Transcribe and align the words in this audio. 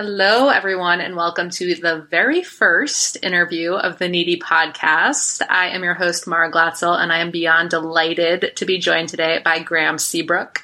Hello, 0.00 0.48
everyone, 0.48 1.00
and 1.00 1.16
welcome 1.16 1.50
to 1.50 1.74
the 1.74 2.06
very 2.08 2.44
first 2.44 3.16
interview 3.20 3.72
of 3.72 3.98
the 3.98 4.08
Needy 4.08 4.38
podcast. 4.38 5.44
I 5.50 5.70
am 5.70 5.82
your 5.82 5.94
host, 5.94 6.28
Mara 6.28 6.52
Glatzel, 6.52 6.96
and 6.96 7.12
I 7.12 7.18
am 7.18 7.32
beyond 7.32 7.70
delighted 7.70 8.52
to 8.54 8.64
be 8.64 8.78
joined 8.78 9.08
today 9.08 9.40
by 9.44 9.58
Graeme 9.58 9.98
Seabrook. 9.98 10.62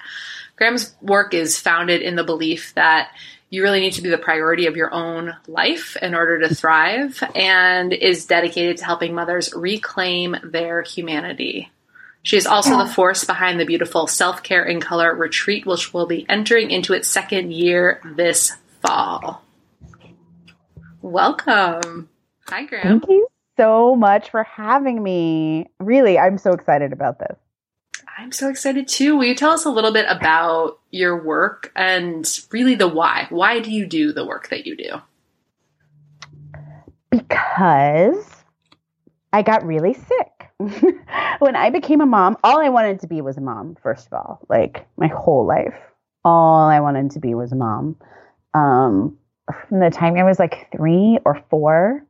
Graeme's 0.55 0.95
work 1.03 1.35
is 1.35 1.59
founded 1.59 2.01
in 2.01 2.15
the 2.15 2.23
belief 2.23 2.75
that 2.75 3.11
you 3.51 3.65
really 3.65 3.81
need 3.81 3.95
to 3.95 4.03
be 4.03 4.09
the 4.09 4.19
priority 4.19 4.67
of 4.67 4.77
your 4.77 4.95
own 4.95 5.35
life 5.49 5.97
in 6.01 6.15
order 6.15 6.39
to 6.39 6.55
thrive, 6.55 7.21
and 7.35 7.93
is 7.93 8.27
dedicated 8.27 8.77
to 8.77 8.85
helping 8.85 9.17
mothers 9.17 9.53
reclaim 9.53 10.37
their 10.45 10.83
humanity. 10.83 11.73
She 12.23 12.37
is 12.37 12.47
also 12.47 12.79
the 12.79 12.87
force 12.87 13.25
behind 13.25 13.59
the 13.59 13.67
beautiful 13.67 14.07
Self 14.07 14.45
Care 14.45 14.65
in 14.65 14.81
Color 14.81 15.13
retreat, 15.17 15.67
which 15.67 15.93
will 15.93 16.07
be 16.07 16.25
entering 16.29 16.71
into 16.71 16.93
its 16.93 17.09
second 17.09 17.53
year 17.53 18.01
this 18.15 18.53
fall. 18.85 19.43
Welcome. 21.03 22.09
Hi, 22.49 22.65
Graeme. 22.65 22.83
Thank 22.83 23.09
you 23.09 23.27
so 23.57 23.95
much 23.97 24.31
for 24.31 24.45
having 24.45 25.03
me. 25.03 25.67
Really, 25.81 26.19
I'm 26.19 26.39
so 26.39 26.53
excited 26.53 26.93
about 26.93 27.19
this. 27.19 27.37
I'm 28.17 28.33
so 28.33 28.49
excited 28.49 28.87
too. 28.87 29.17
Will 29.17 29.25
you 29.25 29.35
tell 29.35 29.51
us 29.51 29.65
a 29.65 29.71
little 29.71 29.93
bit 29.93 30.07
about 30.09 30.79
your 30.91 31.23
work 31.23 31.73
and 31.75 32.29
really 32.51 32.75
the 32.75 32.89
why? 32.89 33.27
Why 33.31 33.61
do 33.61 33.71
you 33.71 33.87
do 33.87 34.13
the 34.13 34.25
work 34.25 34.49
that 34.51 34.67
you 34.67 34.77
do? 34.77 35.01
Because 37.11 38.25
I 39.33 39.43
got 39.43 39.67
really 39.67 39.95
sick. 39.95 40.51
when 41.39 41.57
I 41.57 41.71
became 41.71 42.01
a 42.01 42.07
mom, 42.07 42.37
all 42.45 42.61
I 42.61 42.69
wanted 42.69 43.01
to 43.01 43.09
be 43.09 43.21
was 43.21 43.37
a 43.37 43.41
mom, 43.41 43.77
first 43.83 44.07
of 44.07 44.13
all, 44.13 44.41
like 44.49 44.87
my 44.97 45.09
whole 45.09 45.47
life. 45.47 45.75
All 46.25 46.69
I 46.69 46.81
wanted 46.81 47.11
to 47.13 47.21
be 47.21 47.35
was 47.35 47.53
a 47.53 47.57
mom 47.57 47.97
um, 48.55 49.19
from 49.69 49.81
the 49.81 49.91
time 49.91 50.17
I 50.17 50.25
was 50.25 50.39
like 50.39 50.69
three 50.75 51.19
or 51.25 51.43
four, 51.51 52.07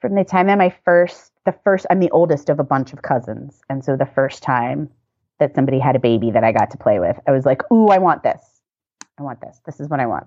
from 0.00 0.14
the 0.14 0.24
time 0.24 0.48
that 0.48 0.58
my 0.58 0.74
first, 0.84 1.32
the 1.46 1.54
first, 1.64 1.86
I'm 1.88 2.00
the 2.00 2.10
oldest 2.10 2.50
of 2.50 2.58
a 2.58 2.64
bunch 2.64 2.92
of 2.92 3.02
cousins. 3.02 3.60
And 3.70 3.84
so 3.84 3.96
the 3.96 4.06
first 4.06 4.42
time 4.42 4.90
that 5.38 5.54
somebody 5.54 5.78
had 5.78 5.96
a 5.96 6.00
baby 6.00 6.30
that 6.32 6.44
I 6.44 6.52
got 6.52 6.70
to 6.72 6.78
play 6.78 6.98
with, 6.98 7.18
I 7.26 7.30
was 7.30 7.46
like, 7.46 7.62
ooh, 7.72 7.88
I 7.88 7.98
want 7.98 8.22
this. 8.22 8.40
I 9.18 9.22
want 9.22 9.40
this. 9.40 9.60
This 9.64 9.80
is 9.80 9.88
what 9.88 10.00
I 10.00 10.06
want. 10.06 10.26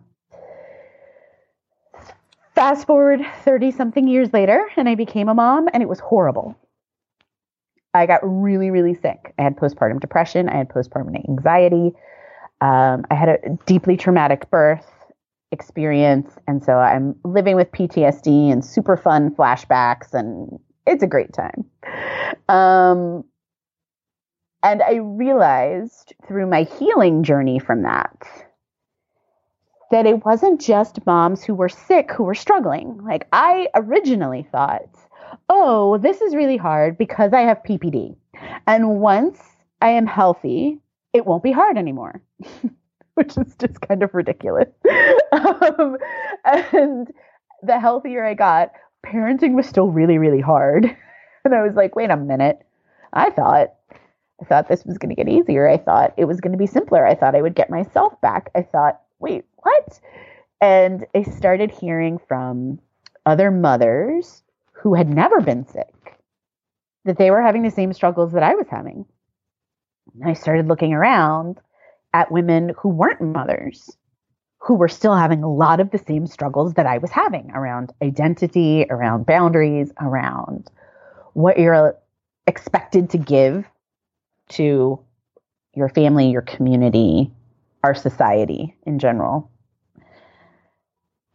Fast 2.56 2.88
forward 2.88 3.20
30 3.44 3.72
something 3.72 4.08
years 4.08 4.32
later, 4.32 4.66
and 4.78 4.88
I 4.88 4.96
became 4.96 5.28
a 5.28 5.34
mom, 5.34 5.68
and 5.74 5.84
it 5.84 5.90
was 5.90 6.00
horrible. 6.00 6.56
I 7.94 8.06
got 8.06 8.22
really, 8.24 8.72
really 8.72 8.94
sick. 8.94 9.34
I 9.38 9.44
had 9.44 9.58
postpartum 9.58 10.00
depression. 10.00 10.48
I 10.48 10.58
had 10.58 10.70
postpartum 10.70 11.18
anxiety. 11.28 11.94
Um, 12.62 13.06
I 13.12 13.16
had 13.16 13.30
a 13.30 13.40
deeply 13.66 13.98
traumatic 13.98 14.50
birth 14.50 14.95
experience. 15.52 16.36
And 16.48 16.64
so 16.64 16.74
I'm 16.74 17.16
living 17.24 17.56
with 17.56 17.72
PTSD 17.72 18.52
and 18.52 18.64
super 18.64 18.98
fun 18.98 19.32
flashbacks, 19.32 20.14
and 20.14 20.60
it's 20.86 21.04
a 21.04 21.08
great 21.08 21.34
time. 21.34 21.66
Um, 22.50 23.24
and 24.64 24.82
I 24.82 24.96
realized 24.96 26.14
through 26.28 26.48
my 26.48 26.64
healing 26.64 27.24
journey 27.24 27.60
from 27.60 27.84
that 27.84 28.28
that 29.92 30.06
it 30.08 30.26
wasn't 30.26 30.60
just 30.60 31.06
moms 31.06 31.44
who 31.44 31.54
were 31.54 31.70
sick 31.70 32.12
who 32.12 32.24
were 32.24 32.36
struggling. 32.36 33.00
Like 33.04 33.28
I 33.32 33.68
originally 33.76 34.48
thought, 34.52 34.90
oh, 35.50 35.98
this 36.00 36.22
is 36.22 36.36
really 36.36 36.58
hard 36.58 36.98
because 36.98 37.34
I 37.34 37.42
have 37.42 37.64
PPD. 37.64 38.16
And 38.68 39.00
once 39.00 39.40
I 39.82 39.90
am 39.90 40.08
healthy, 40.08 40.80
it 41.14 41.26
won't 41.26 41.44
be 41.44 41.52
hard 41.52 41.78
anymore. 41.78 42.22
which 43.26 43.38
is 43.38 43.56
just 43.56 43.80
kind 43.82 44.04
of 44.04 44.14
ridiculous. 44.14 44.70
um, 45.32 45.98
and 46.44 47.12
the 47.64 47.80
healthier 47.80 48.26
I 48.26 48.34
got, 48.34 48.72
parenting 49.06 49.54
was 49.54 49.68
still 49.68 49.88
really, 49.88 50.18
really 50.18 50.42
hard. 50.42 50.96
And 51.46 51.54
I 51.54 51.62
was 51.62 51.76
like, 51.76 51.96
wait 51.96 52.10
a 52.10 52.18
minute. 52.18 52.66
I 53.14 53.30
thought 53.30 53.76
I 54.42 54.46
thought 54.46 54.68
this 54.68 54.84
was 54.84 54.98
going 54.98 55.16
to 55.16 55.24
get 55.24 55.32
easier. 55.32 55.70
I 55.70 55.78
thought 55.78 56.16
it 56.18 56.26
was 56.26 56.42
going 56.42 56.54
to 56.54 56.58
be 56.58 56.66
simpler. 56.66 57.06
I 57.06 57.14
thought 57.14 57.36
I 57.36 57.42
would 57.44 57.54
get 57.54 57.70
myself 57.70 58.20
back. 58.20 58.50
I 58.56 58.64
thought, 58.64 59.00
wait, 59.20 59.46
what? 59.58 60.00
And 60.60 61.06
I 61.14 61.22
started 61.22 61.70
hearing 61.70 62.18
from 62.28 62.80
other 63.28 63.52
mothers 63.52 64.42
who 64.72 64.96
had 64.96 65.08
never 65.08 65.40
been 65.40 65.68
sick 65.68 66.18
that 67.06 67.20
they 67.20 67.30
were 67.30 67.44
having 67.44 67.62
the 67.62 67.70
same 67.70 67.94
struggles 67.94 68.32
that 68.32 68.42
I 68.42 68.56
was 68.56 68.66
having. 68.68 69.06
And 70.16 70.28
I 70.28 70.34
started 70.34 70.68
looking 70.68 70.94
around 70.94 71.60
at 72.16 72.32
women 72.32 72.72
who 72.78 72.88
weren't 72.88 73.20
mothers, 73.20 73.98
who 74.60 74.74
were 74.74 74.88
still 74.88 75.14
having 75.14 75.44
a 75.44 75.54
lot 75.54 75.82
of 75.82 75.92
the 75.92 75.98
same 75.98 76.26
struggles 76.26 76.76
that 76.76 76.86
I 76.86 76.98
was 76.98 77.12
having 77.12 77.52
around 77.52 77.92
identity, 78.02 78.86
around 78.90 79.26
boundaries, 79.26 79.92
around 80.00 80.72
what 81.34 81.60
you're 81.60 81.98
expected 82.48 83.10
to 83.10 83.18
give 83.18 83.66
to 84.48 84.98
your 85.74 85.90
family, 85.90 86.30
your 86.30 86.42
community, 86.42 87.34
our 87.84 87.94
society 87.94 88.74
in 88.86 88.98
general. 88.98 89.52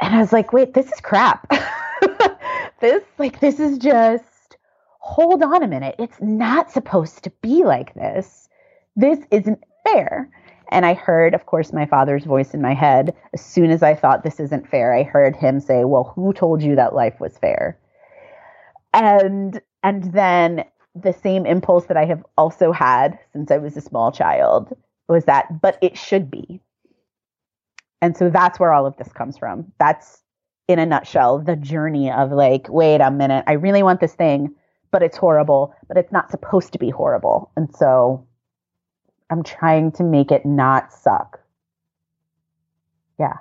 And 0.01 0.15
I 0.15 0.19
was 0.21 0.33
like, 0.33 0.55
wait, 0.55 0.73
this 0.73 0.87
is 0.87 1.01
crap. 1.03 1.47
this, 2.81 3.03
like, 3.19 3.41
this 3.41 3.61
is 3.61 3.77
just, 3.77 4.57
hold 4.99 5.43
on 5.43 5.63
a 5.63 5.69
minute. 5.69 5.97
It's 5.99 6.23
not 6.23 6.73
supposed 6.73 7.23
to 7.25 7.31
be 7.43 7.65
like 7.65 7.93
this. 7.93 8.49
This 8.97 9.19
isn't 9.31 9.63
fair. 9.85 10.31
And 10.71 10.87
I 10.87 10.95
heard, 10.95 11.35
of 11.35 11.47
course, 11.47 11.73
my 11.73 11.85
father's 11.85 12.25
voice 12.25 12.55
in 12.55 12.63
my 12.63 12.75
head. 12.75 13.15
As 13.35 13.45
soon 13.45 13.71
as 13.71 13.83
I 13.83 13.95
thought 13.95 14.23
this 14.23 14.41
isn't 14.41 14.69
fair, 14.69 14.95
I 14.95 15.03
heard 15.03 15.37
him 15.37 15.61
say, 15.61 15.85
Well, 15.85 16.13
who 16.15 16.33
told 16.33 16.63
you 16.63 16.77
that 16.77 16.95
life 16.95 17.21
was 17.21 17.37
fair? 17.39 17.79
And 18.95 19.61
and 19.83 20.13
then 20.13 20.65
the 20.95 21.13
same 21.13 21.47
impulse 21.47 21.87
that 21.87 21.97
I 21.97 22.05
have 22.05 22.25
also 22.37 22.73
had 22.73 23.19
since 23.33 23.51
I 23.51 23.59
was 23.59 23.77
a 23.77 23.81
small 23.81 24.11
child 24.13 24.77
was 25.09 25.25
that, 25.25 25.61
but 25.61 25.79
it 25.83 25.97
should 25.97 26.31
be. 26.31 26.61
And 28.03 28.17
so 28.17 28.31
that's 28.31 28.59
where 28.59 28.73
all 28.73 28.87
of 28.87 28.97
this 28.97 29.13
comes 29.13 29.37
from. 29.39 29.73
That's 29.79 30.23
in 30.69 30.79
a 30.79 30.87
nutshell 30.87 31.39
the 31.39 31.57
journey 31.57 32.11
of 32.11 32.31
like, 32.33 32.69
wait 32.69 33.01
a 33.01 33.11
minute, 33.11 33.45
I 33.47 33.53
really 33.53 33.83
want 33.83 34.01
this 34.01 34.15
thing, 34.15 34.55
but 34.91 35.03
it's 35.03 35.17
horrible, 35.17 35.75
but 35.89 35.97
it's 35.97 36.13
not 36.13 36.31
supposed 36.31 36.73
to 36.73 36.79
be 36.79 36.91
horrible. 36.91 37.51
And 37.57 37.75
so 37.75 38.25
I'm 39.31 39.43
trying 39.43 39.93
to 39.93 40.03
make 40.03 40.33
it 40.33 40.45
not 40.45 40.93
suck. 40.93 41.41
Yeah. 43.19 43.35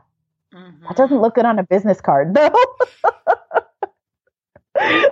Mm-hmm. 0.54 0.84
That 0.88 0.96
doesn't 0.96 1.20
look 1.20 1.36
good 1.36 1.46
on 1.46 1.60
a 1.60 1.64
business 1.64 2.00
card 2.02 2.34
though. 2.34 2.54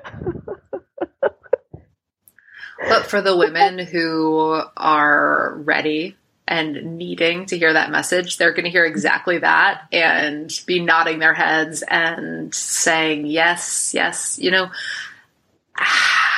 but 2.88 3.06
for 3.06 3.21
the 3.21 3.35
women 3.35 3.79
who 3.79 4.62
are 4.75 5.56
ready 5.57 6.15
and 6.47 6.97
needing 6.97 7.45
to 7.47 7.57
hear 7.57 7.73
that 7.73 7.91
message, 7.91 8.38
they're 8.38 8.53
going 8.53 8.65
to 8.65 8.69
hear 8.71 8.85
exactly 8.85 9.39
that 9.39 9.88
and 9.91 10.50
be 10.65 10.80
nodding 10.80 11.19
their 11.19 11.33
heads 11.33 11.83
and 11.83 12.53
saying, 12.56 13.25
yes, 13.25 13.94
yes. 13.94 14.39
You 14.41 14.51
know, 14.51 14.69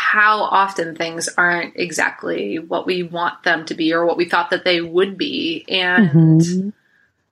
how 0.09 0.41
often 0.41 0.95
things 0.95 1.29
aren't 1.37 1.75
exactly 1.75 2.57
what 2.57 2.87
we 2.87 3.03
want 3.03 3.43
them 3.43 3.63
to 3.63 3.75
be 3.75 3.93
or 3.93 4.07
what 4.07 4.17
we 4.17 4.25
thought 4.27 4.49
that 4.49 4.65
they 4.65 4.81
would 4.81 5.19
be. 5.19 5.63
And 5.69 6.09
mm-hmm. 6.09 6.69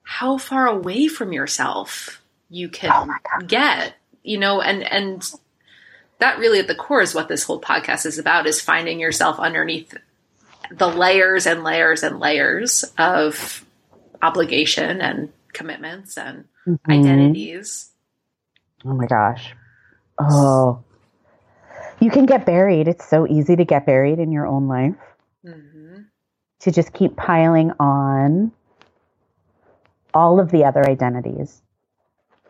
how 0.04 0.38
far 0.38 0.68
away 0.68 1.08
from 1.08 1.34
yourself 1.34 2.22
you 2.52 2.70
can 2.70 2.92
oh 2.94 3.46
get, 3.48 3.96
you 4.22 4.38
know, 4.38 4.62
and, 4.62 4.84
and, 4.84 5.28
that 6.20 6.38
really 6.38 6.60
at 6.60 6.68
the 6.68 6.76
core 6.76 7.02
is 7.02 7.16
what 7.16 7.28
this 7.28 7.44
whole 7.44 7.60
podcast 7.60 8.06
is 8.06 8.20
about 8.20 8.46
is 8.46 8.62
finding 8.62 9.00
yourself 9.00 9.40
underneath 9.40 9.96
the 10.72 10.88
layers 10.88 11.48
and 11.48 11.64
layers 11.64 12.04
and 12.04 12.20
layers 12.20 12.84
of 13.00 13.66
obligation 14.22 15.02
and 15.02 15.34
commitments 15.52 16.16
and 16.16 16.46
mm-hmm. 16.68 16.92
identities. 16.92 17.90
Oh 18.86 18.94
my 18.94 19.08
gosh. 19.08 19.56
Oh. 20.20 20.84
You 22.00 22.12
can 22.12 22.26
get 22.26 22.46
buried. 22.46 22.88
It's 22.88 23.08
so 23.08 23.28
easy 23.28 23.56
to 23.56 23.66
get 23.66 23.86
buried 23.86 24.20
in 24.20 24.32
your 24.32 24.46
own 24.48 24.68
life. 24.68 24.96
Mm-hmm. 25.46 26.02
To 26.62 26.72
just 26.72 26.94
keep 26.94 27.16
piling 27.16 27.72
on 27.80 28.52
all 30.14 30.40
of 30.40 30.52
the 30.52 30.66
other 30.66 30.88
identities 30.88 31.62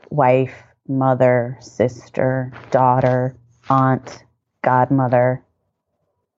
wife, 0.09 0.63
mother, 0.87 1.57
sister, 1.59 2.53
daughter, 2.71 3.35
aunt, 3.69 4.23
godmother, 4.63 5.43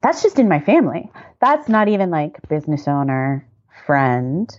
that's 0.01 0.23
just 0.23 0.39
in 0.39 0.47
my 0.47 0.59
family. 0.59 1.12
That's 1.39 1.69
not 1.69 1.88
even 1.88 2.09
like 2.09 2.47
business 2.50 2.88
owner, 2.88 3.47
friend, 3.85 4.50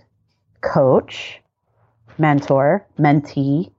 coach, 0.61 1.41
mentor, 2.17 2.87
mentee. 2.99 3.71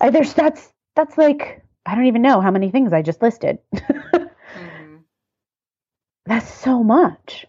I, 0.00 0.10
there's 0.10 0.34
that's 0.34 0.72
that's 0.94 1.18
like 1.18 1.62
I 1.88 1.94
don't 1.94 2.06
even 2.06 2.20
know 2.20 2.42
how 2.42 2.50
many 2.50 2.70
things 2.70 2.92
I 2.92 3.00
just 3.00 3.22
listed. 3.22 3.58
mm-hmm. 3.74 4.96
That's 6.26 6.52
so 6.52 6.84
much. 6.84 7.46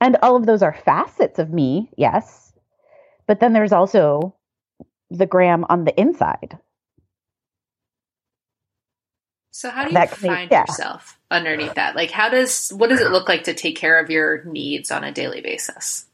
And 0.00 0.16
all 0.22 0.36
of 0.36 0.46
those 0.46 0.62
are 0.62 0.76
facets 0.84 1.40
of 1.40 1.50
me, 1.50 1.90
yes. 1.96 2.52
But 3.26 3.40
then 3.40 3.52
there's 3.52 3.72
also 3.72 4.36
the 5.10 5.26
Graeme 5.26 5.64
on 5.68 5.84
the 5.84 6.00
inside. 6.00 6.58
So 9.50 9.68
how 9.68 9.82
do 9.82 9.90
you 9.90 9.94
that, 9.94 10.10
find 10.10 10.50
yeah. 10.50 10.60
yourself 10.68 11.18
underneath 11.28 11.74
that? 11.74 11.96
Like 11.96 12.12
how 12.12 12.28
does 12.28 12.70
what 12.70 12.90
does 12.90 13.00
it 13.00 13.10
look 13.10 13.28
like 13.28 13.44
to 13.44 13.54
take 13.54 13.76
care 13.76 13.98
of 13.98 14.10
your 14.10 14.44
needs 14.44 14.92
on 14.92 15.02
a 15.02 15.10
daily 15.10 15.40
basis? 15.40 16.06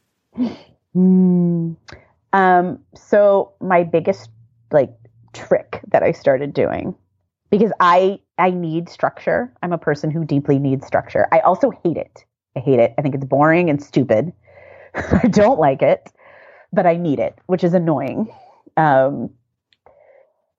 Mm, 0.95 1.75
um, 2.33 2.79
so 2.95 3.53
my 3.59 3.83
biggest 3.83 4.29
like 4.71 4.91
trick 5.33 5.81
that 5.87 6.01
I 6.01 6.11
started 6.11 6.53
doing 6.53 6.95
because 7.51 7.71
I 7.79 8.19
I 8.39 8.49
need 8.49 8.89
structure. 8.89 9.53
I'm 9.61 9.73
a 9.73 9.77
person 9.77 10.09
who 10.09 10.25
deeply 10.25 10.57
needs 10.57 10.87
structure. 10.87 11.27
I 11.31 11.39
also 11.39 11.71
hate 11.83 11.97
it. 11.97 12.25
I 12.55 12.59
hate 12.59 12.79
it. 12.79 12.95
I 12.97 13.01
think 13.03 13.13
it's 13.13 13.25
boring 13.25 13.69
and 13.69 13.81
stupid. 13.81 14.33
I 14.95 15.27
don't 15.27 15.59
like 15.59 15.83
it, 15.83 16.11
but 16.73 16.87
I 16.87 16.97
need 16.97 17.19
it, 17.19 17.37
which 17.45 17.63
is 17.63 17.73
annoying. 17.73 18.33
Um, 18.77 19.29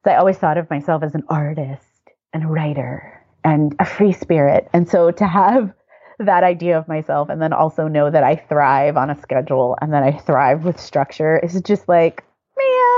so 0.05 0.11
I 0.11 0.17
always 0.17 0.39
thought 0.39 0.59
of 0.59 0.71
myself 0.71 1.03
as 1.03 1.15
an 1.15 1.25
artist 1.29 1.85
and 2.33 2.45
a 2.45 2.47
writer 2.47 3.25
and 3.45 3.75
a 3.79 3.85
free 3.85 4.13
spirit. 4.13 4.69
And 4.73 4.89
so 4.89 5.11
to 5.11 5.27
have 5.27 5.73
that 6.19 6.45
idea 6.45 6.79
of 6.79 6.89
myself 6.89 7.29
and 7.29 7.41
then 7.41 7.53
also 7.53 7.89
know 7.89 8.11
that 8.11 8.23
I 8.23 8.37
thrive 8.37 8.97
on 8.97 9.11
a 9.11 9.21
schedule 9.21 9.77
and 9.81 9.93
that 9.93 10.03
I 10.03 10.13
thrive 10.19 10.65
with 10.65 10.79
structure 10.81 11.39
is 11.39 11.61
just 11.63 11.89
like, 11.89 12.25
man, 12.57 12.92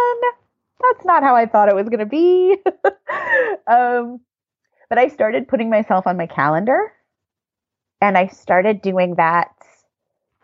that's 0.93 1.05
not 1.05 1.23
how 1.23 1.35
I 1.35 1.47
thought 1.47 1.69
it 1.69 1.75
was 1.75 1.89
going 1.89 2.01
to 2.01 2.07
be. 2.07 2.57
um, 3.67 4.21
but 4.89 4.99
I 4.99 5.09
started 5.09 5.49
putting 5.49 5.71
myself 5.71 6.07
on 6.07 6.17
my 6.17 6.27
calendar 6.27 6.93
and 8.01 8.17
I 8.19 8.27
started 8.29 8.83
doing 8.83 9.17
that. 9.17 9.51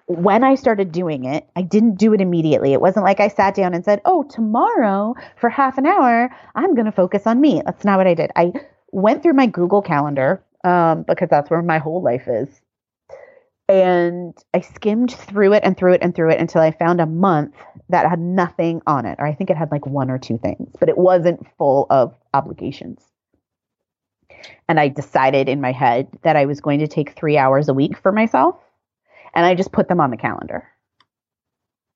When 0.07 0.43
I 0.43 0.57
started 0.57 0.91
doing 0.91 1.25
it, 1.25 1.47
I 1.55 1.63
didn't 1.63 1.95
do 1.95 2.13
it 2.15 2.21
immediately. 2.21 2.73
It 2.73 2.81
wasn't 2.81 3.05
like 3.05 3.21
I 3.21 3.29
sat 3.29 3.55
down 3.55 3.75
and 3.75 3.85
said, 3.85 4.01
Oh, 4.05 4.25
tomorrow 4.25 5.15
for 5.37 5.49
half 5.49 5.79
an 5.79 5.87
hour, 5.87 6.31
I'm 6.57 6.75
going 6.75 6.87
to 6.87 6.93
focus 6.93 7.27
on 7.27 7.41
me. 7.41 7.63
That's 7.65 7.85
not 7.85 7.99
what 7.99 8.09
I 8.09 8.15
did. 8.15 8.33
I 8.35 8.53
went 8.91 9.23
through 9.23 9.35
my 9.35 9.47
Google 9.47 9.83
Calendar 9.83 10.43
um, 10.65 11.05
because 11.07 11.29
that's 11.31 11.49
where 11.49 11.63
my 11.63 11.79
whole 11.79 12.03
life 12.03 12.27
is. 12.27 12.61
And 13.71 14.35
I 14.53 14.63
skimmed 14.63 15.13
through 15.13 15.53
it 15.53 15.63
and 15.63 15.77
through 15.77 15.93
it 15.93 16.03
and 16.03 16.13
through 16.13 16.31
it 16.31 16.41
until 16.41 16.61
I 16.61 16.73
found 16.73 17.01
a 17.01 17.07
month 17.07 17.55
that 17.89 18.11
had 18.11 18.19
nothing 18.19 18.83
on 18.85 19.07
it. 19.07 19.15
Or 19.21 19.27
I 19.27 19.33
think 19.33 19.49
it 19.49 19.57
had 19.57 19.71
like 19.71 19.87
one 19.87 20.11
or 20.11 20.19
two 20.19 20.39
things, 20.39 20.75
but 20.81 20.89
it 20.89 20.99
wasn't 20.99 21.47
full 21.57 21.87
of 21.89 22.13
obligations. 22.35 23.01
And 24.69 24.81
I 24.81 24.89
decided 24.89 25.49
in 25.49 25.61
my 25.61 25.71
head 25.71 26.09
that 26.23 26.35
I 26.35 26.47
was 26.47 26.61
going 26.61 26.81
to 26.81 26.89
take 26.89 27.13
three 27.13 27.39
hours 27.39 27.69
a 27.69 27.75
week 27.75 27.97
for 27.97 28.11
myself. 28.11 28.57
And 29.35 29.47
I 29.47 29.55
just 29.55 29.71
put 29.71 29.87
them 29.87 30.01
on 30.01 30.11
the 30.11 30.17
calendar. 30.17 30.67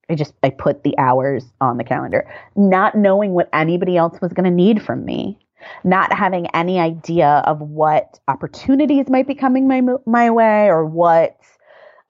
I 0.09 0.15
just 0.15 0.35
I 0.44 0.50
put 0.50 0.85
the 0.85 0.97
hours 0.97 1.44
on 1.61 1.77
the 1.77 1.85
calendar, 1.85 2.32
not 2.55 2.94
knowing 2.94 3.32
what 3.32 3.49
anybody 3.53 3.97
else 3.97 4.20
was 4.20 4.32
going 4.32 4.44
to 4.44 4.51
need 4.51 4.81
from 4.81 5.05
me 5.05 5.41
not 5.82 6.13
having 6.13 6.46
any 6.49 6.79
idea 6.79 7.43
of 7.46 7.60
what 7.60 8.19
opportunities 8.29 9.08
might 9.08 9.27
be 9.27 9.34
coming 9.34 9.67
my 9.67 9.81
my 10.06 10.31
way 10.31 10.67
or 10.67 10.84
what 10.84 11.37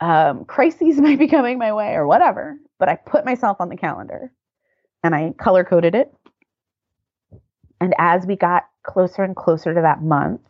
um, 0.05 0.45
crises 0.45 0.97
might 1.01 1.19
be 1.19 1.29
coming 1.29 1.59
my 1.59 1.73
way 1.73 1.95
or 1.95 2.07
whatever. 2.07 2.59
But 2.79 2.89
I 2.89 2.97
put 2.97 3.25
myself 3.25 3.57
on 3.61 3.71
the 3.71 3.77
calendar 3.77 4.31
and 5.03 5.15
I 5.15 5.33
color 5.39 5.65
coded 5.65 5.95
it. 5.95 6.15
And 7.81 7.95
as 7.99 8.27
we 8.27 8.37
got 8.37 8.65
closer 8.83 9.23
and 9.23 9.35
closer 9.35 9.75
to 9.75 9.81
that 9.81 10.03
month, 10.03 10.41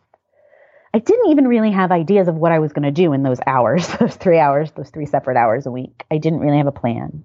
I 0.93 0.99
didn't 0.99 1.31
even 1.31 1.47
really 1.47 1.71
have 1.71 1.91
ideas 1.91 2.27
of 2.27 2.35
what 2.35 2.51
I 2.51 2.59
was 2.59 2.73
going 2.73 2.83
to 2.83 2.91
do 2.91 3.13
in 3.13 3.23
those 3.23 3.39
hours, 3.47 3.87
those 3.99 4.15
three 4.15 4.39
hours, 4.39 4.71
those 4.71 4.89
three 4.89 5.05
separate 5.05 5.37
hours 5.37 5.65
a 5.65 5.71
week. 5.71 6.03
I 6.11 6.17
didn't 6.17 6.39
really 6.39 6.57
have 6.57 6.67
a 6.67 6.71
plan. 6.71 7.23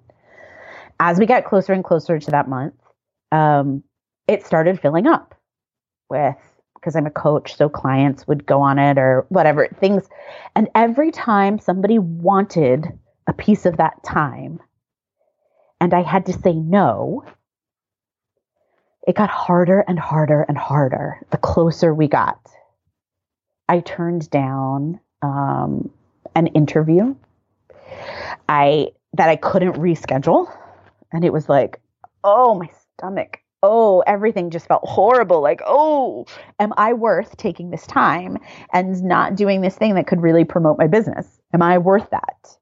As 0.99 1.19
we 1.19 1.25
got 1.25 1.45
closer 1.45 1.73
and 1.73 1.83
closer 1.83 2.19
to 2.19 2.31
that 2.31 2.47
month, 2.47 2.75
um, 3.31 3.83
it 4.27 4.45
started 4.45 4.79
filling 4.79 5.07
up 5.07 5.35
with 6.09 6.35
because 6.81 6.95
I'm 6.95 7.05
a 7.05 7.11
coach, 7.11 7.55
so 7.55 7.69
clients 7.69 8.27
would 8.27 8.45
go 8.45 8.61
on 8.61 8.79
it 8.79 8.97
or 8.97 9.25
whatever 9.29 9.67
things. 9.79 10.09
And 10.55 10.67
every 10.73 11.11
time 11.11 11.59
somebody 11.59 11.99
wanted 11.99 12.87
a 13.27 13.33
piece 13.33 13.67
of 13.67 13.77
that 13.77 14.03
time 14.03 14.59
and 15.79 15.93
I 15.93 16.01
had 16.01 16.25
to 16.25 16.33
say 16.33 16.53
no, 16.53 17.23
it 19.07 19.15
got 19.15 19.29
harder 19.29 19.83
and 19.87 19.99
harder 19.99 20.41
and 20.41 20.57
harder 20.57 21.19
the 21.31 21.37
closer 21.37 21.93
we 21.93 22.07
got. 22.07 22.39
I 23.69 23.79
turned 23.79 24.29
down 24.29 24.99
um, 25.21 25.91
an 26.35 26.47
interview 26.47 27.15
I 28.47 28.87
that 29.13 29.29
I 29.29 29.35
couldn't 29.35 29.73
reschedule, 29.73 30.53
and 31.11 31.25
it 31.25 31.33
was 31.33 31.49
like, 31.49 31.81
oh, 32.23 32.55
my 32.55 32.69
stomach 32.93 33.40
oh, 33.63 34.03
everything 34.07 34.49
just 34.49 34.67
felt 34.67 34.83
horrible. 34.83 35.41
Like, 35.41 35.61
oh, 35.65 36.25
am 36.59 36.73
I 36.77 36.93
worth 36.93 37.37
taking 37.37 37.69
this 37.69 37.85
time 37.85 38.37
and 38.73 39.03
not 39.03 39.35
doing 39.35 39.61
this 39.61 39.75
thing 39.75 39.95
that 39.95 40.07
could 40.07 40.21
really 40.21 40.45
promote 40.45 40.77
my 40.77 40.87
business? 40.87 41.27
Am 41.53 41.61
I 41.61 41.77
worth 41.77 42.09
that? 42.09 42.57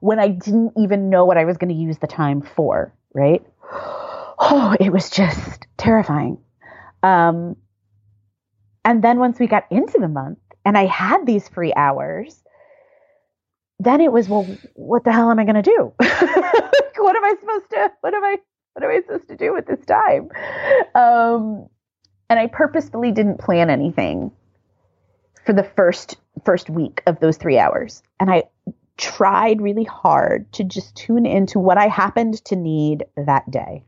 When 0.00 0.18
I 0.18 0.28
didn't 0.28 0.72
even 0.76 1.10
know 1.10 1.24
what 1.24 1.36
I 1.36 1.44
was 1.44 1.56
going 1.56 1.74
to 1.74 1.80
use 1.80 1.98
the 1.98 2.06
time 2.06 2.40
for, 2.40 2.94
right? 3.14 3.44
Oh, 4.40 4.76
it 4.78 4.92
was 4.92 5.10
just 5.10 5.66
terrifying. 5.76 6.38
Um, 7.02 7.56
and 8.84 9.02
then 9.02 9.18
once 9.18 9.38
we 9.38 9.46
got 9.46 9.64
into 9.70 9.98
the 9.98 10.08
month 10.08 10.38
and 10.64 10.78
I 10.78 10.86
had 10.86 11.26
these 11.26 11.48
free 11.48 11.72
hours, 11.74 12.42
then 13.80 14.00
it 14.00 14.12
was, 14.12 14.28
well, 14.28 14.46
what 14.74 15.04
the 15.04 15.12
hell 15.12 15.30
am 15.30 15.38
I 15.38 15.44
going 15.44 15.56
to 15.56 15.62
do? 15.62 15.92
what 15.98 17.16
am 17.16 17.24
I 17.24 17.34
supposed 17.40 17.70
to, 17.70 17.92
what 18.00 18.14
am 18.14 18.24
I, 18.24 18.38
what 18.78 18.84
am 18.84 18.96
I 18.96 19.00
supposed 19.00 19.28
to 19.28 19.36
do 19.36 19.52
with 19.52 19.66
this 19.66 19.84
time? 19.86 20.30
Um, 20.94 21.68
and 22.30 22.38
I 22.38 22.46
purposefully 22.46 23.10
didn't 23.10 23.38
plan 23.38 23.70
anything 23.70 24.30
for 25.44 25.52
the 25.52 25.64
first 25.64 26.16
first 26.44 26.70
week 26.70 27.02
of 27.06 27.18
those 27.18 27.36
three 27.38 27.58
hours. 27.58 28.04
And 28.20 28.30
I 28.30 28.44
tried 28.96 29.60
really 29.60 29.82
hard 29.82 30.52
to 30.52 30.64
just 30.64 30.94
tune 30.94 31.26
into 31.26 31.58
what 31.58 31.76
I 31.76 31.88
happened 31.88 32.44
to 32.44 32.54
need 32.54 33.04
that 33.16 33.50
day. 33.50 33.82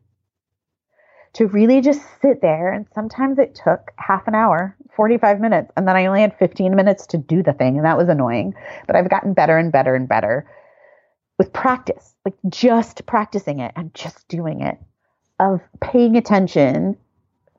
To 1.35 1.47
really 1.47 1.81
just 1.81 2.03
sit 2.21 2.43
there. 2.43 2.73
And 2.73 2.87
sometimes 2.93 3.39
it 3.39 3.55
took 3.55 3.93
half 3.95 4.27
an 4.27 4.35
hour, 4.35 4.77
45 4.97 5.41
minutes. 5.41 5.71
And 5.77 5.87
then 5.87 5.97
I 5.97 6.07
only 6.07 6.23
had 6.23 6.37
15 6.37 6.75
minutes 6.75 7.07
to 7.09 7.17
do 7.17 7.45
the 7.45 7.53
thing. 7.53 7.77
And 7.77 7.85
that 7.85 7.97
was 7.97 8.09
annoying. 8.09 8.55
But 8.89 8.97
I've 8.97 9.09
gotten 9.09 9.35
better 9.35 9.57
and 9.57 9.71
better 9.71 9.95
and 9.95 10.09
better 10.09 10.49
with 11.41 11.55
practice, 11.55 12.15
like 12.27 12.35
just 12.51 13.07
practicing 13.07 13.61
it 13.61 13.73
and 13.75 13.95
just 13.95 14.29
doing 14.29 14.61
it, 14.61 14.79
of 15.39 15.63
paying 15.81 16.17
attention 16.17 16.99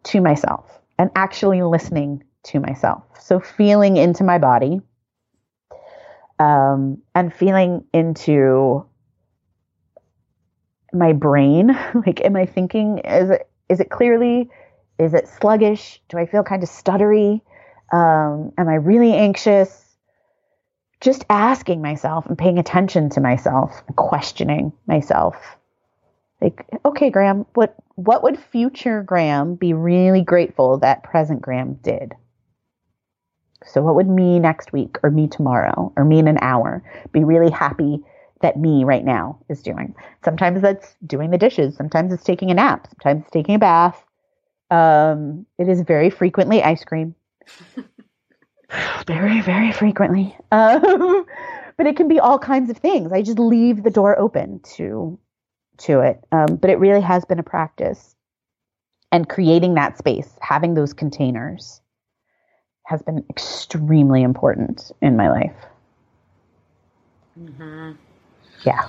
to 0.04 0.22
myself 0.22 0.80
and 1.00 1.10
actually 1.16 1.64
listening 1.64 2.24
to 2.44 2.60
myself. 2.60 3.02
So 3.20 3.40
feeling 3.40 3.98
into 3.98 4.24
my 4.24 4.38
body 4.38 4.82
um, 6.38 7.02
and 7.16 7.34
feeling 7.34 7.84
into 7.92 8.86
my 10.94 11.14
brain. 11.14 11.70
like, 12.06 12.22
am 12.24 12.36
I 12.36 12.46
thinking? 12.46 13.00
Is 13.00 13.32
it 13.32 13.50
is 13.68 13.80
it 13.80 13.90
clearly? 13.90 14.52
Is 15.00 15.16
it 15.16 15.28
sluggish? 15.28 16.00
Do 16.08 16.20
I 16.20 16.28
feel 16.28 16.44
kind 16.44 16.62
of 16.62 16.70
stuttery? 16.70 17.42
Um, 17.92 18.54
am 18.60 18.70
I 18.70 18.76
really 18.76 19.16
anxious? 19.16 19.81
Just 21.02 21.26
asking 21.30 21.82
myself 21.82 22.26
and 22.28 22.38
paying 22.38 22.60
attention 22.60 23.10
to 23.12 23.22
myself, 23.22 23.84
questioning 23.96 24.72
myself. 24.88 25.36
Like, 26.42 26.66
okay, 26.86 27.10
Graeme, 27.10 27.46
what 27.54 27.76
what 27.96 28.24
would 28.24 28.40
future 28.40 29.04
Graeme 29.04 29.56
be 29.56 29.74
really 29.74 30.22
grateful 30.22 30.78
that 30.80 31.04
present 31.04 31.42
Graeme 31.42 31.80
did? 31.84 32.14
So, 33.66 33.82
what 33.82 33.96
would 33.96 34.10
me 34.10 34.40
next 34.40 34.74
week, 34.74 34.98
or 35.04 35.12
me 35.12 35.28
tomorrow, 35.28 35.94
or 35.96 36.04
me 36.04 36.20
in 36.20 36.28
an 36.28 36.40
hour 36.42 36.84
be 37.12 37.24
really 37.24 37.52
happy 37.52 38.04
that 38.42 38.58
me 38.58 38.84
right 38.84 39.06
now 39.06 39.40
is 39.50 39.62
doing? 39.62 39.94
Sometimes 40.24 40.62
that's 40.62 40.96
doing 41.06 41.30
the 41.30 41.38
dishes. 41.38 41.76
Sometimes 41.76 42.12
it's 42.12 42.24
taking 42.24 42.50
a 42.50 42.56
nap. 42.56 42.88
Sometimes 42.90 43.22
it's 43.24 43.32
taking 43.32 43.56
a 43.56 43.60
bath. 43.60 44.04
Um, 44.72 45.46
it 45.60 45.68
is 45.68 45.82
very 45.82 46.10
frequently 46.10 46.64
ice 46.64 46.84
cream. 46.84 47.14
very, 49.08 49.42
very 49.42 49.72
frequently. 49.72 50.36
Um, 50.54 51.26
but 51.78 51.88
it 51.88 51.96
can 51.96 52.10
be 52.10 52.20
all 52.20 52.38
kinds 52.38 52.70
of 52.70 52.78
things. 52.78 53.14
I 53.14 53.22
just 53.22 53.40
leave 53.40 53.84
the 53.84 53.90
door 53.90 54.20
open 54.20 54.60
to 54.76 55.18
to 55.78 56.02
it. 56.02 56.24
Um, 56.32 56.58
but 56.58 56.70
it 56.70 56.78
really 56.78 57.02
has 57.02 57.26
been 57.26 57.40
a 57.40 57.44
practice. 57.44 58.16
And 59.14 59.28
creating 59.28 59.76
that 59.76 59.98
space, 59.98 60.30
having 60.42 60.74
those 60.74 60.94
containers, 60.94 61.82
has 62.86 63.02
been 63.02 63.24
extremely 63.30 64.22
important 64.22 64.92
in 65.02 65.16
my 65.16 65.30
life. 65.30 65.56
Mm-hmm. 67.40 67.94
Yeah. 68.64 68.88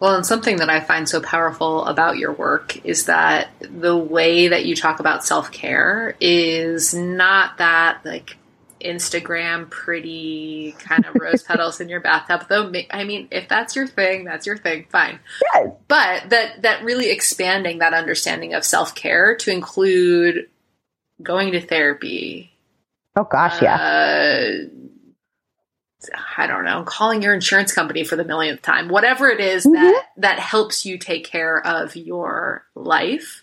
Well, 0.00 0.16
and 0.16 0.26
something 0.26 0.56
that 0.56 0.70
I 0.70 0.80
find 0.80 1.08
so 1.08 1.20
powerful 1.20 1.84
about 1.84 2.16
your 2.16 2.32
work 2.32 2.84
is 2.84 3.06
that 3.06 3.50
the 3.60 3.96
way 3.96 4.48
that 4.48 4.64
you 4.64 4.74
talk 4.74 5.00
about 5.00 5.24
self 5.24 5.52
care 5.52 6.16
is 6.20 6.94
not 6.94 7.58
that 7.58 8.04
like 8.04 8.36
Instagram 8.82 9.70
pretty 9.70 10.74
kind 10.78 11.04
of 11.06 11.14
rose 11.14 11.42
petals 11.42 11.80
in 11.80 11.88
your 11.88 12.00
bathtub. 12.00 12.46
Though, 12.48 12.72
I 12.90 13.04
mean, 13.04 13.28
if 13.30 13.48
that's 13.48 13.74
your 13.76 13.86
thing, 13.86 14.24
that's 14.24 14.46
your 14.46 14.56
thing. 14.58 14.86
Fine. 14.90 15.18
Yes. 15.54 15.68
But 15.88 16.30
that 16.30 16.62
that 16.62 16.84
really 16.84 17.10
expanding 17.10 17.78
that 17.78 17.94
understanding 17.94 18.54
of 18.54 18.64
self 18.64 18.94
care 18.94 19.36
to 19.36 19.50
include 19.50 20.48
going 21.22 21.52
to 21.52 21.60
therapy, 21.60 22.52
Oh 23.16 23.24
gosh, 23.24 23.60
yeah. 23.62 23.76
uh, 23.76 24.68
I 26.36 26.48
don't 26.48 26.64
know, 26.64 26.82
calling 26.82 27.22
your 27.22 27.32
insurance 27.34 27.72
company 27.72 28.02
for 28.02 28.16
the 28.16 28.24
millionth 28.24 28.62
time, 28.62 28.88
whatever 28.88 29.28
it 29.28 29.38
is 29.40 29.64
Mhm. 29.64 29.74
that 29.74 30.04
that 30.16 30.38
helps 30.40 30.84
you 30.84 30.98
take 30.98 31.24
care 31.24 31.64
of 31.64 31.94
your 31.94 32.64
life. 32.74 33.42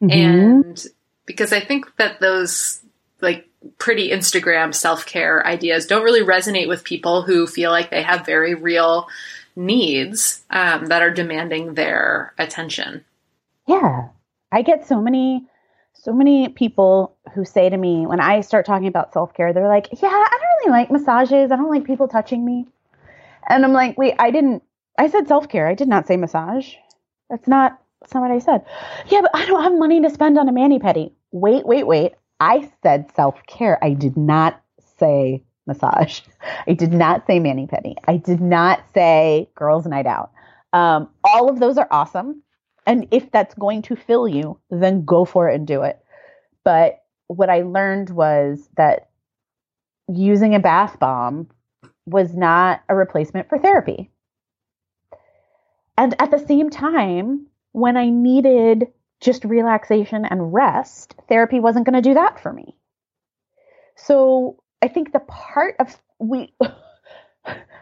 Mhm. 0.00 0.12
And 0.12 0.86
because 1.24 1.52
I 1.52 1.58
think 1.60 1.96
that 1.96 2.20
those 2.20 2.80
like 3.20 3.48
pretty 3.78 4.10
Instagram 4.10 4.74
self 4.74 5.06
care 5.06 5.44
ideas 5.46 5.86
don't 5.86 6.04
really 6.04 6.22
resonate 6.22 6.68
with 6.68 6.84
people 6.84 7.22
who 7.22 7.46
feel 7.46 7.70
like 7.70 7.90
they 7.90 8.02
have 8.02 8.26
very 8.26 8.54
real 8.54 9.08
needs 9.56 10.44
um, 10.50 10.86
that 10.86 11.02
are 11.02 11.10
demanding 11.10 11.74
their 11.74 12.34
attention. 12.38 13.04
Yeah. 13.66 14.08
I 14.52 14.62
get 14.62 14.86
so 14.86 15.00
many 15.00 15.46
so 15.94 16.12
many 16.12 16.48
people 16.50 17.16
who 17.34 17.44
say 17.44 17.68
to 17.68 17.76
me 17.76 18.06
when 18.06 18.20
I 18.20 18.42
start 18.42 18.64
talking 18.66 18.86
about 18.86 19.12
self-care, 19.12 19.52
they're 19.52 19.66
like, 19.66 19.88
"Yeah, 20.00 20.08
I 20.08 20.38
don't 20.40 20.68
really 20.68 20.78
like 20.78 20.90
massages. 20.90 21.50
I 21.50 21.56
don't 21.56 21.70
like 21.70 21.84
people 21.84 22.06
touching 22.06 22.44
me." 22.44 22.66
And 23.48 23.64
I'm 23.64 23.72
like, 23.72 23.98
"Wait, 23.98 24.14
I 24.18 24.30
didn't 24.30 24.62
I 24.98 25.08
said 25.08 25.26
self-care. 25.26 25.66
I 25.66 25.74
did 25.74 25.88
not 25.88 26.06
say 26.06 26.16
massage. 26.16 26.74
That's 27.28 27.48
not 27.48 27.80
that's 28.00 28.14
not 28.14 28.20
what 28.20 28.30
I 28.30 28.38
said." 28.38 28.64
Yeah, 29.08 29.22
but 29.22 29.30
I 29.34 29.46
don't 29.46 29.62
have 29.62 29.76
money 29.76 30.00
to 30.02 30.10
spend 30.10 30.38
on 30.38 30.48
a 30.48 30.52
mani-pedi. 30.52 31.12
Wait, 31.32 31.66
wait, 31.66 31.86
wait. 31.86 32.12
I 32.40 32.70
said 32.82 33.10
self-care. 33.14 33.82
I 33.82 33.94
did 33.94 34.16
not 34.16 34.60
say 34.98 35.42
massage. 35.66 36.20
I 36.66 36.72
did 36.72 36.92
not 36.92 37.26
say 37.26 37.38
mani-pedi. 37.40 37.94
I 38.06 38.16
did 38.16 38.40
not 38.40 38.84
say 38.94 39.48
girls' 39.54 39.86
night 39.86 40.06
out. 40.06 40.30
Um, 40.72 41.08
all 41.24 41.48
of 41.48 41.58
those 41.58 41.78
are 41.78 41.88
awesome. 41.90 42.42
And 42.86 43.08
if 43.10 43.30
that's 43.32 43.54
going 43.54 43.82
to 43.82 43.96
fill 43.96 44.28
you, 44.28 44.58
then 44.70 45.04
go 45.04 45.24
for 45.24 45.48
it 45.48 45.54
and 45.54 45.66
do 45.66 45.82
it. 45.82 45.98
But 46.64 47.02
what 47.26 47.50
I 47.50 47.62
learned 47.62 48.10
was 48.10 48.68
that 48.76 49.08
using 50.08 50.54
a 50.54 50.60
bath 50.60 50.98
bomb 51.00 51.48
was 52.04 52.34
not 52.34 52.82
a 52.88 52.94
replacement 52.94 53.48
for 53.48 53.58
therapy. 53.58 54.10
And 55.98 56.14
at 56.20 56.30
the 56.30 56.44
same 56.46 56.70
time, 56.70 57.46
when 57.72 57.96
I 57.96 58.10
needed 58.10 58.86
just 59.20 59.44
relaxation 59.44 60.24
and 60.24 60.52
rest, 60.52 61.14
therapy 61.28 61.60
wasn't 61.60 61.86
going 61.86 62.00
to 62.00 62.08
do 62.08 62.14
that 62.14 62.40
for 62.40 62.52
me. 62.52 62.76
So 63.96 64.62
I 64.82 64.88
think 64.88 65.12
the 65.12 65.20
part 65.20 65.76
of 65.78 65.96
we 66.18 66.54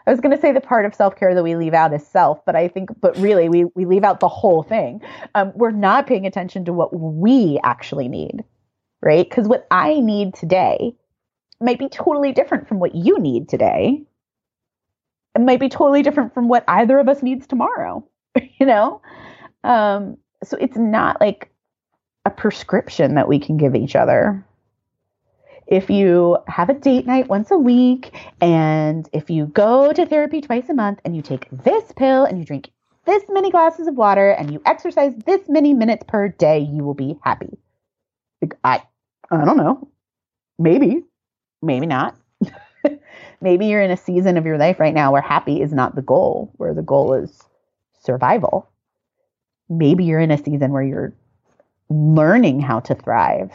I 0.06 0.10
was 0.10 0.20
going 0.20 0.34
to 0.34 0.40
say 0.40 0.52
the 0.52 0.60
part 0.60 0.84
of 0.84 0.94
self 0.94 1.16
care 1.16 1.34
that 1.34 1.42
we 1.42 1.56
leave 1.56 1.72
out 1.72 1.94
is 1.94 2.06
self, 2.06 2.44
but 2.44 2.54
I 2.54 2.68
think, 2.68 2.90
but 3.00 3.16
really, 3.16 3.48
we 3.48 3.64
we 3.74 3.86
leave 3.86 4.04
out 4.04 4.20
the 4.20 4.28
whole 4.28 4.62
thing. 4.62 5.00
Um, 5.34 5.52
we're 5.54 5.70
not 5.70 6.06
paying 6.06 6.26
attention 6.26 6.64
to 6.66 6.72
what 6.72 6.94
we 6.94 7.58
actually 7.64 8.08
need, 8.08 8.44
right? 9.02 9.28
Because 9.28 9.48
what 9.48 9.66
I 9.70 10.00
need 10.00 10.34
today 10.34 10.94
might 11.60 11.78
be 11.78 11.88
totally 11.88 12.32
different 12.32 12.68
from 12.68 12.80
what 12.80 12.94
you 12.94 13.18
need 13.18 13.48
today. 13.48 14.02
It 15.34 15.40
might 15.40 15.60
be 15.60 15.68
totally 15.68 16.02
different 16.02 16.34
from 16.34 16.48
what 16.48 16.64
either 16.68 16.98
of 16.98 17.08
us 17.08 17.22
needs 17.22 17.46
tomorrow. 17.46 18.06
you 18.58 18.66
know, 18.66 19.00
um, 19.64 20.18
so 20.44 20.56
it's 20.60 20.76
not 20.76 21.20
like 21.20 21.50
a 22.24 22.30
prescription 22.30 23.14
that 23.14 23.28
we 23.28 23.38
can 23.38 23.56
give 23.56 23.74
each 23.74 23.96
other 23.96 24.44
if 25.66 25.88
you 25.88 26.38
have 26.46 26.68
a 26.68 26.74
date 26.74 27.06
night 27.06 27.28
once 27.28 27.50
a 27.50 27.58
week 27.58 28.14
and 28.40 29.08
if 29.12 29.30
you 29.30 29.46
go 29.46 29.92
to 29.92 30.06
therapy 30.06 30.40
twice 30.40 30.68
a 30.68 30.74
month 30.74 31.00
and 31.04 31.16
you 31.16 31.22
take 31.22 31.48
this 31.50 31.84
pill 31.96 32.24
and 32.24 32.38
you 32.38 32.44
drink 32.44 32.70
this 33.06 33.22
many 33.28 33.50
glasses 33.50 33.86
of 33.86 33.94
water 33.94 34.30
and 34.30 34.50
you 34.50 34.60
exercise 34.64 35.14
this 35.26 35.48
many 35.48 35.74
minutes 35.74 36.04
per 36.06 36.28
day, 36.28 36.58
you 36.58 36.84
will 36.84 36.94
be 36.94 37.18
happy. 37.22 37.58
Like, 38.40 38.56
I, 38.64 38.82
I 39.30 39.44
don't 39.44 39.56
know. 39.56 39.88
Maybe, 40.58 41.04
maybe 41.62 41.86
not. 41.86 42.16
maybe 43.40 43.66
you're 43.66 43.82
in 43.82 43.90
a 43.90 43.96
season 43.96 44.36
of 44.36 44.46
your 44.46 44.58
life 44.58 44.80
right 44.80 44.94
now 44.94 45.12
where 45.12 45.22
happy 45.22 45.60
is 45.60 45.72
not 45.72 45.94
the 45.94 46.02
goal, 46.02 46.52
where 46.56 46.74
the 46.74 46.82
goal 46.82 47.14
is 47.14 47.42
survival. 48.02 48.70
Maybe 49.68 50.04
you're 50.04 50.20
in 50.20 50.30
a 50.30 50.42
season 50.42 50.72
where 50.72 50.82
you're 50.82 51.12
learning 51.88 52.60
how 52.60 52.80
to 52.80 52.94
thrive 52.94 53.50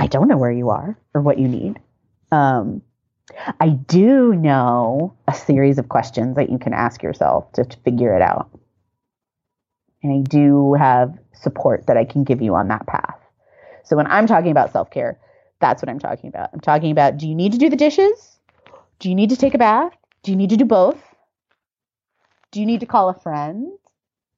I 0.00 0.06
don't 0.06 0.28
know 0.28 0.38
where 0.38 0.50
you 0.50 0.70
are 0.70 0.96
or 1.12 1.20
what 1.20 1.38
you 1.38 1.46
need. 1.46 1.78
Um, 2.32 2.80
I 3.60 3.68
do 3.68 4.32
know 4.32 5.14
a 5.28 5.34
series 5.34 5.76
of 5.76 5.90
questions 5.90 6.36
that 6.36 6.48
you 6.48 6.58
can 6.58 6.72
ask 6.72 7.02
yourself 7.02 7.52
to, 7.52 7.64
to 7.66 7.76
figure 7.80 8.16
it 8.16 8.22
out. 8.22 8.48
And 10.02 10.10
I 10.10 10.26
do 10.26 10.72
have 10.72 11.18
support 11.34 11.86
that 11.86 11.98
I 11.98 12.06
can 12.06 12.24
give 12.24 12.40
you 12.40 12.54
on 12.54 12.68
that 12.68 12.86
path. 12.86 13.18
So 13.84 13.94
when 13.94 14.06
I'm 14.06 14.26
talking 14.26 14.50
about 14.50 14.72
self 14.72 14.90
care, 14.90 15.18
that's 15.60 15.82
what 15.82 15.90
I'm 15.90 15.98
talking 15.98 16.28
about. 16.28 16.48
I'm 16.54 16.60
talking 16.60 16.92
about 16.92 17.18
do 17.18 17.28
you 17.28 17.34
need 17.34 17.52
to 17.52 17.58
do 17.58 17.68
the 17.68 17.76
dishes? 17.76 18.38
Do 19.00 19.10
you 19.10 19.14
need 19.14 19.28
to 19.28 19.36
take 19.36 19.52
a 19.52 19.58
bath? 19.58 19.92
Do 20.22 20.30
you 20.30 20.36
need 20.36 20.50
to 20.50 20.56
do 20.56 20.64
both? 20.64 20.96
Do 22.52 22.60
you 22.60 22.64
need 22.64 22.80
to 22.80 22.86
call 22.86 23.10
a 23.10 23.20
friend 23.20 23.70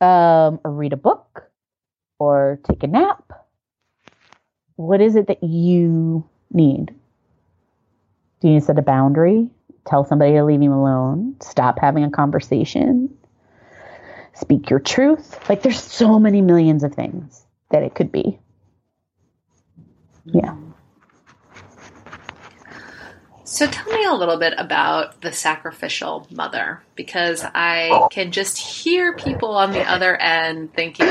um, 0.03 0.61
or 0.65 0.73
read 0.73 0.93
a 0.93 0.99
book 0.99 1.51
or 2.19 2.59
take 2.69 2.83
a 2.83 2.87
nap? 2.87 3.33
What 4.77 5.01
is 5.01 5.17
it 5.17 5.29
that 5.29 5.43
you 5.43 6.29
need? 6.51 6.87
Do 8.41 8.49
you 8.49 8.55
need 8.55 8.61
to 8.61 8.67
set 8.67 8.79
a 8.79 8.83
boundary? 8.83 9.49
tell 9.85 10.05
somebody 10.05 10.33
to 10.33 10.45
leave 10.45 10.63
you 10.63 10.73
alone, 10.73 11.37
stop 11.41 11.79
having 11.81 12.05
a 12.05 12.11
conversation, 12.11 13.17
speak 14.35 14.71
your 14.71 14.79
truth. 14.79 15.39
Like 15.49 15.63
there's 15.63 15.83
so 15.83 16.19
many 16.19 16.41
millions 16.41 16.85
of 16.85 16.95
things 16.95 17.45
that 17.71 17.83
it 17.83 17.95
could 17.95 18.13
be. 18.13 18.39
Yeah. 20.25 20.55
So 23.45 23.67
tell 23.67 23.93
me 23.93 24.05
a 24.05 24.15
little 24.15 24.39
bit 24.39 24.55
about 24.57 25.21
the 25.21 25.33
sacrificial 25.33 26.27
mother 26.31 26.83
because 26.95 27.45
I 27.45 28.09
can 28.13 28.31
just 28.31 28.57
hear 28.57 29.17
people 29.17 29.57
on 29.57 29.73
the 29.73 29.83
other 29.83 30.17
end 30.17 30.73
thinking 30.75 31.07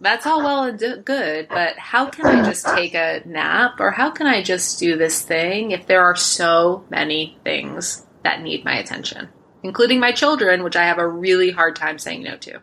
that's 0.00 0.26
all 0.26 0.42
well 0.42 0.64
and 0.64 1.04
good, 1.04 1.48
but 1.48 1.78
how 1.78 2.10
can 2.10 2.26
I 2.26 2.44
just 2.44 2.66
take 2.66 2.94
a 2.94 3.22
nap 3.24 3.80
or 3.80 3.90
how 3.90 4.10
can 4.10 4.26
I 4.26 4.42
just 4.42 4.78
do 4.78 4.96
this 4.96 5.22
thing 5.22 5.70
if 5.70 5.86
there 5.86 6.02
are 6.02 6.14
so 6.14 6.84
many 6.90 7.38
things 7.42 8.06
that 8.22 8.42
need 8.42 8.64
my 8.64 8.76
attention, 8.76 9.30
including 9.62 9.98
my 9.98 10.12
children, 10.12 10.62
which 10.62 10.76
I 10.76 10.84
have 10.84 10.98
a 10.98 11.08
really 11.08 11.50
hard 11.50 11.74
time 11.74 11.98
saying 11.98 12.22
no 12.22 12.36
to? 12.36 12.60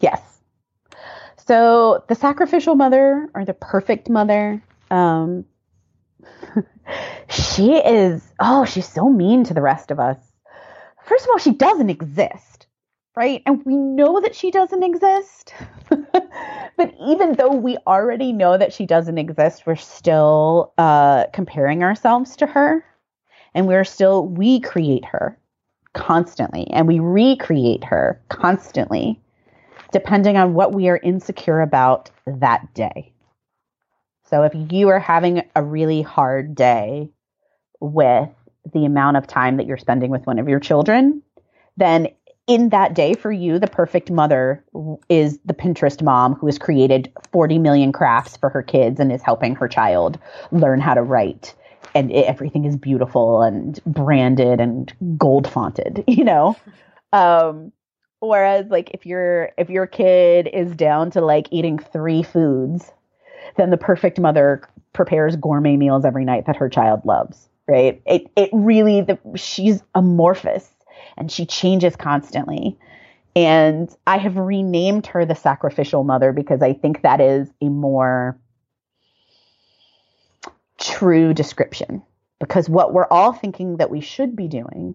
Yes. 0.00 0.20
So 1.46 2.04
the 2.08 2.16
sacrificial 2.16 2.74
mother 2.74 3.28
or 3.34 3.44
the 3.44 3.54
perfect 3.54 4.10
mother, 4.10 4.62
um, 4.90 5.44
she 7.28 7.76
is, 7.76 8.22
oh, 8.40 8.64
she's 8.64 8.88
so 8.88 9.08
mean 9.08 9.44
to 9.44 9.54
the 9.54 9.62
rest 9.62 9.90
of 9.90 10.00
us. 10.00 10.18
First 11.04 11.24
of 11.24 11.30
all, 11.30 11.38
she 11.38 11.52
doesn't 11.52 11.90
exist, 11.90 12.66
right? 13.16 13.42
And 13.46 13.64
we 13.64 13.76
know 13.76 14.20
that 14.20 14.34
she 14.34 14.50
doesn't 14.50 14.82
exist. 14.82 15.54
but 15.88 16.94
even 17.00 17.34
though 17.34 17.52
we 17.52 17.76
already 17.86 18.32
know 18.32 18.58
that 18.58 18.72
she 18.72 18.86
doesn't 18.86 19.18
exist, 19.18 19.66
we're 19.66 19.76
still 19.76 20.72
uh, 20.78 21.26
comparing 21.32 21.82
ourselves 21.82 22.36
to 22.36 22.46
her. 22.46 22.84
And 23.54 23.66
we're 23.66 23.84
still, 23.84 24.26
we 24.26 24.60
create 24.60 25.04
her 25.06 25.38
constantly 25.94 26.66
and 26.70 26.86
we 26.86 26.98
recreate 26.98 27.82
her 27.84 28.20
constantly, 28.28 29.18
depending 29.92 30.36
on 30.36 30.52
what 30.52 30.74
we 30.74 30.88
are 30.88 30.98
insecure 30.98 31.62
about 31.62 32.10
that 32.26 32.74
day. 32.74 33.12
So 34.28 34.42
if 34.42 34.52
you 34.54 34.88
are 34.88 34.98
having 34.98 35.42
a 35.54 35.62
really 35.62 36.02
hard 36.02 36.54
day 36.54 37.10
with 37.80 38.28
the 38.72 38.84
amount 38.84 39.16
of 39.16 39.26
time 39.26 39.56
that 39.56 39.66
you're 39.66 39.76
spending 39.76 40.10
with 40.10 40.26
one 40.26 40.38
of 40.38 40.48
your 40.48 40.60
children, 40.60 41.22
then 41.76 42.08
in 42.46 42.70
that 42.70 42.94
day 42.94 43.14
for 43.14 43.30
you, 43.30 43.58
the 43.58 43.66
perfect 43.66 44.10
mother 44.10 44.64
is 45.08 45.38
the 45.44 45.54
Pinterest 45.54 46.02
mom 46.02 46.34
who 46.34 46.46
has 46.46 46.58
created 46.58 47.12
40 47.32 47.58
million 47.58 47.92
crafts 47.92 48.36
for 48.36 48.48
her 48.50 48.62
kids 48.62 49.00
and 49.00 49.12
is 49.12 49.22
helping 49.22 49.54
her 49.56 49.68
child 49.68 50.18
learn 50.52 50.80
how 50.80 50.94
to 50.94 51.02
write. 51.02 51.54
And 51.94 52.10
it, 52.10 52.26
everything 52.26 52.64
is 52.64 52.76
beautiful 52.76 53.42
and 53.42 53.80
branded 53.84 54.60
and 54.60 54.92
gold 55.18 55.48
fonted, 55.48 56.04
you 56.08 56.24
know? 56.24 56.56
Um, 57.12 57.72
whereas 58.20 58.66
like 58.70 58.90
if 58.92 59.06
your 59.06 59.50
if 59.58 59.70
your 59.70 59.86
kid 59.86 60.48
is 60.52 60.74
down 60.74 61.10
to 61.12 61.20
like 61.20 61.48
eating 61.50 61.78
three 61.78 62.22
foods 62.22 62.90
then 63.56 63.70
the 63.70 63.76
perfect 63.76 64.18
mother 64.18 64.62
prepares 64.92 65.36
gourmet 65.36 65.76
meals 65.76 66.04
every 66.04 66.24
night 66.24 66.46
that 66.46 66.56
her 66.56 66.68
child 66.68 67.04
loves, 67.04 67.48
right? 67.68 68.00
It 68.06 68.30
it 68.36 68.50
really 68.52 69.02
the, 69.02 69.18
she's 69.36 69.82
amorphous 69.94 70.68
and 71.16 71.30
she 71.30 71.46
changes 71.46 71.96
constantly. 71.96 72.78
And 73.34 73.94
I 74.06 74.16
have 74.16 74.36
renamed 74.36 75.06
her 75.08 75.26
the 75.26 75.34
sacrificial 75.34 76.04
mother 76.04 76.32
because 76.32 76.62
I 76.62 76.72
think 76.72 77.02
that 77.02 77.20
is 77.20 77.50
a 77.60 77.68
more 77.68 78.38
true 80.78 81.34
description. 81.34 82.02
Because 82.40 82.68
what 82.68 82.92
we're 82.92 83.08
all 83.10 83.32
thinking 83.32 83.78
that 83.78 83.90
we 83.90 84.00
should 84.00 84.36
be 84.36 84.48
doing 84.48 84.94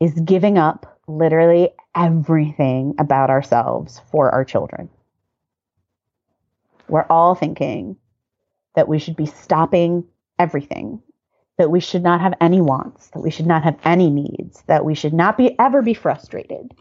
is 0.00 0.12
giving 0.12 0.58
up 0.58 1.00
literally 1.06 1.70
everything 1.94 2.94
about 2.98 3.30
ourselves 3.30 4.00
for 4.10 4.30
our 4.30 4.44
children 4.44 4.88
we're 6.92 7.06
all 7.08 7.34
thinking 7.34 7.96
that 8.74 8.86
we 8.86 8.98
should 8.98 9.16
be 9.16 9.24
stopping 9.24 10.04
everything, 10.38 11.02
that 11.56 11.70
we 11.70 11.80
should 11.80 12.02
not 12.02 12.20
have 12.20 12.34
any 12.38 12.60
wants, 12.60 13.08
that 13.08 13.20
we 13.22 13.30
should 13.30 13.46
not 13.46 13.64
have 13.64 13.78
any 13.82 14.10
needs, 14.10 14.62
that 14.66 14.84
we 14.84 14.94
should 14.94 15.14
not 15.14 15.38
be 15.38 15.58
ever 15.58 15.80
be 15.80 15.94
frustrated, 15.94 16.74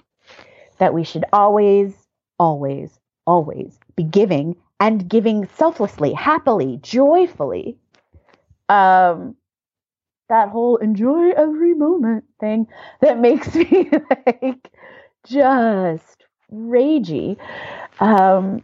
that 0.80 0.94
we 0.94 1.06
should 1.06 1.24
always, 1.32 1.94
always, 2.38 3.00
always 3.26 3.80
be 3.96 4.04
giving 4.04 4.58
and 4.82 5.08
giving 5.08 5.48
selflessly, 5.56 6.12
happily, 6.12 6.78
joyfully. 6.82 7.78
Um, 8.68 9.38
that 10.28 10.50
whole 10.50 10.76
enjoy 10.78 11.30
every 11.38 11.74
moment 11.74 12.26
thing 12.38 12.68
that 13.00 13.18
makes 13.18 13.56
me 13.56 13.90
like 14.26 14.72
just 15.26 16.26
ragey. 16.52 17.38
Um, 18.02 18.62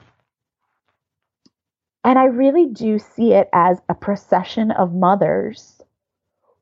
and 2.03 2.17
I 2.17 2.25
really 2.25 2.67
do 2.67 2.99
see 2.99 3.33
it 3.33 3.49
as 3.53 3.79
a 3.89 3.93
procession 3.93 4.71
of 4.71 4.93
mothers 4.93 5.81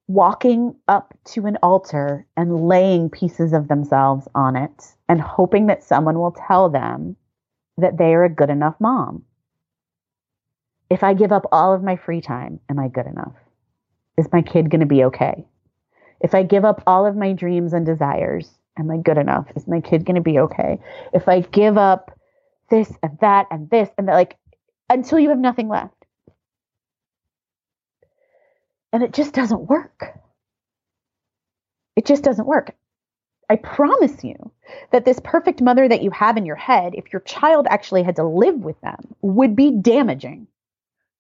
walking 0.08 0.76
up 0.88 1.14
to 1.26 1.48
an 1.48 1.58
altar 1.64 2.26
and 2.38 2.68
laying 2.68 3.10
pieces 3.10 3.54
of 3.54 3.68
themselves 3.68 4.28
on 4.36 4.56
it 4.56 4.94
and 5.10 5.20
hoping 5.20 5.68
that 5.68 5.84
someone 5.84 6.20
will 6.20 6.36
tell 6.48 6.70
them 6.70 7.16
that 7.78 7.98
they 7.98 8.14
are 8.14 8.24
a 8.24 8.30
good 8.30 8.50
enough 8.50 8.76
mom. 8.80 9.24
If 10.90 11.04
I 11.04 11.14
give 11.14 11.32
up 11.32 11.48
all 11.52 11.74
of 11.74 11.84
my 11.84 11.96
free 11.96 12.22
time, 12.22 12.60
am 12.70 12.80
I 12.80 12.88
good 12.88 13.08
enough? 13.08 13.34
Is 14.18 14.32
my 14.32 14.42
kid 14.42 14.70
going 14.70 14.82
to 14.82 14.86
be 14.86 15.04
okay? 15.06 15.46
If 16.22 16.36
I 16.36 16.44
give 16.44 16.64
up 16.64 16.84
all 16.88 17.06
of 17.06 17.16
my 17.16 17.34
dreams 17.34 17.74
and 17.74 17.86
desires, 17.86 18.50
am 18.78 18.92
I 18.92 18.98
good 18.98 19.18
enough? 19.18 19.48
Is 19.56 19.68
my 19.68 19.82
kid 19.82 20.06
going 20.06 20.16
to 20.16 20.22
be 20.22 20.40
okay? 20.40 20.80
If 21.14 21.28
I 21.28 21.42
give 21.42 21.78
up 21.78 22.18
this 22.70 22.92
and 23.04 23.18
that 23.22 23.48
and 23.52 23.70
this 23.70 23.90
and 23.98 24.08
that, 24.08 24.14
like 24.14 24.38
until 24.90 25.20
you 25.20 25.30
have 25.30 25.40
nothing 25.40 25.68
left. 25.68 25.94
And 28.94 29.04
it 29.04 29.14
just 29.14 29.34
doesn't 29.34 29.68
work. 29.68 30.20
It 31.96 32.06
just 32.06 32.24
doesn't 32.24 32.48
work. 32.48 32.76
I 33.50 33.58
promise 33.58 34.24
you 34.24 34.52
that 34.92 35.06
this 35.06 35.20
perfect 35.24 35.62
mother 35.62 35.88
that 35.88 36.02
you 36.02 36.10
have 36.12 36.38
in 36.38 36.46
your 36.46 36.56
head, 36.56 36.94
if 36.96 37.14
your 37.14 37.20
child 37.22 37.68
actually 37.70 38.04
had 38.04 38.16
to 38.16 38.24
live 38.24 38.56
with 38.56 38.80
them, 38.82 39.16
would 39.22 39.56
be 39.56 39.72
damaging 39.72 40.48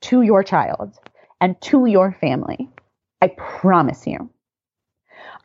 to 0.01 0.21
your 0.21 0.43
child 0.43 0.97
and 1.39 1.59
to 1.61 1.85
your 1.85 2.11
family. 2.11 2.69
I 3.21 3.27
promise 3.27 4.07
you. 4.07 4.29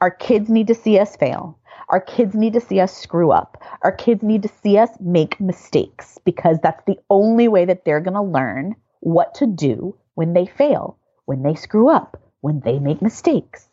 Our 0.00 0.10
kids 0.10 0.48
need 0.48 0.66
to 0.68 0.74
see 0.74 0.98
us 0.98 1.14
fail. 1.16 1.58
Our 1.90 2.00
kids 2.00 2.34
need 2.34 2.54
to 2.54 2.60
see 2.60 2.80
us 2.80 2.96
screw 2.96 3.32
up. 3.32 3.62
Our 3.82 3.92
kids 3.92 4.22
need 4.22 4.42
to 4.44 4.48
see 4.62 4.78
us 4.78 4.90
make 5.00 5.40
mistakes 5.40 6.18
because 6.24 6.58
that's 6.62 6.82
the 6.86 6.98
only 7.10 7.48
way 7.48 7.66
that 7.66 7.84
they're 7.84 8.00
going 8.00 8.14
to 8.14 8.22
learn 8.22 8.76
what 9.00 9.34
to 9.34 9.46
do 9.46 9.96
when 10.14 10.32
they 10.32 10.46
fail, 10.46 10.96
when 11.26 11.42
they 11.42 11.54
screw 11.54 11.90
up, 11.90 12.22
when 12.40 12.60
they 12.60 12.78
make 12.78 13.02
mistakes. 13.02 13.68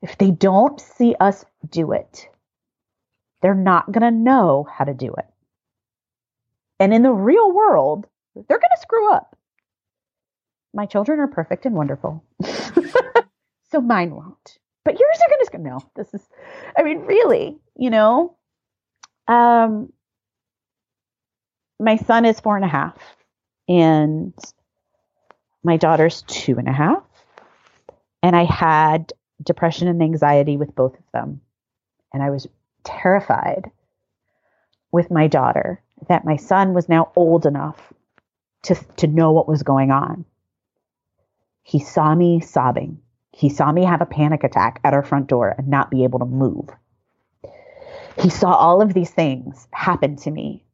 If 0.00 0.16
they 0.16 0.30
don't 0.30 0.80
see 0.80 1.14
us 1.18 1.44
do 1.68 1.92
it, 1.92 2.28
they're 3.42 3.54
not 3.54 3.90
going 3.90 4.02
to 4.02 4.10
know 4.10 4.66
how 4.70 4.84
to 4.84 4.94
do 4.94 5.12
it. 5.18 5.26
And 6.80 6.94
in 6.94 7.02
the 7.02 7.12
real 7.12 7.52
world, 7.52 8.06
they're 8.34 8.58
going 8.58 8.76
to 8.76 8.80
screw 8.80 9.12
up. 9.12 9.36
My 10.72 10.86
children 10.86 11.18
are 11.18 11.26
perfect 11.26 11.66
and 11.66 11.74
wonderful. 11.74 12.22
so 13.70 13.80
mine 13.80 14.14
won't 14.14 14.58
but 14.84 14.98
yours 14.98 15.18
are 15.20 15.28
going 15.28 15.44
to 15.44 15.58
no 15.58 15.80
this 15.96 16.12
is 16.14 16.28
i 16.76 16.82
mean 16.82 17.00
really 17.00 17.58
you 17.76 17.90
know? 17.90 18.36
Um 19.28 19.92
my 21.78 21.96
son 21.96 22.24
is 22.24 22.40
four 22.40 22.56
and 22.56 22.64
a 22.64 22.68
half 22.68 22.96
and 23.68 24.34
my 25.62 25.76
daughter's 25.76 26.22
two 26.22 26.58
and 26.58 26.68
a 26.68 26.72
half 26.72 27.04
and 28.22 28.34
i 28.34 28.44
had 28.44 29.12
depression 29.42 29.86
and 29.88 30.02
anxiety 30.02 30.56
with 30.56 30.74
both 30.74 30.94
of 30.94 31.04
them 31.12 31.40
and 32.12 32.22
i 32.22 32.30
was 32.30 32.46
terrified 32.84 33.70
with 34.90 35.10
my 35.10 35.26
daughter 35.26 35.82
that 36.08 36.24
my 36.24 36.36
son 36.36 36.74
was 36.74 36.88
now 36.88 37.12
old 37.16 37.46
enough 37.46 37.92
to 38.62 38.74
to 38.96 39.06
know 39.06 39.32
what 39.32 39.48
was 39.48 39.62
going 39.62 39.90
on. 39.90 40.24
He 41.62 41.80
saw 41.80 42.14
me 42.14 42.40
sobbing 42.40 43.00
he 43.38 43.50
saw 43.50 43.70
me 43.70 43.84
have 43.84 44.00
a 44.00 44.06
panic 44.06 44.42
attack 44.42 44.80
at 44.82 44.94
our 44.94 45.04
front 45.04 45.28
door 45.28 45.54
and 45.56 45.68
not 45.68 45.92
be 45.92 46.02
able 46.02 46.18
to 46.18 46.24
move. 46.24 46.70
He 48.20 48.30
saw 48.30 48.52
all 48.52 48.82
of 48.82 48.92
these 48.92 49.12
things 49.12 49.68
happen 49.70 50.16
to 50.16 50.30
me. 50.32 50.64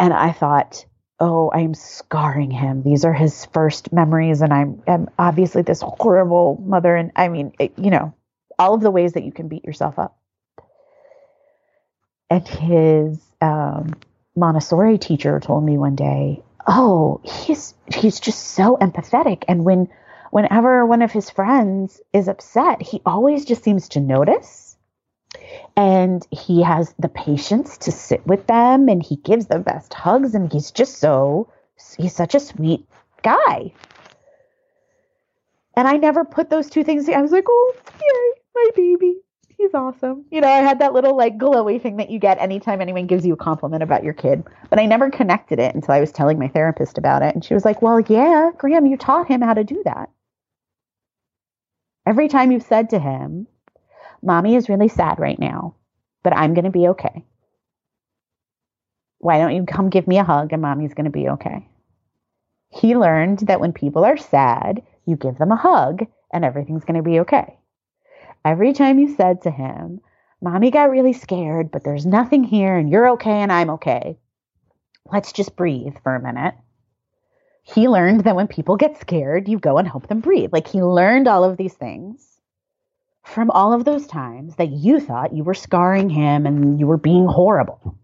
And 0.00 0.14
I 0.14 0.32
thought, 0.32 0.86
oh, 1.20 1.50
I'm 1.52 1.74
scarring 1.74 2.50
him. 2.50 2.82
These 2.82 3.04
are 3.04 3.12
his 3.12 3.44
first 3.52 3.92
memories. 3.92 4.40
And 4.40 4.50
I'm, 4.50 4.82
I'm 4.88 5.10
obviously 5.18 5.60
this 5.60 5.82
horrible 5.82 6.58
mother. 6.64 6.96
And 6.96 7.12
I 7.14 7.28
mean, 7.28 7.52
it, 7.58 7.74
you 7.76 7.90
know, 7.90 8.14
all 8.58 8.72
of 8.72 8.80
the 8.80 8.90
ways 8.90 9.12
that 9.12 9.24
you 9.24 9.32
can 9.32 9.48
beat 9.48 9.66
yourself 9.66 9.98
up. 9.98 10.18
And 12.30 12.48
his 12.48 13.20
um, 13.42 13.92
Montessori 14.34 14.96
teacher 14.96 15.38
told 15.38 15.64
me 15.64 15.76
one 15.76 15.96
day, 15.96 16.42
oh, 16.66 17.20
he's, 17.22 17.74
he's 17.94 18.20
just 18.20 18.40
so 18.40 18.78
empathetic. 18.78 19.44
And 19.48 19.66
when, 19.66 19.90
whenever 20.34 20.84
one 20.84 21.00
of 21.00 21.12
his 21.12 21.30
friends 21.30 22.00
is 22.12 22.26
upset, 22.26 22.82
he 22.82 23.00
always 23.06 23.44
just 23.44 23.62
seems 23.62 23.88
to 23.88 24.00
notice. 24.00 24.76
And 25.76 26.26
he 26.32 26.60
has 26.60 26.92
the 26.98 27.08
patience 27.08 27.78
to 27.78 27.92
sit 27.92 28.26
with 28.26 28.48
them 28.48 28.88
and 28.88 29.00
he 29.00 29.14
gives 29.14 29.46
the 29.46 29.60
best 29.60 29.94
hugs 29.94 30.34
and 30.34 30.52
he's 30.52 30.72
just 30.72 30.98
so 30.98 31.52
he's 31.96 32.16
such 32.16 32.34
a 32.34 32.40
sweet 32.40 32.84
guy. 33.22 33.72
And 35.76 35.86
I 35.86 35.98
never 35.98 36.24
put 36.24 36.50
those 36.50 36.68
two 36.68 36.82
things 36.82 37.04
together. 37.04 37.20
I 37.20 37.22
was 37.22 37.30
like, 37.30 37.46
oh, 37.48 37.74
yay, 37.92 38.42
my 38.56 38.70
baby. 38.74 39.18
He's 39.56 39.72
awesome. 39.72 40.24
You 40.32 40.40
know, 40.40 40.48
I 40.48 40.62
had 40.62 40.80
that 40.80 40.94
little 40.94 41.16
like 41.16 41.38
glowy 41.38 41.80
thing 41.80 41.98
that 41.98 42.10
you 42.10 42.18
get 42.18 42.38
anytime 42.40 42.80
anyone 42.80 43.06
gives 43.06 43.24
you 43.24 43.34
a 43.34 43.36
compliment 43.36 43.84
about 43.84 44.02
your 44.02 44.14
kid. 44.14 44.42
But 44.68 44.80
I 44.80 44.86
never 44.86 45.10
connected 45.10 45.60
it 45.60 45.76
until 45.76 45.94
I 45.94 46.00
was 46.00 46.10
telling 46.10 46.40
my 46.40 46.48
therapist 46.48 46.98
about 46.98 47.22
it. 47.22 47.36
And 47.36 47.44
she 47.44 47.54
was 47.54 47.64
like, 47.64 47.82
well, 47.82 48.00
yeah, 48.00 48.50
Graeme, 48.58 48.86
you 48.86 48.96
taught 48.96 49.28
him 49.28 49.40
how 49.40 49.54
to 49.54 49.62
do 49.62 49.80
that. 49.84 50.10
Every 52.06 52.28
time 52.28 52.52
you've 52.52 52.62
said 52.62 52.90
to 52.90 52.98
him, 52.98 53.46
Mommy 54.22 54.56
is 54.56 54.68
really 54.68 54.88
sad 54.88 55.18
right 55.18 55.38
now, 55.38 55.74
but 56.22 56.36
I'm 56.36 56.54
going 56.54 56.64
to 56.64 56.70
be 56.70 56.88
okay. 56.88 57.24
Why 59.18 59.38
don't 59.38 59.54
you 59.54 59.64
come 59.64 59.88
give 59.88 60.06
me 60.06 60.18
a 60.18 60.24
hug 60.24 60.52
and 60.52 60.60
Mommy's 60.60 60.94
going 60.94 61.06
to 61.06 61.10
be 61.10 61.28
okay? 61.30 61.66
He 62.68 62.96
learned 62.96 63.40
that 63.40 63.60
when 63.60 63.72
people 63.72 64.04
are 64.04 64.16
sad, 64.16 64.82
you 65.06 65.16
give 65.16 65.38
them 65.38 65.52
a 65.52 65.56
hug 65.56 66.06
and 66.32 66.44
everything's 66.44 66.84
going 66.84 66.96
to 66.96 67.02
be 67.02 67.20
okay. 67.20 67.58
Every 68.44 68.74
time 68.74 68.98
you 68.98 69.14
said 69.14 69.42
to 69.42 69.50
him, 69.50 70.00
Mommy 70.42 70.70
got 70.70 70.90
really 70.90 71.14
scared, 71.14 71.70
but 71.70 71.84
there's 71.84 72.04
nothing 72.04 72.44
here 72.44 72.76
and 72.76 72.90
you're 72.90 73.10
okay 73.12 73.40
and 73.40 73.50
I'm 73.50 73.70
okay. 73.70 74.18
Let's 75.10 75.32
just 75.32 75.56
breathe 75.56 75.94
for 76.02 76.14
a 76.14 76.22
minute. 76.22 76.54
He 77.64 77.88
learned 77.88 78.24
that 78.24 78.36
when 78.36 78.46
people 78.46 78.76
get 78.76 79.00
scared, 79.00 79.48
you 79.48 79.58
go 79.58 79.78
and 79.78 79.88
help 79.88 80.06
them 80.06 80.20
breathe. 80.20 80.52
Like 80.52 80.68
he 80.68 80.82
learned 80.82 81.26
all 81.26 81.44
of 81.44 81.56
these 81.56 81.74
things 81.74 82.38
from 83.24 83.50
all 83.50 83.72
of 83.72 83.84
those 83.84 84.06
times 84.06 84.56
that 84.56 84.70
you 84.70 85.00
thought 85.00 85.34
you 85.34 85.42
were 85.44 85.54
scarring 85.54 86.10
him 86.10 86.46
and 86.46 86.78
you 86.78 86.86
were 86.86 86.98
being 86.98 87.26
horrible. 87.26 87.98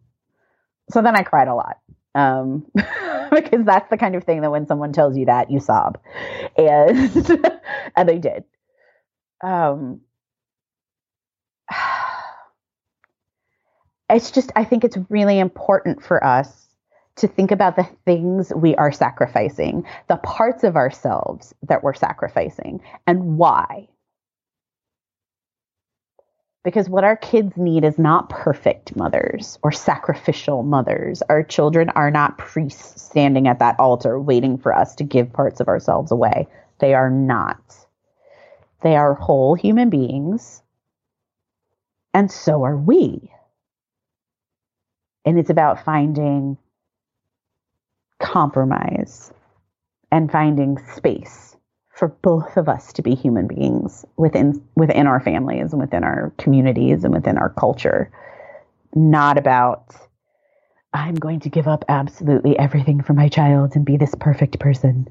So 0.90 1.03
then 1.03 1.14
I 1.14 1.23
cried 1.23 1.49
a 1.49 1.55
lot 1.55 1.77
um, 2.14 2.66
because 2.75 3.64
that's 3.64 3.88
the 3.90 3.99
kind 3.99 4.14
of 4.14 4.25
thing 4.25 4.40
that 4.40 4.51
when 4.51 4.66
someone 4.66 4.92
tells 4.92 5.16
you 5.16 5.27
that 5.27 5.51
you 5.51 5.61
sob, 5.61 5.99
and 6.57 7.61
and 7.96 8.09
they 8.09 8.18
did. 8.18 8.44
Um, 9.42 10.01
it's 14.11 14.31
just 14.31 14.53
I 14.57 14.64
think 14.64 14.85
it's 14.85 14.96
really 15.09 15.38
important 15.38 16.03
for 16.03 16.25
us 16.25 16.66
to 17.20 17.28
think 17.28 17.50
about 17.50 17.76
the 17.76 17.88
things 18.04 18.52
we 18.54 18.74
are 18.76 18.92
sacrificing, 18.92 19.87
the 20.09 20.16
parts 20.18 20.64
of 20.64 20.76
ourselves 20.76 21.54
that 21.62 21.83
we're 21.83 21.94
sacrificing, 21.94 22.80
and 23.06 23.38
why. 23.38 23.88
Because 26.62 26.90
what 26.90 27.04
our 27.04 27.16
kids 27.16 27.56
need 27.56 27.85
is 27.85 27.98
not 27.98 28.28
perfect 28.28 28.94
mothers 28.94 29.59
or 29.62 29.72
sacrificial 29.72 30.62
mothers. 30.62 31.22
Our 31.30 31.42
children 31.42 31.88
are 31.90 32.11
not 32.11 32.37
priests 32.37 33.02
standing 33.02 33.48
at 33.48 33.61
that 33.61 33.80
altar 33.80 34.20
waiting 34.20 34.59
for 34.59 34.74
us 34.74 34.94
to 34.96 35.04
give 35.04 35.33
parts 35.33 35.61
of 35.61 35.68
ourselves 35.68 36.11
away. 36.11 36.48
They 36.78 36.92
are 36.92 37.11
not. 37.11 37.61
They 38.83 38.96
are 38.96 39.14
whole 39.14 39.54
human 39.54 39.90
beings, 39.90 40.62
and 42.12 42.30
so 42.30 42.64
are 42.64 42.76
we. 42.76 43.30
And 45.24 45.38
it's 45.38 45.50
about 45.50 45.85
finding 45.85 46.56
compromise 48.20 49.33
and 50.12 50.30
finding 50.30 50.78
space 50.94 51.56
for 51.90 52.09
both 52.09 52.56
of 52.56 52.68
us 52.68 52.92
to 52.94 53.02
be 53.02 53.14
human 53.14 53.46
beings 53.46 54.04
within 54.16 54.62
within 54.76 55.06
our 55.06 55.20
families 55.20 55.72
and 55.72 55.80
within 55.80 56.04
our 56.04 56.33
communities 56.38 57.04
and 57.04 57.12
within 57.12 57.37
our 57.37 57.50
culture. 57.50 58.11
Not 58.94 59.38
about 59.38 59.94
i'm 60.92 61.14
going 61.14 61.38
to 61.40 61.48
give 61.48 61.68
up 61.68 61.85
absolutely 61.88 62.59
everything 62.59 63.00
for 63.00 63.12
my 63.12 63.28
child 63.28 63.76
and 63.76 63.85
be 63.85 63.96
this 63.96 64.14
perfect 64.18 64.59
person. 64.59 65.09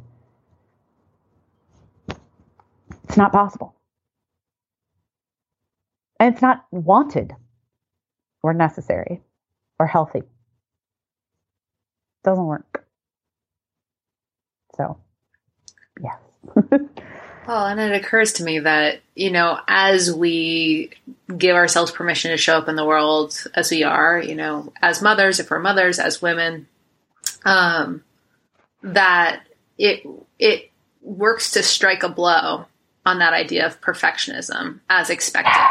It's 3.06 3.18
not 3.18 3.32
possible. 3.32 3.76
And 6.20 6.34
it's 6.34 6.42
not 6.42 6.66
wanted 6.72 7.34
or 8.44 8.54
necessary 8.54 9.22
or 9.80 9.88
healthy. 9.88 10.20
It 10.20 10.28
doesn't 12.24 12.46
work 12.46 12.89
so 14.80 14.98
yes 16.02 16.16
well, 17.50 17.66
and 17.66 17.80
it 17.80 17.94
occurs 17.94 18.34
to 18.34 18.44
me 18.44 18.60
that, 18.60 19.00
you 19.16 19.32
know, 19.32 19.60
as 19.68 20.14
we 20.14 20.92
give 21.36 21.56
ourselves 21.56 21.92
permission 21.92 22.32
to 22.32 22.38
show 22.38 22.58
up 22.58 22.68
in 22.68 22.76
the 22.76 22.86
world 22.86 23.44
as 23.56 23.72
we 23.72 23.84
are, 23.84 24.20
you 24.20 24.36
know, 24.36 24.72
as 24.82 25.02
mothers, 25.02 25.40
if 25.40 25.50
we're 25.50 25.60
mothers, 25.60 25.98
as 26.00 26.22
women, 26.22 26.68
um, 27.46 28.04
that 28.84 29.42
it 29.78 30.06
it 30.38 30.72
works 31.02 31.52
to 31.52 31.64
strike 31.64 32.04
a 32.04 32.10
blow 32.10 32.66
on 33.06 33.20
that 33.20 33.34
idea 33.34 33.66
of 33.66 33.82
perfectionism 33.82 34.80
as 34.90 35.10
expected. 35.10 35.64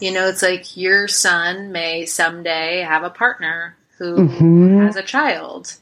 You 0.00 0.12
know, 0.12 0.28
it's 0.28 0.42
like 0.42 0.76
your 0.76 1.08
son 1.08 1.72
may 1.72 2.04
someday 2.04 2.80
have 2.80 3.02
a 3.02 3.10
partner 3.10 3.76
who 3.96 4.16
mm-hmm. 4.16 4.80
has 4.80 4.96
a 4.96 5.02
child. 5.02 5.74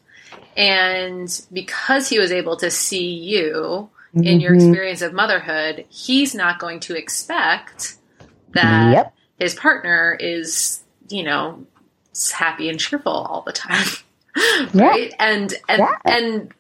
And 0.57 1.29
because 1.53 2.09
he 2.09 2.19
was 2.19 2.33
able 2.33 2.57
to 2.59 2.71
see 2.71 3.11
you 3.11 3.91
mm-hmm. 4.15 4.25
in 4.25 4.41
your 4.41 4.53
mm-hmm. 4.53 4.69
experience 4.69 5.03
of 5.03 5.13
motherhood, 5.13 5.85
he's 5.89 6.35
not 6.35 6.59
going 6.59 6.81
to 6.81 6.97
expect 6.97 7.97
that 8.53 8.93
yep. 8.93 9.15
his 9.39 9.55
partner 9.55 10.17
is, 10.19 10.83
you 11.09 11.23
know, 11.23 11.67
happy 12.33 12.69
and 12.69 12.81
cheerful 12.81 13.13
all 13.13 13.43
the 13.43 13.53
time. 13.53 13.87
right? 14.75 15.11
Yeah. 15.11 15.17
And 15.19 15.55
and 15.69 15.79
yeah. 15.79 15.97
and 16.05 16.55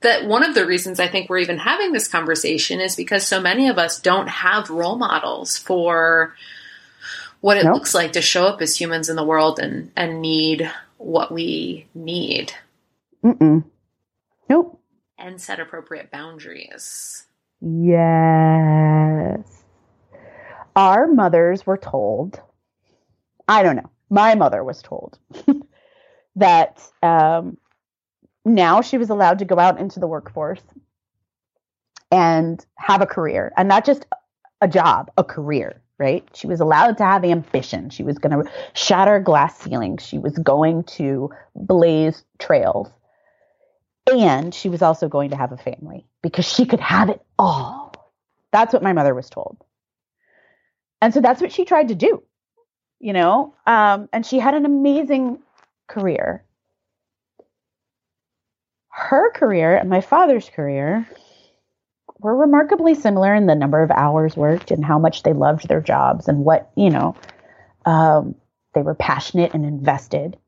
that 0.00 0.26
one 0.26 0.44
of 0.44 0.54
the 0.54 0.66
reasons 0.66 1.00
I 1.00 1.08
think 1.08 1.28
we're 1.28 1.38
even 1.38 1.58
having 1.58 1.92
this 1.92 2.08
conversation 2.08 2.80
is 2.80 2.96
because 2.96 3.26
so 3.26 3.40
many 3.40 3.68
of 3.68 3.78
us 3.78 4.00
don't 4.00 4.28
have 4.28 4.70
role 4.70 4.96
models 4.96 5.56
for 5.56 6.34
what 7.40 7.56
it 7.56 7.64
nope. 7.64 7.74
looks 7.74 7.94
like 7.94 8.12
to 8.12 8.22
show 8.22 8.46
up 8.46 8.60
as 8.60 8.78
humans 8.78 9.08
in 9.08 9.16
the 9.16 9.24
world 9.24 9.58
and 9.58 9.90
and 9.96 10.20
need 10.20 10.70
what 10.98 11.32
we 11.32 11.86
need. 11.94 12.52
Mm-mm. 13.24 13.64
Nope 14.48 14.80
and 15.18 15.40
set 15.40 15.60
appropriate 15.60 16.10
boundaries. 16.10 17.26
Yes. 17.60 19.64
Our 20.74 21.06
mothers 21.06 21.66
were 21.66 21.78
told, 21.78 22.40
I 23.48 23.62
don't 23.62 23.76
know, 23.76 23.90
my 24.10 24.34
mother 24.34 24.62
was 24.62 24.82
told 24.82 25.18
that 26.36 26.82
um, 27.02 27.56
now 28.44 28.82
she 28.82 28.98
was 28.98 29.10
allowed 29.10 29.38
to 29.38 29.44
go 29.44 29.58
out 29.58 29.80
into 29.80 30.00
the 30.00 30.06
workforce 30.06 30.60
and 32.12 32.64
have 32.76 33.00
a 33.00 33.06
career, 33.06 33.52
and 33.56 33.68
not 33.68 33.84
just 33.84 34.06
a 34.60 34.68
job, 34.68 35.10
a 35.16 35.24
career, 35.24 35.80
right? 35.98 36.28
She 36.34 36.46
was 36.46 36.60
allowed 36.60 36.98
to 36.98 37.04
have 37.04 37.24
ambition. 37.24 37.90
She 37.90 38.04
was 38.04 38.18
going 38.18 38.44
to 38.44 38.50
shatter 38.74 39.18
glass 39.18 39.58
ceilings. 39.58 40.06
She 40.06 40.18
was 40.18 40.38
going 40.38 40.84
to 40.84 41.30
blaze 41.56 42.22
trails. 42.38 42.90
And 44.12 44.54
she 44.54 44.68
was 44.68 44.82
also 44.82 45.08
going 45.08 45.30
to 45.30 45.36
have 45.36 45.52
a 45.52 45.56
family 45.56 46.06
because 46.22 46.44
she 46.44 46.64
could 46.64 46.80
have 46.80 47.08
it 47.08 47.20
all. 47.38 47.92
That's 48.52 48.72
what 48.72 48.82
my 48.82 48.92
mother 48.92 49.14
was 49.14 49.28
told. 49.28 49.56
And 51.02 51.12
so 51.12 51.20
that's 51.20 51.40
what 51.40 51.52
she 51.52 51.64
tried 51.64 51.88
to 51.88 51.94
do, 51.94 52.22
you 53.00 53.12
know? 53.12 53.54
Um, 53.66 54.08
and 54.12 54.24
she 54.24 54.38
had 54.38 54.54
an 54.54 54.64
amazing 54.64 55.40
career. 55.88 56.44
Her 58.88 59.30
career 59.32 59.76
and 59.76 59.90
my 59.90 60.00
father's 60.00 60.48
career 60.48 61.06
were 62.18 62.34
remarkably 62.34 62.94
similar 62.94 63.34
in 63.34 63.46
the 63.46 63.54
number 63.54 63.82
of 63.82 63.90
hours 63.90 64.36
worked 64.36 64.70
and 64.70 64.84
how 64.84 64.98
much 64.98 65.22
they 65.22 65.32
loved 65.32 65.68
their 65.68 65.82
jobs 65.82 66.28
and 66.28 66.44
what, 66.44 66.70
you 66.76 66.88
know, 66.88 67.14
um, 67.84 68.34
they 68.74 68.82
were 68.82 68.94
passionate 68.94 69.52
and 69.52 69.66
invested 69.66 70.38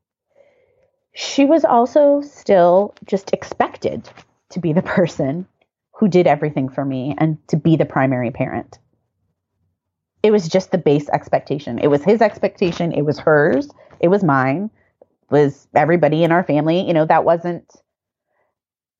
she 1.15 1.45
was 1.45 1.65
also 1.65 2.21
still 2.21 2.95
just 3.05 3.33
expected 3.33 4.09
to 4.51 4.61
be 4.61 4.73
the 4.73 4.83
person 4.83 5.47
who 5.93 6.09
did 6.09 6.27
everything 6.27 6.69
for 6.69 6.85
me 6.85 7.15
and 7.19 7.37
to 7.49 7.57
be 7.57 7.77
the 7.77 7.85
primary 7.85 8.31
parent. 8.31 8.79
It 10.23 10.31
was 10.31 10.49
just 10.49 10.71
the 10.71 10.79
base 10.79 11.09
expectation. 11.09 11.79
It 11.79 11.89
was 11.89 12.05
his 12.05 12.21
expectation, 12.21 12.93
it 12.93 13.03
was 13.03 13.19
hers, 13.19 13.69
it 14.01 14.09
was 14.09 14.23
mine, 14.23 14.71
it 15.01 15.31
was 15.31 15.69
everybody 15.75 16.25
in 16.25 16.33
our 16.33 16.45
family. 16.45 16.87
You 16.87 16.95
know, 16.95 17.07
that 17.07 17.25
wasn't 17.25 17.71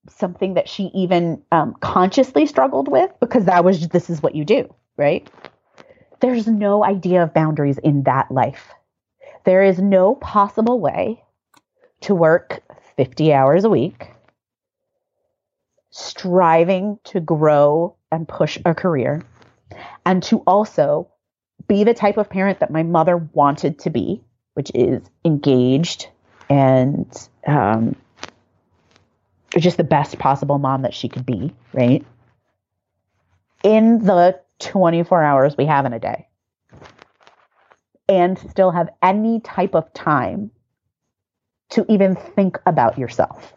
something 0.09 0.55
that 0.55 0.67
she 0.67 0.91
even 0.93 1.41
um, 1.51 1.75
consciously 1.81 2.45
struggled 2.45 2.87
with 2.87 3.11
because 3.19 3.45
that 3.45 3.63
was 3.63 3.87
this 3.89 4.09
is 4.09 4.21
what 4.21 4.35
you 4.35 4.43
do, 4.43 4.73
right? 4.97 5.29
There's 6.19 6.47
no 6.47 6.83
idea 6.83 7.23
of 7.23 7.33
boundaries 7.33 7.77
in 7.77 8.03
that 8.03 8.29
life. 8.29 8.73
There 9.45 9.63
is 9.63 9.79
no 9.79 10.15
possible 10.15 10.79
way 10.79 11.23
to 12.01 12.15
work 12.15 12.61
50 12.97 13.33
hours 13.33 13.63
a 13.63 13.69
week, 13.69 14.09
striving 15.91 16.99
to 17.05 17.19
grow 17.19 17.95
and 18.11 18.27
push 18.27 18.57
a 18.65 18.73
career 18.73 19.23
and 20.05 20.23
to 20.23 20.39
also 20.39 21.07
be 21.67 21.83
the 21.83 21.93
type 21.93 22.17
of 22.17 22.29
parent 22.29 22.59
that 22.59 22.71
my 22.71 22.83
mother 22.83 23.17
wanted 23.17 23.79
to 23.79 23.89
be, 23.89 24.21
which 24.53 24.71
is 24.73 25.01
engaged 25.23 26.07
and 26.49 27.29
um, 27.45 27.95
just 29.57 29.77
the 29.77 29.83
best 29.83 30.17
possible 30.17 30.57
mom 30.57 30.81
that 30.81 30.93
she 30.93 31.09
could 31.09 31.25
be, 31.25 31.53
right? 31.73 32.05
In 33.63 33.99
the 33.99 34.39
24 34.59 35.23
hours 35.23 35.57
we 35.57 35.65
have 35.65 35.85
in 35.85 35.93
a 35.93 35.99
day. 35.99 36.27
And 38.07 38.39
still 38.39 38.71
have 38.71 38.89
any 39.03 39.39
type 39.39 39.75
of 39.75 39.93
time 39.93 40.49
to 41.71 41.85
even 41.89 42.15
think 42.15 42.57
about 42.65 42.97
yourself. 42.97 43.53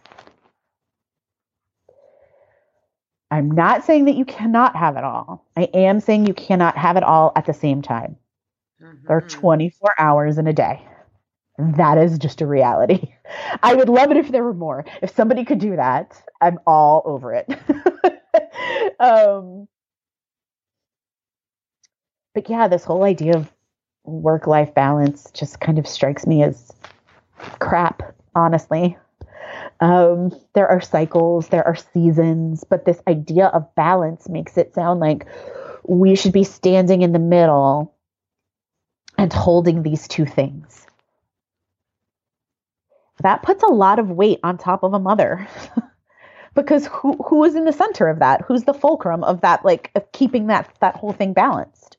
I'm 3.30 3.50
not 3.50 3.84
saying 3.84 4.04
that 4.04 4.14
you 4.14 4.26
cannot 4.26 4.76
have 4.76 4.96
it 4.96 5.04
all. 5.04 5.46
I 5.56 5.62
am 5.72 6.00
saying 6.00 6.26
you 6.26 6.34
cannot 6.34 6.76
have 6.76 6.98
it 6.98 7.02
all 7.02 7.32
at 7.34 7.46
the 7.46 7.54
same 7.54 7.80
time. 7.80 8.16
Mm-hmm. 8.82 9.06
There 9.06 9.16
are 9.16 9.22
24 9.22 9.94
hours 9.98 10.36
in 10.36 10.46
a 10.46 10.52
day. 10.52 10.82
That 11.58 11.96
is 11.96 12.18
just 12.18 12.42
a 12.42 12.46
reality. 12.46 13.14
I 13.62 13.74
would 13.74 13.88
love 13.88 14.10
it 14.10 14.18
if 14.18 14.30
there 14.30 14.44
were 14.44 14.52
more. 14.52 14.84
If 15.00 15.14
somebody 15.14 15.44
could 15.44 15.60
do 15.60 15.76
that, 15.76 16.20
I'm 16.42 16.58
all 16.66 17.02
over 17.06 17.32
it. 17.34 17.48
um, 19.00 19.66
but 22.34 22.50
yeah, 22.50 22.68
this 22.68 22.84
whole 22.84 23.04
idea 23.04 23.36
of 23.36 23.50
work 24.04 24.46
life 24.46 24.74
balance 24.74 25.30
just 25.32 25.60
kind 25.60 25.78
of 25.78 25.86
strikes 25.86 26.26
me 26.26 26.42
as 26.42 26.72
crap, 27.58 28.14
honestly. 28.34 28.96
Um, 29.80 30.32
there 30.54 30.68
are 30.68 30.80
cycles, 30.80 31.48
there 31.48 31.66
are 31.66 31.74
seasons, 31.74 32.64
but 32.68 32.84
this 32.84 33.00
idea 33.08 33.46
of 33.46 33.74
balance 33.74 34.28
makes 34.28 34.56
it 34.56 34.74
sound 34.74 35.00
like 35.00 35.26
we 35.84 36.14
should 36.14 36.32
be 36.32 36.44
standing 36.44 37.02
in 37.02 37.12
the 37.12 37.18
middle 37.18 37.94
and 39.18 39.32
holding 39.32 39.82
these 39.82 40.08
two 40.08 40.24
things. 40.24 40.86
That 43.22 43.42
puts 43.42 43.62
a 43.62 43.68
lot 43.68 43.98
of 43.98 44.10
weight 44.10 44.40
on 44.42 44.58
top 44.58 44.82
of 44.82 44.94
a 44.94 44.98
mother. 44.98 45.46
because 46.54 46.86
who 46.86 47.14
who 47.14 47.44
is 47.44 47.54
in 47.54 47.64
the 47.64 47.72
center 47.72 48.08
of 48.08 48.18
that? 48.18 48.42
Who's 48.42 48.64
the 48.64 48.74
fulcrum 48.74 49.24
of 49.24 49.40
that 49.42 49.64
like 49.64 49.90
of 49.94 50.10
keeping 50.12 50.48
that 50.48 50.74
that 50.80 50.96
whole 50.96 51.12
thing 51.12 51.32
balanced? 51.32 51.96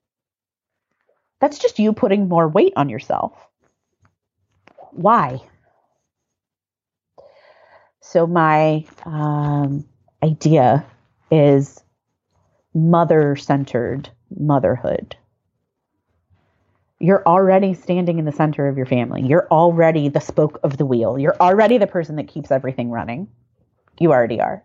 That's 1.40 1.60
just 1.60 1.80
you 1.80 1.94
putting 1.94 2.28
more 2.28 2.48
weight 2.48 2.74
on 2.76 2.90
yourself. 2.90 3.34
Why? 4.94 5.42
So 8.02 8.28
my 8.28 8.86
um, 9.06 9.86
idea 10.22 10.86
is 11.32 11.84
mother 12.74 13.36
centered 13.36 14.10
motherhood. 14.36 15.16
You're 17.00 17.24
already 17.26 17.74
standing 17.74 18.20
in 18.20 18.26
the 18.26 18.32
center 18.32 18.68
of 18.68 18.78
your 18.78 18.86
family. 18.86 19.24
You're 19.24 19.48
already 19.50 20.10
the 20.10 20.22
spoke 20.22 20.60
of 20.64 20.78
the 20.78 20.86
wheel. 20.86 21.18
You're 21.20 21.36
already 21.40 21.78
the 21.78 21.88
person 21.88 22.16
that 22.16 22.28
keeps 22.28 22.52
everything 22.52 22.92
running. 22.92 23.28
You 24.00 24.12
already 24.12 24.40
are. 24.40 24.64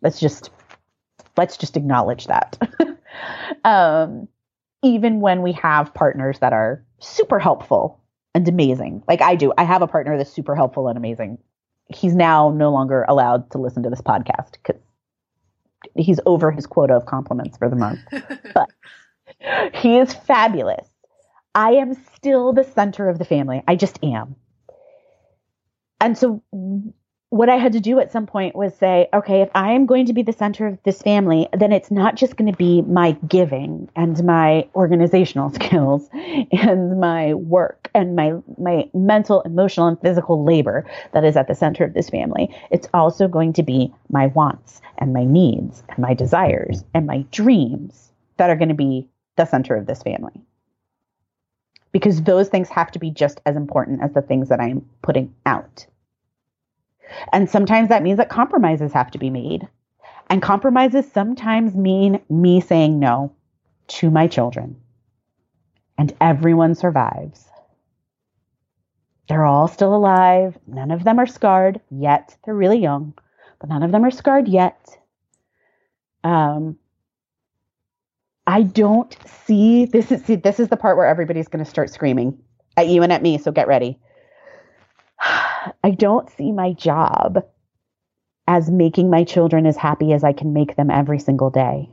Let's 0.00 0.20
just 0.20 0.50
let's 1.36 1.56
just 1.56 1.76
acknowledge 1.76 2.26
that. 2.26 2.58
um, 3.64 4.28
even 4.82 5.20
when 5.20 5.42
we 5.42 5.52
have 5.52 5.94
partners 5.94 6.38
that 6.38 6.52
are 6.52 6.84
super 6.98 7.38
helpful 7.38 7.99
and 8.34 8.46
amazing, 8.48 9.02
like 9.08 9.22
I 9.22 9.34
do, 9.34 9.52
I 9.58 9.64
have 9.64 9.82
a 9.82 9.86
partner 9.86 10.16
that's 10.16 10.32
super 10.32 10.54
helpful 10.54 10.88
and 10.88 10.96
amazing 10.96 11.38
he's 11.90 12.14
now 12.14 12.50
no 12.50 12.70
longer 12.70 13.04
allowed 13.08 13.50
to 13.50 13.58
listen 13.58 13.82
to 13.82 13.90
this 13.90 14.00
podcast 14.00 14.52
because 14.52 14.80
he's 15.96 16.20
over 16.24 16.50
his 16.50 16.66
quota 16.66 16.94
of 16.94 17.06
compliments 17.06 17.58
for 17.58 17.68
the 17.68 17.76
month. 17.76 18.00
but 18.54 18.70
he 19.74 19.98
is 19.98 20.14
fabulous. 20.14 20.88
I 21.54 21.72
am 21.72 21.94
still 22.14 22.52
the 22.52 22.64
center 22.64 23.08
of 23.08 23.18
the 23.18 23.24
family. 23.24 23.62
I 23.66 23.74
just 23.74 23.98
am. 24.04 24.36
And 26.00 26.16
so 26.16 26.42
what 27.30 27.48
I 27.48 27.56
had 27.56 27.72
to 27.74 27.80
do 27.80 28.00
at 28.00 28.10
some 28.10 28.26
point 28.26 28.56
was 28.56 28.74
say, 28.74 29.08
okay, 29.14 29.40
if 29.40 29.50
I 29.54 29.70
am 29.70 29.86
going 29.86 30.06
to 30.06 30.12
be 30.12 30.22
the 30.22 30.32
center 30.32 30.66
of 30.66 30.78
this 30.82 31.00
family, 31.00 31.48
then 31.52 31.70
it's 31.70 31.90
not 31.92 32.16
just 32.16 32.36
going 32.36 32.50
to 32.50 32.56
be 32.56 32.82
my 32.82 33.12
giving 33.28 33.88
and 33.94 34.22
my 34.24 34.68
organizational 34.74 35.50
skills 35.54 36.08
and 36.12 37.00
my 37.00 37.34
work 37.34 37.88
and 37.94 38.16
my 38.16 38.34
my 38.58 38.90
mental, 38.94 39.42
emotional, 39.42 39.86
and 39.86 40.00
physical 40.00 40.44
labor 40.44 40.84
that 41.12 41.24
is 41.24 41.36
at 41.36 41.46
the 41.46 41.54
center 41.54 41.84
of 41.84 41.94
this 41.94 42.10
family. 42.10 42.52
It's 42.72 42.88
also 42.92 43.28
going 43.28 43.52
to 43.54 43.62
be 43.62 43.94
my 44.08 44.26
wants 44.26 44.80
and 44.98 45.12
my 45.12 45.24
needs 45.24 45.84
and 45.88 45.98
my 45.98 46.14
desires 46.14 46.82
and 46.94 47.06
my 47.06 47.24
dreams 47.30 48.10
that 48.38 48.50
are 48.50 48.56
going 48.56 48.70
to 48.70 48.74
be 48.74 49.08
the 49.36 49.44
center 49.44 49.76
of 49.76 49.86
this 49.86 50.02
family. 50.02 50.42
Because 51.92 52.22
those 52.22 52.48
things 52.48 52.68
have 52.70 52.90
to 52.90 52.98
be 52.98 53.10
just 53.10 53.40
as 53.46 53.54
important 53.54 54.02
as 54.02 54.12
the 54.14 54.22
things 54.22 54.48
that 54.48 54.60
I'm 54.60 54.84
putting 55.02 55.32
out. 55.46 55.86
And 57.32 57.48
sometimes 57.48 57.88
that 57.88 58.02
means 58.02 58.18
that 58.18 58.28
compromises 58.28 58.92
have 58.92 59.10
to 59.12 59.18
be 59.18 59.30
made. 59.30 59.68
And 60.28 60.40
compromises 60.40 61.10
sometimes 61.10 61.74
mean 61.74 62.20
me 62.28 62.60
saying 62.60 62.98
no 62.98 63.32
to 63.88 64.10
my 64.10 64.26
children. 64.26 64.76
And 65.98 66.14
everyone 66.20 66.74
survives. 66.74 67.46
They're 69.28 69.46
all 69.46 69.68
still 69.68 69.94
alive. 69.94 70.58
None 70.66 70.90
of 70.90 71.04
them 71.04 71.18
are 71.18 71.26
scarred 71.26 71.80
yet. 71.90 72.36
They're 72.44 72.54
really 72.54 72.78
young, 72.78 73.14
but 73.60 73.68
none 73.68 73.82
of 73.82 73.92
them 73.92 74.04
are 74.04 74.10
scarred 74.10 74.48
yet. 74.48 74.96
Um, 76.24 76.78
I 78.46 78.62
don't 78.62 79.16
see 79.26 79.84
this 79.84 80.10
is 80.10 80.24
see, 80.24 80.34
this 80.34 80.58
is 80.58 80.68
the 80.68 80.76
part 80.76 80.96
where 80.96 81.06
everybody's 81.06 81.46
going 81.46 81.64
to 81.64 81.70
start 81.70 81.90
screaming 81.90 82.36
at 82.76 82.88
you 82.88 83.02
and 83.04 83.12
at 83.12 83.22
me. 83.22 83.38
So 83.38 83.52
get 83.52 83.68
ready. 83.68 83.98
I 85.84 85.90
don't 85.90 86.30
see 86.30 86.52
my 86.52 86.72
job 86.72 87.44
as 88.46 88.70
making 88.70 89.10
my 89.10 89.24
children 89.24 89.66
as 89.66 89.76
happy 89.76 90.12
as 90.12 90.24
I 90.24 90.32
can 90.32 90.52
make 90.52 90.76
them 90.76 90.90
every 90.90 91.18
single 91.18 91.50
day. 91.50 91.88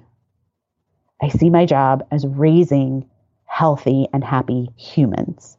I 1.22 1.30
see 1.30 1.50
my 1.50 1.66
job 1.66 2.08
as 2.12 2.26
raising 2.26 3.10
healthy 3.46 4.08
and 4.14 4.24
happy 4.24 4.70
humans. 4.76 5.58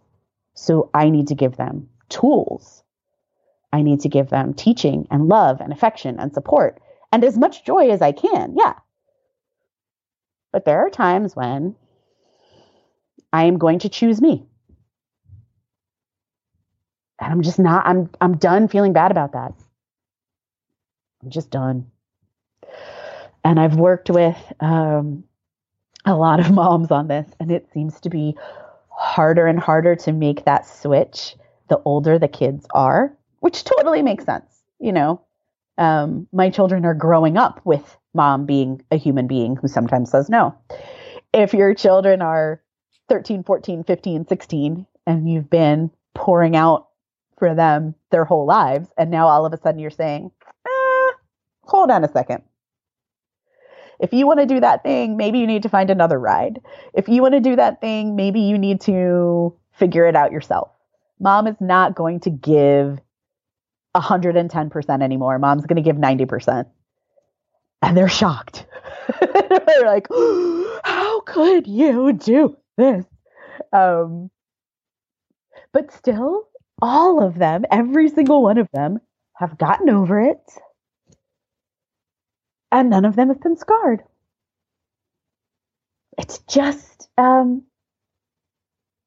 So 0.55 0.91
I 0.93 1.11
need 1.11 1.29
to 1.29 1.35
give 1.35 1.57
them 1.57 1.89
tools. 2.09 2.83
I 3.73 3.83
need 3.83 4.01
to 4.01 4.09
give 4.09 4.31
them 4.31 4.55
teaching 4.55 5.07
and 5.11 5.29
love 5.29 5.61
and 5.61 5.73
affection 5.73 6.19
and 6.19 6.33
support 6.33 6.81
and 7.13 7.23
as 7.23 7.39
much 7.39 7.65
joy 7.65 7.91
as 7.91 8.03
I 8.03 8.13
can. 8.13 8.55
Yeah. 8.57 8.75
But 10.53 10.65
there 10.65 10.85
are 10.85 10.91
times 10.91 11.37
when 11.37 11.77
I 13.33 13.45
am 13.45 13.59
going 13.59 13.81
to 13.81 13.89
choose 13.89 14.21
me 14.21 14.47
and 17.21 17.33
I'm 17.33 17.43
just 17.43 17.59
not 17.59 17.87
I'm 17.87 18.11
I'm 18.21 18.37
done 18.37 18.69
feeling 18.69 18.93
bad 18.93 19.11
about 19.11 19.33
that. 19.33 19.53
I'm 21.23 21.31
just 21.31 21.51
done. 21.51 21.91
And 23.45 23.59
I've 23.59 23.77
worked 23.77 24.11
with 24.11 24.37
um, 24.61 25.25
a 26.05 26.15
lot 26.15 26.41
of 26.41 26.51
moms 26.53 26.91
on 26.91 27.09
this, 27.09 27.27
and 27.41 27.51
it 27.51 27.69
seems 27.73 28.01
to 28.01 28.11
be 28.11 28.37
harder 28.91 29.47
and 29.47 29.59
harder 29.59 29.95
to 29.95 30.13
make 30.13 30.45
that 30.45 30.67
switch 30.67 31.37
the 31.69 31.81
older 31.85 32.19
the 32.19 32.29
kids 32.29 32.67
are, 32.73 33.13
which 33.41 33.65
totally 33.65 34.03
makes 34.03 34.25
sense. 34.25 34.63
You 34.81 34.93
know, 34.93 35.21
um, 35.77 36.27
my 36.33 36.51
children 36.51 36.85
are 36.85 36.95
growing 36.95 37.37
up 37.37 37.61
with 37.65 37.97
mom 38.15 38.47
being 38.47 38.83
a 38.91 38.97
human 38.97 39.27
being 39.27 39.57
who 39.57 39.69
sometimes 39.69 40.11
says 40.11 40.29
no. 40.29 40.55
If 41.33 41.53
your 41.53 41.75
children 41.75 42.23
are 42.23 42.63
13, 43.09 43.45
14, 43.45 43.85
15, 43.85 44.27
16, 44.27 44.87
and 45.07 45.31
you've 45.31 45.51
been 45.51 45.91
pouring 46.15 46.57
out 46.57 46.88
for 47.39 47.55
them 47.55 47.95
their 48.11 48.25
whole 48.25 48.47
lives. 48.47 48.89
And 48.97 49.11
now 49.11 49.29
all 49.29 49.47
of 49.47 49.53
a 49.53 49.59
sudden 49.59 49.81
you're 49.81 49.91
saying, 49.91 50.31
eh, 50.67 51.13
hold 51.63 51.91
on 51.91 52.05
a 52.05 52.13
second. 52.13 52.43
If 54.01 54.13
you 54.13 54.27
want 54.27 54.41
to 54.41 54.47
do 54.47 54.61
that 54.61 54.83
thing, 54.83 55.17
maybe 55.17 55.39
you 55.39 55.47
need 55.47 55.65
to 55.65 55.69
find 55.69 55.91
another 55.91 56.19
ride. 56.19 56.61
If 56.95 57.09
you 57.09 57.21
want 57.21 57.35
to 57.35 57.41
do 57.41 57.57
that 57.57 57.81
thing, 57.81 58.15
maybe 58.15 58.41
you 58.41 58.57
need 58.57 58.81
to 58.83 59.57
figure 59.73 60.07
it 60.07 60.15
out 60.15 60.33
yourself. 60.33 60.71
Mom 61.21 61.47
is 61.49 61.57
not 61.61 61.97
going 61.97 62.21
to 62.21 62.31
give 62.31 63.01
110% 63.97 65.03
anymore. 65.03 65.39
Mom's 65.39 65.67
going 65.67 65.83
to 65.83 65.83
give 65.83 65.97
90%. 65.97 66.67
And 67.83 67.97
they're 67.97 68.09
shocked. 68.09 68.67
they're 69.21 69.87
like, 69.87 70.07
how 70.85 71.21
could 71.21 71.67
you 71.67 72.13
do 72.13 72.57
this? 72.77 73.05
Um, 73.73 74.31
but 75.73 75.93
still, 75.93 76.48
all 76.81 77.23
of 77.23 77.39
them, 77.39 77.65
every 77.71 78.09
single 78.09 78.43
one 78.43 78.59
of 78.59 78.69
them, 78.73 79.01
have 79.35 79.59
gotten 79.59 79.91
over 79.91 80.21
it. 80.21 80.41
And 82.71 82.91
none 82.91 83.05
of 83.05 83.17
them 83.17 83.29
have 83.29 83.41
been 83.41 83.57
scarred. 83.57 84.03
It's 86.19 86.39
just 86.41 87.09
um, 87.17 87.63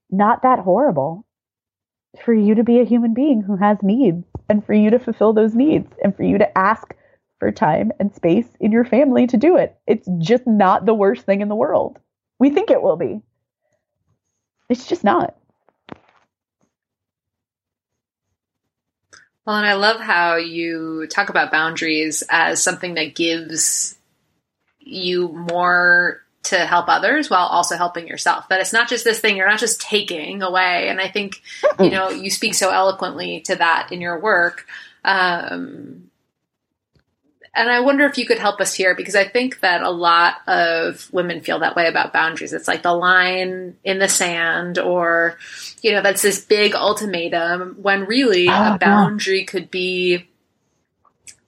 not 0.09 0.43
that 0.43 0.59
horrible 0.59 1.25
for 2.23 2.33
you 2.33 2.55
to 2.55 2.63
be 2.63 2.79
a 2.79 2.85
human 2.85 3.13
being 3.13 3.41
who 3.41 3.55
has 3.57 3.77
needs 3.83 4.25
and 4.49 4.65
for 4.65 4.73
you 4.73 4.89
to 4.89 4.99
fulfill 4.99 5.33
those 5.33 5.55
needs 5.55 5.91
and 6.03 6.15
for 6.15 6.23
you 6.23 6.37
to 6.37 6.57
ask 6.57 6.95
for 7.39 7.51
time 7.51 7.91
and 7.99 8.13
space 8.13 8.47
in 8.59 8.71
your 8.71 8.85
family 8.85 9.27
to 9.27 9.37
do 9.37 9.55
it. 9.57 9.77
It's 9.87 10.07
just 10.19 10.45
not 10.45 10.85
the 10.85 10.93
worst 10.93 11.25
thing 11.25 11.41
in 11.41 11.49
the 11.49 11.55
world. 11.55 11.99
We 12.39 12.49
think 12.49 12.69
it 12.69 12.81
will 12.81 12.97
be. 12.97 13.21
It's 14.69 14.87
just 14.87 15.03
not. 15.03 15.35
Well, 19.45 19.55
and 19.55 19.65
I 19.65 19.73
love 19.73 19.99
how 19.99 20.35
you 20.35 21.07
talk 21.07 21.29
about 21.29 21.51
boundaries 21.51 22.23
as 22.29 22.61
something 22.61 22.93
that 22.93 23.15
gives 23.15 23.97
you 24.79 25.29
more 25.29 26.21
to 26.43 26.59
help 26.59 26.89
others 26.89 27.29
while 27.29 27.47
also 27.47 27.75
helping 27.75 28.07
yourself. 28.07 28.49
That 28.49 28.61
it's 28.61 28.73
not 28.73 28.87
just 28.87 29.03
this 29.03 29.19
thing, 29.19 29.37
you're 29.37 29.49
not 29.49 29.59
just 29.59 29.81
taking 29.81 30.43
away. 30.43 30.89
And 30.89 31.01
I 31.01 31.07
think, 31.07 31.41
you 31.79 31.89
know, 31.89 32.09
you 32.09 32.29
speak 32.29 32.53
so 32.53 32.71
eloquently 32.71 33.41
to 33.41 33.55
that 33.55 33.89
in 33.91 33.99
your 33.99 34.19
work. 34.19 34.67
Um, 35.03 36.10
and 37.53 37.69
I 37.69 37.81
wonder 37.81 38.05
if 38.05 38.17
you 38.17 38.25
could 38.25 38.39
help 38.39 38.61
us 38.61 38.73
here 38.73 38.95
because 38.95 39.15
I 39.15 39.27
think 39.27 39.59
that 39.59 39.81
a 39.81 39.89
lot 39.89 40.35
of 40.47 41.11
women 41.11 41.41
feel 41.41 41.59
that 41.59 41.75
way 41.75 41.87
about 41.87 42.13
boundaries. 42.13 42.53
It's 42.53 42.67
like 42.67 42.81
the 42.81 42.93
line 42.93 43.75
in 43.83 43.99
the 43.99 44.07
sand, 44.07 44.79
or, 44.79 45.37
you 45.81 45.91
know, 45.91 46.01
that's 46.01 46.21
this 46.21 46.43
big 46.45 46.75
ultimatum 46.75 47.77
when 47.81 48.05
really 48.05 48.47
oh, 48.47 48.75
a 48.75 48.77
boundary 48.79 49.39
yeah. 49.39 49.45
could 49.45 49.69
be 49.69 50.29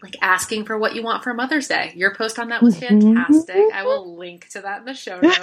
like 0.02 0.18
asking 0.22 0.66
for 0.66 0.78
what 0.78 0.94
you 0.94 1.02
want 1.02 1.24
for 1.24 1.34
Mother's 1.34 1.70
Day. 1.70 1.94
Your 1.96 2.14
post 2.14 2.38
on 2.38 2.50
that 2.50 2.62
was 2.62 2.76
mm-hmm. 2.76 3.16
fantastic. 3.16 3.56
Mm-hmm. 3.56 3.78
I 3.78 3.86
will 3.86 4.18
link 4.18 4.50
to 4.50 4.60
that 4.60 4.80
in 4.80 4.86
the 4.86 4.94
show 4.94 5.22
notes. 5.22 5.40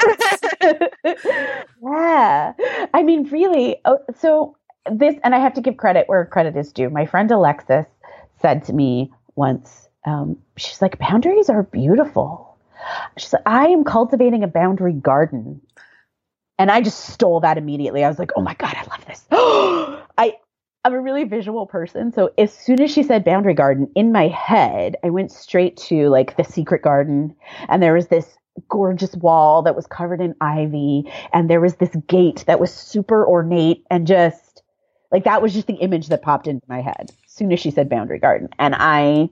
yeah. 1.83 2.53
I 2.93 3.03
mean, 3.03 3.31
really. 3.31 3.77
Oh, 3.87 3.99
so, 4.19 4.59
this, 4.93 5.15
and 5.25 5.35
I 5.35 5.39
have 5.39 5.55
to 5.55 5.63
give 5.63 5.79
credit 5.79 6.07
where 6.07 6.27
credit 6.27 6.55
is 6.55 6.71
due. 6.71 6.91
My 6.91 7.07
friend 7.07 7.31
Alexis 7.31 7.87
said 8.43 8.63
to 8.65 8.75
me 8.75 9.11
once, 9.35 9.89
um, 10.05 10.39
she's 10.57 10.81
like, 10.81 10.99
boundaries 10.99 11.49
are 11.49 11.63
beautiful. 11.63 12.57
She's 13.17 13.33
like, 13.33 13.43
I 13.47 13.69
am 13.69 13.85
cultivating 13.85 14.43
a 14.43 14.49
boundary 14.49 14.93
garden. 14.93 15.61
And 16.59 16.71
I 16.71 16.81
just 16.81 17.07
stole 17.07 17.41
that 17.41 17.59
immediately. 17.59 18.05
I 18.05 18.09
was 18.09 18.19
like, 18.19 18.33
oh 18.37 18.43
my 18.43 18.55
God, 18.55 18.75
I 18.77 18.85
love 18.85 19.05
this. 19.07 19.25
I, 20.19 20.35
I'm 20.85 20.95
a 20.95 21.01
really 21.01 21.25
visual 21.25 21.67
person. 21.67 22.13
So 22.13 22.31
as 22.39 22.53
soon 22.53 22.81
as 22.81 22.91
she 22.91 23.03
said 23.03 23.25
boundary 23.25 23.55
garden, 23.55 23.91
in 23.95 24.13
my 24.13 24.29
head, 24.29 24.97
I 25.05 25.11
went 25.11 25.33
straight 25.33 25.77
to 25.89 26.09
like 26.09 26.37
the 26.37 26.45
secret 26.45 26.83
garden. 26.83 27.35
And 27.69 27.83
there 27.83 27.95
was 27.95 28.09
this 28.09 28.27
gorgeous 28.69 29.15
wall 29.15 29.63
that 29.63 29.77
was 29.77 29.87
covered 29.87 30.21
in 30.21 30.35
ivy. 30.41 31.11
And 31.33 31.49
there 31.49 31.61
was 31.61 31.77
this 31.77 31.95
gate 32.07 32.45
that 32.47 32.61
was 32.61 32.73
super 32.73 33.27
ornate 33.27 33.85
and 33.91 34.07
just 34.07 34.63
like 35.11 35.25
that 35.25 35.43
was 35.43 35.53
just 35.53 35.67
the 35.67 35.75
image 35.75 36.09
that 36.09 36.23
popped 36.23 36.47
into 36.47 36.65
my 36.69 36.81
head 36.81 37.11
as 37.27 37.33
soon 37.33 37.53
as 37.53 37.61
she 37.61 37.71
said 37.71 37.89
boundary 37.89 38.19
garden. 38.19 38.49
And 38.59 38.75
I 38.79 39.31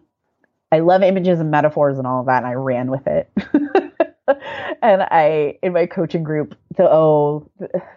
I 0.70 0.80
love 0.80 1.02
images 1.02 1.40
and 1.40 1.50
metaphors 1.50 1.98
and 1.98 2.06
all 2.06 2.20
of 2.20 2.26
that, 2.26 2.38
and 2.38 2.46
I 2.46 2.54
ran 2.54 2.90
with 2.90 3.06
it. 3.06 3.30
and 4.82 5.02
I, 5.02 5.58
in 5.62 5.72
my 5.72 5.86
coaching 5.86 6.22
group, 6.22 6.54
the 6.76 6.90
oh, 6.90 7.50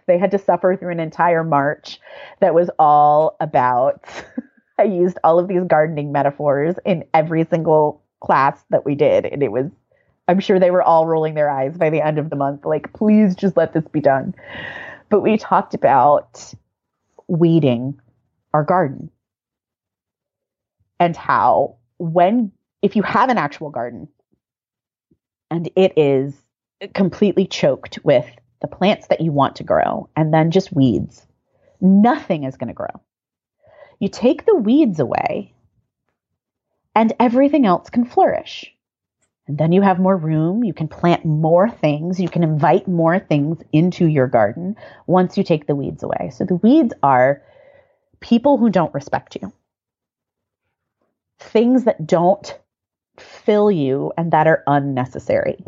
they 0.08 0.18
had 0.18 0.32
to 0.32 0.40
suffer 0.40 0.76
through 0.78 0.92
an 0.92 1.00
entire 1.00 1.44
march 1.44 2.00
that 2.40 2.54
was 2.54 2.70
all 2.80 3.36
about. 3.40 4.06
I 4.80 4.84
used 4.84 5.20
all 5.24 5.38
of 5.38 5.48
these 5.48 5.64
gardening 5.68 6.12
metaphors 6.12 6.76
in 6.86 7.04
every 7.14 7.46
single 7.46 8.02
class 8.22 8.60
that 8.70 8.86
we 8.86 8.96
did, 8.96 9.26
and 9.26 9.44
it 9.44 9.52
was. 9.52 9.70
I'm 10.28 10.40
sure 10.40 10.60
they 10.60 10.72
were 10.72 10.84
all 10.84 11.08
rolling 11.08 11.34
their 11.34 11.50
eyes 11.50 11.76
by 11.76 11.90
the 11.90 12.00
end 12.00 12.18
of 12.18 12.30
the 12.30 12.38
month, 12.38 12.64
like, 12.64 12.94
please 12.94 13.36
just 13.36 13.58
let 13.58 13.74
this 13.74 13.84
be 13.92 14.00
done. 14.00 14.34
But 15.10 15.22
we 15.22 15.36
talked 15.36 15.74
about 15.74 16.54
weeding 17.28 18.00
our 18.54 18.64
garden 18.64 19.10
and 21.00 21.18
how 21.18 21.76
when 21.98 22.52
if 22.82 22.96
you 22.96 23.04
have 23.04 23.30
an 23.30 23.38
actual 23.38 23.70
garden 23.70 24.08
and 25.50 25.70
it 25.76 25.94
is 25.98 26.34
completely 26.94 27.46
choked 27.46 28.00
with 28.04 28.26
the 28.62 28.68
plants 28.68 29.08
that 29.08 29.22
you 29.22 29.32
want 29.32 29.56
to 29.58 29.64
grow 29.64 30.10
and 30.16 30.34
then 30.34 30.52
just 30.52 30.74
weeds, 30.74 31.26
nothing 31.80 32.44
is 32.44 32.58
going 32.58 32.70
to 32.70 32.74
grow. 32.74 33.02
You 34.00 34.10
take 34.10 34.46
the 34.46 34.56
weeds 34.56 35.00
away 35.00 35.54
and 36.96 37.14
everything 37.20 37.66
else 37.66 37.90
can 37.90 38.06
flourish. 38.06 38.74
And 39.48 39.58
then 39.58 39.72
you 39.72 39.82
have 39.82 40.00
more 40.00 40.16
room. 40.16 40.64
You 40.64 40.74
can 40.74 40.88
plant 40.88 41.26
more 41.26 41.70
things. 41.70 42.20
You 42.20 42.30
can 42.30 42.44
invite 42.44 42.88
more 42.88 43.20
things 43.20 43.62
into 43.74 44.08
your 44.08 44.28
garden 44.28 44.76
once 45.08 45.38
you 45.38 45.44
take 45.44 45.68
the 45.68 45.76
weeds 45.76 46.04
away. 46.04 46.32
So 46.34 46.46
the 46.46 46.56
weeds 46.56 46.94
are 47.04 47.42
people 48.22 48.58
who 48.58 48.70
don't 48.70 48.94
respect 48.94 49.38
you, 49.42 49.52
things 51.40 51.84
that 51.86 52.06
don't 52.06 52.58
fill 53.22 53.72
you 53.72 54.12
and 54.18 54.32
that 54.32 54.48
are 54.48 54.64
unnecessary. 54.68 55.64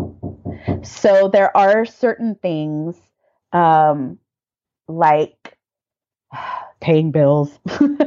So 0.84 1.28
there 1.28 1.56
are 1.56 1.86
certain 1.86 2.36
things 2.36 2.98
um, 3.52 4.20
like 4.88 5.58
paying 6.82 7.12
bills, 7.12 7.58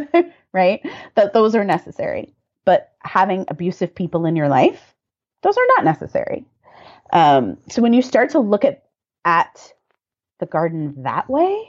right? 0.53 0.81
That 1.15 1.33
those 1.33 1.55
are 1.55 1.65
necessary. 1.65 2.35
But 2.65 2.93
having 3.01 3.45
abusive 3.49 3.95
people 3.95 4.27
in 4.27 4.37
your 4.37 4.49
life, 4.49 4.95
those 5.43 5.57
are 5.57 5.67
not 5.77 5.85
necessary. 5.85 6.45
Um, 7.13 7.59
so 7.69 7.81
when 7.81 7.93
you 7.93 8.03
start 8.03 8.31
to 8.31 8.41
look 8.41 8.65
at 8.65 8.83
at 9.25 9.73
the 10.39 10.47
garden 10.47 11.03
that 11.03 11.29
way, 11.29 11.69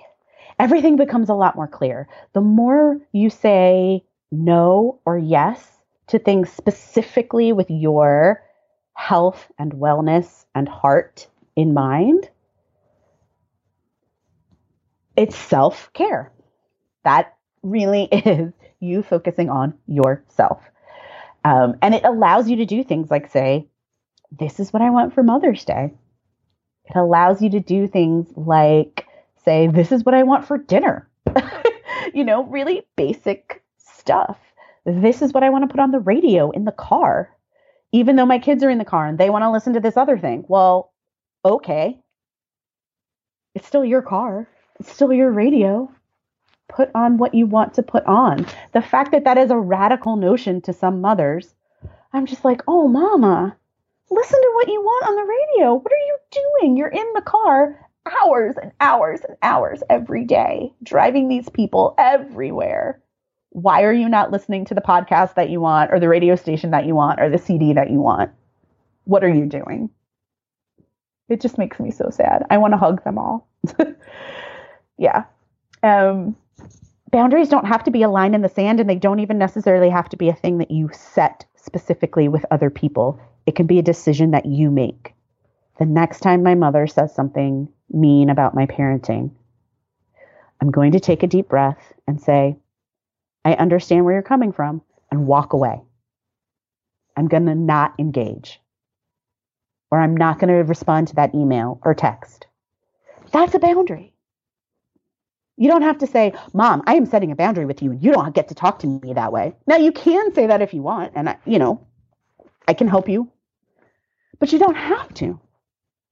everything 0.59 0.95
becomes 0.95 1.29
a 1.29 1.33
lot 1.33 1.55
more 1.55 1.67
clear. 1.67 2.07
The 2.33 2.41
more 2.41 2.99
you 3.11 3.29
say 3.29 4.03
no 4.31 4.99
or 5.05 5.17
yes 5.17 5.76
to 6.07 6.19
things 6.19 6.51
specifically 6.51 7.51
with 7.51 7.69
your 7.69 8.43
health 8.93 9.51
and 9.59 9.73
wellness 9.73 10.45
and 10.55 10.67
heart 10.67 11.27
in 11.55 11.73
mind, 11.73 12.29
it's 15.15 15.35
self 15.35 15.91
care. 15.93 16.31
That 17.03 17.35
really 17.63 18.03
is 18.11 18.53
you 18.79 19.03
focusing 19.03 19.49
on 19.49 19.73
yourself. 19.87 20.61
Um, 21.43 21.75
and 21.81 21.95
it 21.95 22.03
allows 22.03 22.49
you 22.49 22.57
to 22.57 22.65
do 22.65 22.83
things 22.83 23.09
like 23.09 23.31
say, 23.31 23.67
This 24.31 24.59
is 24.59 24.73
what 24.73 24.81
I 24.81 24.89
want 24.89 25.13
for 25.13 25.23
Mother's 25.23 25.65
Day. 25.65 25.93
It 26.85 26.95
allows 26.95 27.41
you 27.41 27.49
to 27.51 27.59
do 27.59 27.87
things 27.87 28.27
like 28.35 29.05
say, 29.43 29.67
This 29.67 29.91
is 29.91 30.05
what 30.05 30.15
I 30.15 30.23
want 30.23 30.47
for 30.47 30.57
dinner. 30.57 31.09
you 32.13 32.23
know, 32.23 32.43
really 32.45 32.85
basic 32.95 33.63
stuff 33.77 34.37
this 34.87 35.21
is 35.21 35.33
what 35.33 35.43
I 35.43 35.49
want 35.49 35.63
to 35.63 35.67
put 35.67 35.81
on 35.81 35.91
the 35.91 35.99
radio 35.99 36.49
in 36.51 36.63
the 36.63 36.71
car, 36.71 37.29
even 37.91 38.15
though 38.15 38.25
my 38.25 38.39
kids 38.39 38.63
are 38.63 38.69
in 38.69 38.77
the 38.77 38.85
car 38.85 39.05
and 39.05 39.17
they 39.17 39.29
want 39.29 39.43
to 39.43 39.51
listen 39.51 39.73
to 39.73 39.81
this 39.81 39.97
other 39.97 40.17
thing. 40.17 40.45
Well, 40.47 40.93
okay. 41.43 41.99
It's 43.53 43.67
still 43.67 43.83
your 43.83 44.01
car, 44.01 44.47
it's 44.79 44.91
still 44.91 45.11
your 45.11 45.31
radio. 45.31 45.91
Put 46.69 46.89
on 46.95 47.17
what 47.17 47.33
you 47.33 47.45
want 47.45 47.73
to 47.75 47.83
put 47.83 48.05
on. 48.05 48.45
The 48.73 48.81
fact 48.81 49.11
that 49.11 49.23
that 49.23 49.37
is 49.37 49.51
a 49.51 49.57
radical 49.57 50.15
notion 50.15 50.61
to 50.61 50.73
some 50.73 51.01
mothers, 51.01 51.53
I'm 52.13 52.25
just 52.25 52.43
like, 52.43 52.61
oh, 52.67 52.87
mama, 52.87 53.55
listen 54.09 54.41
to 54.41 54.51
what 54.53 54.67
you 54.67 54.81
want 54.81 55.07
on 55.07 55.15
the 55.15 55.21
radio. 55.21 55.73
What 55.75 55.91
are 55.91 55.95
you 55.95 56.17
doing? 56.31 56.77
You're 56.77 56.87
in 56.89 57.11
the 57.13 57.21
car 57.21 57.87
hours 58.23 58.55
and 58.61 58.71
hours 58.79 59.21
and 59.27 59.37
hours 59.41 59.81
every 59.89 60.23
day, 60.23 60.73
driving 60.83 61.27
these 61.27 61.49
people 61.49 61.93
everywhere 61.97 63.01
why 63.57 63.81
are 63.81 63.93
you 63.93 64.07
not 64.07 64.31
listening 64.31 64.65
to 64.65 64.75
the 64.75 64.81
podcast 64.81 65.33
that 65.33 65.49
you 65.49 65.59
want 65.59 65.91
or 65.91 65.99
the 65.99 66.07
radio 66.07 66.35
station 66.35 66.69
that 66.69 66.85
you 66.85 66.93
want 66.93 67.19
or 67.19 67.27
the 67.27 67.39
CD 67.39 67.73
that 67.73 67.89
you 67.89 67.99
want? 67.99 68.29
What 69.05 69.23
are 69.23 69.33
you 69.33 69.47
doing? 69.47 69.89
It 71.27 71.41
just 71.41 71.57
makes 71.57 71.79
me 71.79 71.89
so 71.89 72.11
sad. 72.11 72.45
I 72.51 72.59
want 72.59 72.73
to 72.73 72.77
hug 72.77 73.03
them 73.03 73.17
all. 73.17 73.47
yeah. 74.99 75.23
Um, 75.81 76.35
boundaries 77.11 77.49
don't 77.49 77.65
have 77.65 77.83
to 77.85 77.89
be 77.89 78.03
a 78.03 78.09
line 78.09 78.35
in 78.35 78.43
the 78.43 78.49
sand 78.49 78.79
and 78.79 78.87
they 78.87 78.95
don't 78.95 79.21
even 79.21 79.39
necessarily 79.39 79.89
have 79.89 80.07
to 80.09 80.17
be 80.17 80.29
a 80.29 80.35
thing 80.35 80.59
that 80.59 80.69
you 80.69 80.91
set 80.93 81.43
specifically 81.55 82.27
with 82.27 82.45
other 82.51 82.69
people. 82.69 83.19
It 83.47 83.55
can 83.55 83.65
be 83.65 83.79
a 83.79 83.83
decision 83.83 84.29
that 84.31 84.45
you 84.45 84.69
make. 84.69 85.15
The 85.79 85.85
next 85.85 86.19
time 86.19 86.43
my 86.43 86.53
mother 86.53 86.85
says 86.85 87.15
something 87.15 87.69
mean 87.89 88.29
about 88.29 88.53
my 88.53 88.67
parenting, 88.67 89.31
I'm 90.61 90.69
going 90.69 90.91
to 90.91 90.99
take 90.99 91.23
a 91.23 91.27
deep 91.27 91.49
breath 91.49 91.91
and 92.05 92.21
say, 92.21 92.55
I 93.47 93.53
understand 93.53 94.03
where 94.03 94.13
you're 94.13 94.23
coming 94.23 94.51
from 94.51 94.81
and 95.09 95.25
walk 95.25 95.53
away. 95.53 95.81
I'm 97.15 97.29
going 97.29 97.45
to 97.45 97.55
not 97.55 97.93
engage. 97.97 98.59
Or 99.89 100.01
I'm 100.01 100.17
not 100.17 100.37
going 100.37 100.49
to 100.49 100.65
respond 100.65 101.07
to 101.07 101.15
that 101.15 101.33
email 101.33 101.79
or 101.81 101.93
text. 101.93 102.45
That's 103.31 103.55
a 103.55 103.59
boundary. 103.59 104.13
You 105.55 105.69
don't 105.69 105.83
have 105.83 105.99
to 105.99 106.07
say, 106.07 106.33
Mom, 106.53 106.83
I 106.87 106.95
am 106.95 107.05
setting 107.05 107.31
a 107.31 107.37
boundary 107.37 107.63
with 107.65 107.81
you 107.81 107.91
and 107.91 108.03
you 108.03 108.11
don't 108.11 108.35
get 108.35 108.49
to 108.49 108.53
talk 108.53 108.79
to 108.79 108.87
me 108.87 109.13
that 109.13 109.31
way. 109.31 109.55
Now, 109.65 109.77
you 109.77 109.93
can 109.93 110.33
say 110.33 110.47
that 110.47 110.61
if 110.61 110.73
you 110.73 110.81
want, 110.81 111.13
and 111.15 111.29
I, 111.29 111.37
you 111.45 111.57
know, 111.57 111.87
I 112.67 112.73
can 112.73 112.89
help 112.89 113.07
you, 113.07 113.31
but 114.39 114.51
you 114.51 114.59
don't 114.59 114.75
have 114.75 115.13
to. 115.15 115.39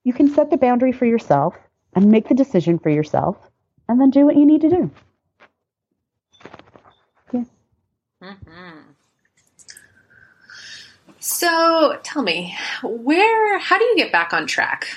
You 0.05 0.13
can 0.13 0.29
set 0.29 0.51
the 0.51 0.57
boundary 0.57 0.93
for 0.93 1.05
yourself 1.05 1.53
and 1.93 2.09
make 2.09 2.29
the 2.29 2.33
decision 2.33 2.79
for 2.79 2.89
yourself 2.89 3.35
and 3.89 3.99
then 3.99 4.09
do 4.09 4.25
what 4.25 4.37
you 4.37 4.45
need 4.45 4.61
to 4.61 4.69
do. 4.69 4.91
Mm-hmm. 7.33 7.43
So 11.19 11.99
tell 12.03 12.21
me, 12.21 12.55
where, 12.83 13.57
how 13.57 13.79
do 13.79 13.83
you 13.83 13.95
get 13.97 14.11
back 14.11 14.31
on 14.31 14.45
track? 14.45 14.87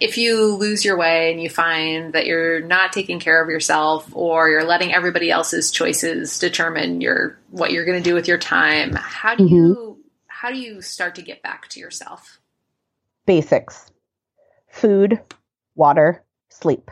If 0.00 0.18
you 0.18 0.54
lose 0.54 0.84
your 0.84 0.98
way 0.98 1.32
and 1.32 1.42
you 1.42 1.48
find 1.48 2.12
that 2.12 2.26
you're 2.26 2.60
not 2.60 2.92
taking 2.92 3.18
care 3.18 3.42
of 3.42 3.48
yourself 3.48 4.06
or 4.12 4.50
you're 4.50 4.64
letting 4.64 4.92
everybody 4.92 5.30
else's 5.30 5.70
choices 5.70 6.38
determine 6.38 7.00
your 7.00 7.38
what 7.50 7.72
you're 7.72 7.86
going 7.86 7.96
to 8.00 8.06
do 8.06 8.14
with 8.14 8.28
your 8.28 8.36
time, 8.36 8.92
how 8.92 9.34
do 9.34 9.44
mm-hmm. 9.44 9.54
you 9.54 10.04
how 10.26 10.50
do 10.50 10.58
you 10.58 10.82
start 10.82 11.14
to 11.14 11.22
get 11.22 11.42
back 11.42 11.68
to 11.68 11.80
yourself? 11.80 12.38
Basics. 13.26 13.90
Food, 14.70 15.18
water, 15.74 16.22
sleep. 16.50 16.90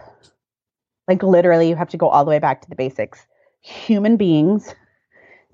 Like 1.07 1.23
literally 1.23 1.69
you 1.69 1.77
have 1.77 1.91
to 1.91 1.99
go 1.99 2.09
all 2.09 2.25
the 2.25 2.31
way 2.31 2.39
back 2.39 2.63
to 2.63 2.69
the 2.71 2.77
basics. 2.77 3.27
Human 3.61 4.17
beings 4.17 4.75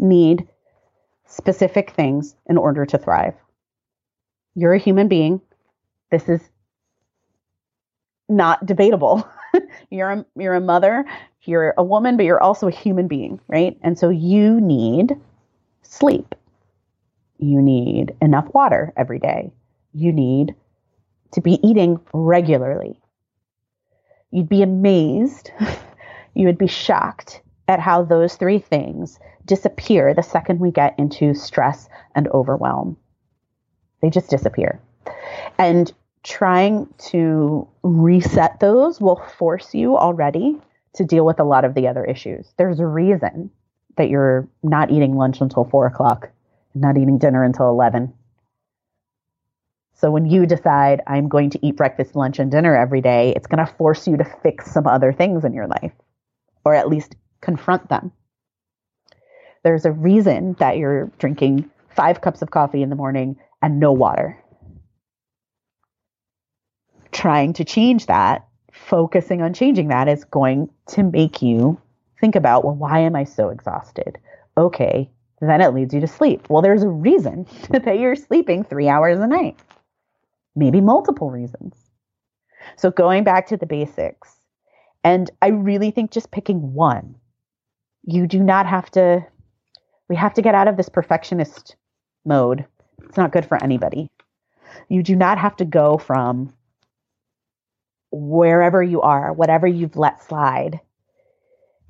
need 0.03 0.47
specific 1.27 1.93
things 1.93 2.35
in 2.47 2.59
order 2.59 2.85
to 2.85 2.99
thrive. 2.99 3.35
You're 4.55 4.75
a 4.75 4.79
human 4.79 5.09
being. 5.09 5.41
This 6.11 6.29
is 6.29 6.41
not 8.29 8.67
debatable. 8.67 9.27
you're 9.91 10.11
a, 10.11 10.27
you're 10.37 10.55
a 10.55 10.61
mother, 10.61 11.07
you're 11.45 11.75
a 11.79 11.85
woman, 11.85 12.17
but 12.17 12.27
you're 12.27 12.43
also 12.43 12.69
a 12.69 12.73
human 12.73 13.09
being, 13.09 13.41
right? 13.49 13.79
And 13.83 13.99
so 13.99 14.11
you 14.11 14.61
need 14.61 15.17
sleep. 15.83 16.35
You 17.39 17.61
need 17.61 18.15
enough 18.21 18.53
water 18.53 18.93
every 18.97 19.19
day. 19.19 19.53
You 19.95 20.13
need 20.13 20.55
to 21.33 21.41
be 21.41 21.59
eating 21.67 21.99
regularly. 22.13 22.99
You'd 24.31 24.49
be 24.49 24.63
amazed, 24.63 25.51
you 26.35 26.47
would 26.47 26.59
be 26.59 26.67
shocked 26.67 27.42
at 27.69 27.81
how 27.81 28.03
those 28.03 28.37
three 28.37 28.59
things 28.59 29.19
disappear 29.45 30.15
the 30.15 30.23
second 30.23 30.61
we 30.61 30.71
get 30.71 30.99
into 30.99 31.35
stress 31.35 31.89
and 32.15 32.29
overwhelm. 32.29 32.97
They 34.01 34.11
just 34.11 34.31
disappear. 34.31 34.81
And 35.59 35.93
trying 36.23 36.89
to 37.11 37.69
reset 37.83 38.61
those 38.61 39.01
will 39.01 39.23
force 39.39 39.75
you 39.75 39.97
already 39.97 40.59
to 40.95 41.05
deal 41.05 41.25
with 41.25 41.41
a 41.41 41.45
lot 41.45 41.65
of 41.65 41.75
the 41.75 41.89
other 41.89 42.05
issues. 42.05 42.53
There's 42.59 42.81
a 42.81 42.87
reason 42.87 43.51
that 43.97 44.09
you're 44.09 44.49
not 44.63 44.91
eating 44.91 45.17
lunch 45.17 45.41
until 45.41 45.65
four 45.65 45.87
o'clock, 45.87 46.31
not 46.75 46.97
eating 46.97 47.19
dinner 47.19 47.43
until 47.43 47.69
11. 47.69 48.13
So 49.95 50.11
when 50.11 50.27
you 50.27 50.47
decide 50.47 51.01
I'm 51.07 51.29
going 51.29 51.51
to 51.51 51.65
eat 51.65 51.77
breakfast, 51.77 52.17
lunch, 52.17 52.39
and 52.39 52.51
dinner 52.51 52.77
every 52.77 53.01
day, 53.01 53.33
it's 53.37 53.47
going 53.47 53.65
to 53.65 53.73
force 53.75 54.07
you 54.09 54.17
to 54.17 54.25
fix 54.43 54.73
some 54.73 54.87
other 54.87 55.13
things 55.13 55.45
in 55.45 55.53
your 55.55 55.69
life, 55.69 55.93
or 56.65 56.75
at 56.75 56.89
least 56.89 57.15
confront 57.43 57.89
them. 57.89 58.13
There's 59.63 59.85
a 59.85 59.93
reason 59.93 60.55
that 60.59 60.79
you're 60.79 61.11
drinking 61.19 61.71
five 61.91 62.21
cups 62.21 62.43
of 62.43 62.51
coffee 62.51 62.83
in 62.83 62.91
the 62.91 62.97
morning 62.97 63.37
and 63.61 63.79
no 63.79 63.93
water. 63.93 64.39
Trying 67.13 67.53
to 67.55 67.65
change 67.65 68.07
that, 68.07 68.47
focusing 68.73 69.43
on 69.43 69.53
changing 69.53 69.89
that 69.89 70.09
is 70.09 70.25
going 70.25 70.71
to 70.89 71.03
make 71.03 71.43
you 71.43 71.81
think 72.21 72.35
about, 72.35 72.65
well, 72.65 72.75
why 72.75 73.01
am 73.01 73.15
I 73.15 73.25
so 73.25 73.51
exhausted? 73.51 74.19
Okay, 74.57 75.11
then 75.41 75.61
it 75.61 75.75
leads 75.75 75.93
you 75.93 76.01
to 76.01 76.07
sleep. 76.07 76.49
Well, 76.49 76.63
there's 76.63 76.83
a 76.83 76.89
reason 76.89 77.47
that 77.71 77.99
you're 77.99 78.17
sleeping 78.17 78.65
three 78.65 78.89
hours 78.89 79.19
a 79.19 79.27
night, 79.27 79.59
maybe 80.57 80.81
multiple 80.81 81.31
reasons. 81.31 81.77
So, 82.77 82.91
going 82.91 83.25
back 83.25 83.49
to 83.49 83.57
the 83.57 83.67
basics, 83.67 84.37
and 85.05 85.31
I 85.43 85.49
really 85.49 85.91
think 85.91 86.13
just 86.13 86.31
picking 86.31 86.75
one, 86.75 87.17
you 88.05 88.27
do 88.27 88.41
not 88.41 88.67
have 88.67 88.91
to 88.93 89.27
we 90.09 90.17
have 90.17 90.35
to 90.35 90.43
get 90.43 90.55
out 90.55 90.69
of 90.69 90.77
this 90.77 90.89
perfectionist 90.89 91.77
mode. 92.25 92.67
It's 93.05 93.17
not 93.17 93.33
good 93.33 93.47
for 93.47 93.63
anybody. 93.63 94.11
You 94.89 95.03
do 95.03 95.17
not 95.17 95.39
have 95.39 95.57
to 95.57 95.65
go 95.65 95.97
from 95.97 96.53
wherever 98.11 98.83
you 98.83 99.01
are, 99.01 99.33
whatever 99.33 99.67
you've 99.67 99.97
let 99.97 100.23
slide, 100.23 100.81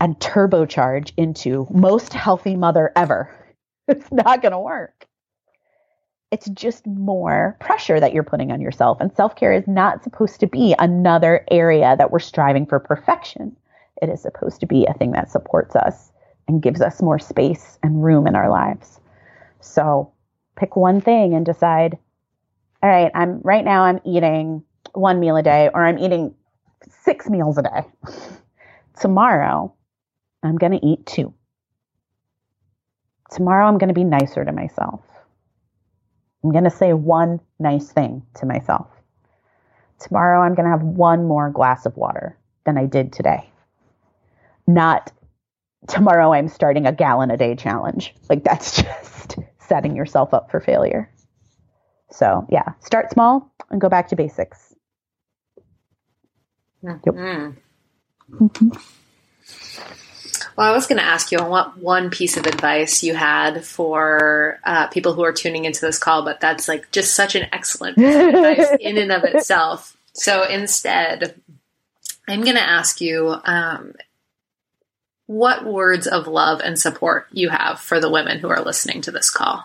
and 0.01 0.19
turbocharge 0.19 1.13
into 1.17 1.67
most 1.71 2.13
healthy 2.13 2.57
mother 2.57 2.93
ever. 2.97 3.35
It's 3.89 4.13
not 4.13 4.41
going 4.41 4.53
to 4.53 4.61
work. 4.61 5.07
It's 6.31 6.49
just 6.51 6.87
more 6.87 7.57
pressure 7.59 7.99
that 7.99 8.15
you're 8.15 8.23
putting 8.23 8.53
on 8.53 8.61
yourself. 8.61 9.01
And 9.01 9.15
self 9.17 9.35
care 9.35 9.53
is 9.53 9.67
not 9.67 10.05
supposed 10.05 10.39
to 10.41 10.47
be 10.47 10.77
another 10.79 11.45
area 11.51 11.97
that 11.99 12.13
we're 12.13 12.21
striving 12.21 12.65
for 12.65 12.79
perfection. 12.79 13.57
It 14.03 14.09
is 14.09 14.21
supposed 14.21 14.61
to 14.61 14.67
be 14.67 14.85
a 14.85 14.95
thing 14.95 15.13
that 15.13 15.31
supports 15.31 15.77
us 15.77 16.11
and 16.49 16.61
gives 16.61 16.81
us 16.81 17.01
more 17.01 17.21
space 17.21 17.79
and 17.85 18.03
room 18.03 18.27
in 18.27 18.35
our 18.35 18.51
lives. 18.51 19.01
So 19.61 20.13
pick 20.57 20.75
one 20.75 21.01
thing 21.01 21.35
and 21.35 21.47
decide, 21.47 21.97
all 22.83 22.91
right, 22.91 23.13
I'm 23.15 23.41
right 23.43 23.65
now 23.65 23.85
I'm 23.85 24.01
eating 24.05 24.65
one 24.93 25.21
meal 25.21 25.37
a 25.37 25.43
day 25.43 25.71
or 25.73 25.87
I'm 25.87 25.99
eating 25.99 26.35
six 27.05 27.31
meals 27.31 27.59
a 27.59 27.63
day. 27.63 27.83
Tomorrow, 29.01 29.73
I'm 30.43 30.59
going 30.59 30.73
to 30.73 30.85
eat 30.85 31.07
two. 31.07 31.33
Tomorrow, 33.31 33.69
I'm 33.69 33.79
going 33.79 33.89
to 33.89 33.95
be 33.95 34.05
nicer 34.05 34.45
to 34.45 34.53
myself. 34.53 35.01
I'm 36.43 36.51
going 36.51 36.65
to 36.65 36.71
say 36.71 36.93
one 36.93 37.39
nice 37.61 37.93
thing 37.93 38.23
to 38.35 38.47
myself. 38.47 38.89
Tomorrow, 40.01 40.43
I'm 40.43 40.57
going 40.57 40.67
to 40.67 40.73
have 40.73 40.83
one 40.83 41.25
more 41.29 41.51
glass 41.51 41.87
of 41.87 41.97
water 41.97 42.37
than 42.67 42.77
I 42.77 42.87
did 42.87 43.13
today. 43.13 43.52
Not 44.67 45.13
tomorrow 45.89 46.33
I'm 46.33 46.49
starting 46.49 46.87
a 46.87 46.93
gallon 46.93 47.31
a 47.31 47.37
day 47.37 47.55
challenge. 47.55 48.15
Like 48.29 48.45
that's 48.45 48.83
just 48.83 49.39
setting 49.59 49.97
yourself 49.97 50.35
up 50.35 50.51
for 50.51 50.61
failure. 50.61 51.11
So, 52.11 52.47
yeah, 52.51 52.75
start 52.81 53.11
small 53.11 53.53
and 53.71 53.81
go 53.81 53.89
back 53.89 54.09
to 54.09 54.17
basics. 54.17 54.75
Mm-hmm. 56.85 57.51
Mm-hmm. 58.35 58.69
Well, 60.57 60.71
I 60.71 60.75
was 60.75 60.87
going 60.87 60.99
to 60.99 61.05
ask 61.05 61.33
you 61.33 61.39
on 61.39 61.49
what 61.49 61.79
one 61.79 62.11
piece 62.11 62.37
of 62.37 62.47
advice 62.47 63.03
you 63.03 63.15
had 63.15 63.65
for 63.65 64.59
uh, 64.65 64.89
people 64.89 65.15
who 65.15 65.25
are 65.25 65.33
tuning 65.33 65.65
into 65.65 65.81
this 65.81 65.99
call, 65.99 66.25
but 66.25 66.41
that's 66.41 66.69
like 66.69 66.91
just 66.91 67.15
such 67.15 67.35
an 67.35 67.49
excellent 67.53 67.97
advice 67.97 68.77
in 68.81 68.99
and 68.99 69.13
of 69.13 69.25
itself. 69.25 69.97
So 70.13 70.43
instead, 70.45 71.41
I'm 72.29 72.43
going 72.43 72.57
to 72.57 72.63
ask 72.63 73.01
you 73.01 73.35
um, 73.45 73.95
what 75.33 75.65
words 75.65 76.07
of 76.07 76.27
love 76.27 76.61
and 76.61 76.79
support 76.79 77.27
you 77.33 77.49
have 77.49 77.81
for 77.81 77.99
the 77.99 78.11
women 78.11 78.39
who 78.39 78.51
are 78.51 78.61
listening 78.61 79.01
to 79.01 79.11
this 79.11 79.31
call. 79.31 79.65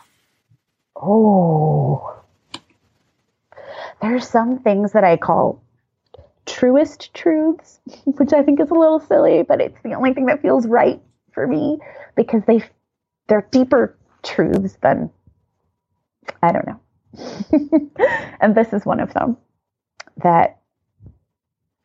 Oh, 0.95 2.23
there's 4.01 4.27
some 4.27 4.59
things 4.59 4.93
that 4.93 5.03
I 5.03 5.17
call 5.17 5.61
truest 6.45 7.13
truths, 7.13 7.79
which 8.05 8.31
I 8.31 8.43
think 8.43 8.61
is 8.61 8.69
a 8.69 8.75
little 8.75 9.01
silly, 9.01 9.43
but 9.43 9.59
it's 9.59 9.79
the 9.83 9.93
only 9.93 10.13
thing 10.13 10.27
that 10.27 10.41
feels 10.41 10.65
right 10.65 11.01
for 11.33 11.45
me 11.45 11.79
because 12.15 12.43
they 12.47 12.63
they're 13.27 13.47
deeper 13.51 13.97
truths 14.23 14.77
than 14.81 15.09
I 16.41 16.53
don't 16.53 16.67
know. 16.67 16.79
and 18.39 18.55
this 18.55 18.71
is 18.71 18.85
one 18.85 19.01
of 19.01 19.13
them 19.13 19.35
that 20.23 20.61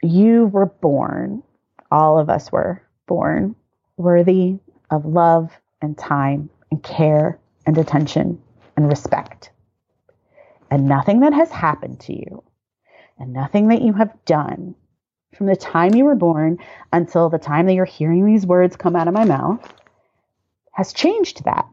you 0.03 0.47
were 0.47 0.67
born, 0.67 1.43
all 1.91 2.19
of 2.19 2.31
us 2.31 2.53
were 2.53 2.81
born 3.07 3.57
worthy 3.97 4.59
of 4.91 5.07
love 5.07 5.51
and 5.81 5.97
time 5.97 6.51
and 6.71 6.83
care 6.83 7.39
and 7.67 7.79
attention 7.79 8.41
and 8.77 8.89
respect. 8.89 9.51
And 10.71 10.87
nothing 10.87 11.21
that 11.21 11.35
has 11.35 11.51
happened 11.51 12.01
to 12.01 12.15
you 12.15 12.43
and 13.19 13.33
nothing 13.33 13.69
that 13.69 13.83
you 13.83 13.93
have 13.93 14.13
done 14.25 14.75
from 15.37 15.47
the 15.47 15.57
time 15.57 15.95
you 15.95 16.05
were 16.05 16.15
born 16.15 16.59
until 16.93 17.29
the 17.29 17.39
time 17.39 17.67
that 17.67 17.75
you're 17.75 17.85
hearing 17.85 18.25
these 18.25 18.47
words 18.47 18.77
come 18.77 18.97
out 18.97 19.09
of 19.09 19.15
my 19.15 19.25
mouth 19.25 19.61
has 20.73 20.93
changed 20.93 21.45
that, 21.45 21.67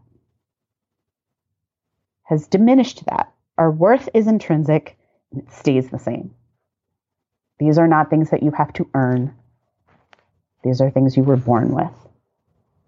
has 2.24 2.48
diminished 2.48 3.06
that. 3.06 3.32
Our 3.58 3.72
worth 3.72 4.10
is 4.14 4.28
intrinsic 4.28 4.98
and 5.32 5.44
it 5.44 5.52
stays 5.52 5.90
the 5.90 6.00
same. 6.00 6.34
These 7.60 7.78
are 7.78 7.88
not 7.88 8.10
things 8.10 8.30
that 8.30 8.44
you 8.44 8.52
have 8.52 8.72
to 8.74 8.90
earn. 8.94 9.34
These 10.64 10.82
are 10.82 10.90
things 10.90 11.18
you 11.18 11.24
were 11.24 11.38
born 11.38 11.74
with 11.74 11.92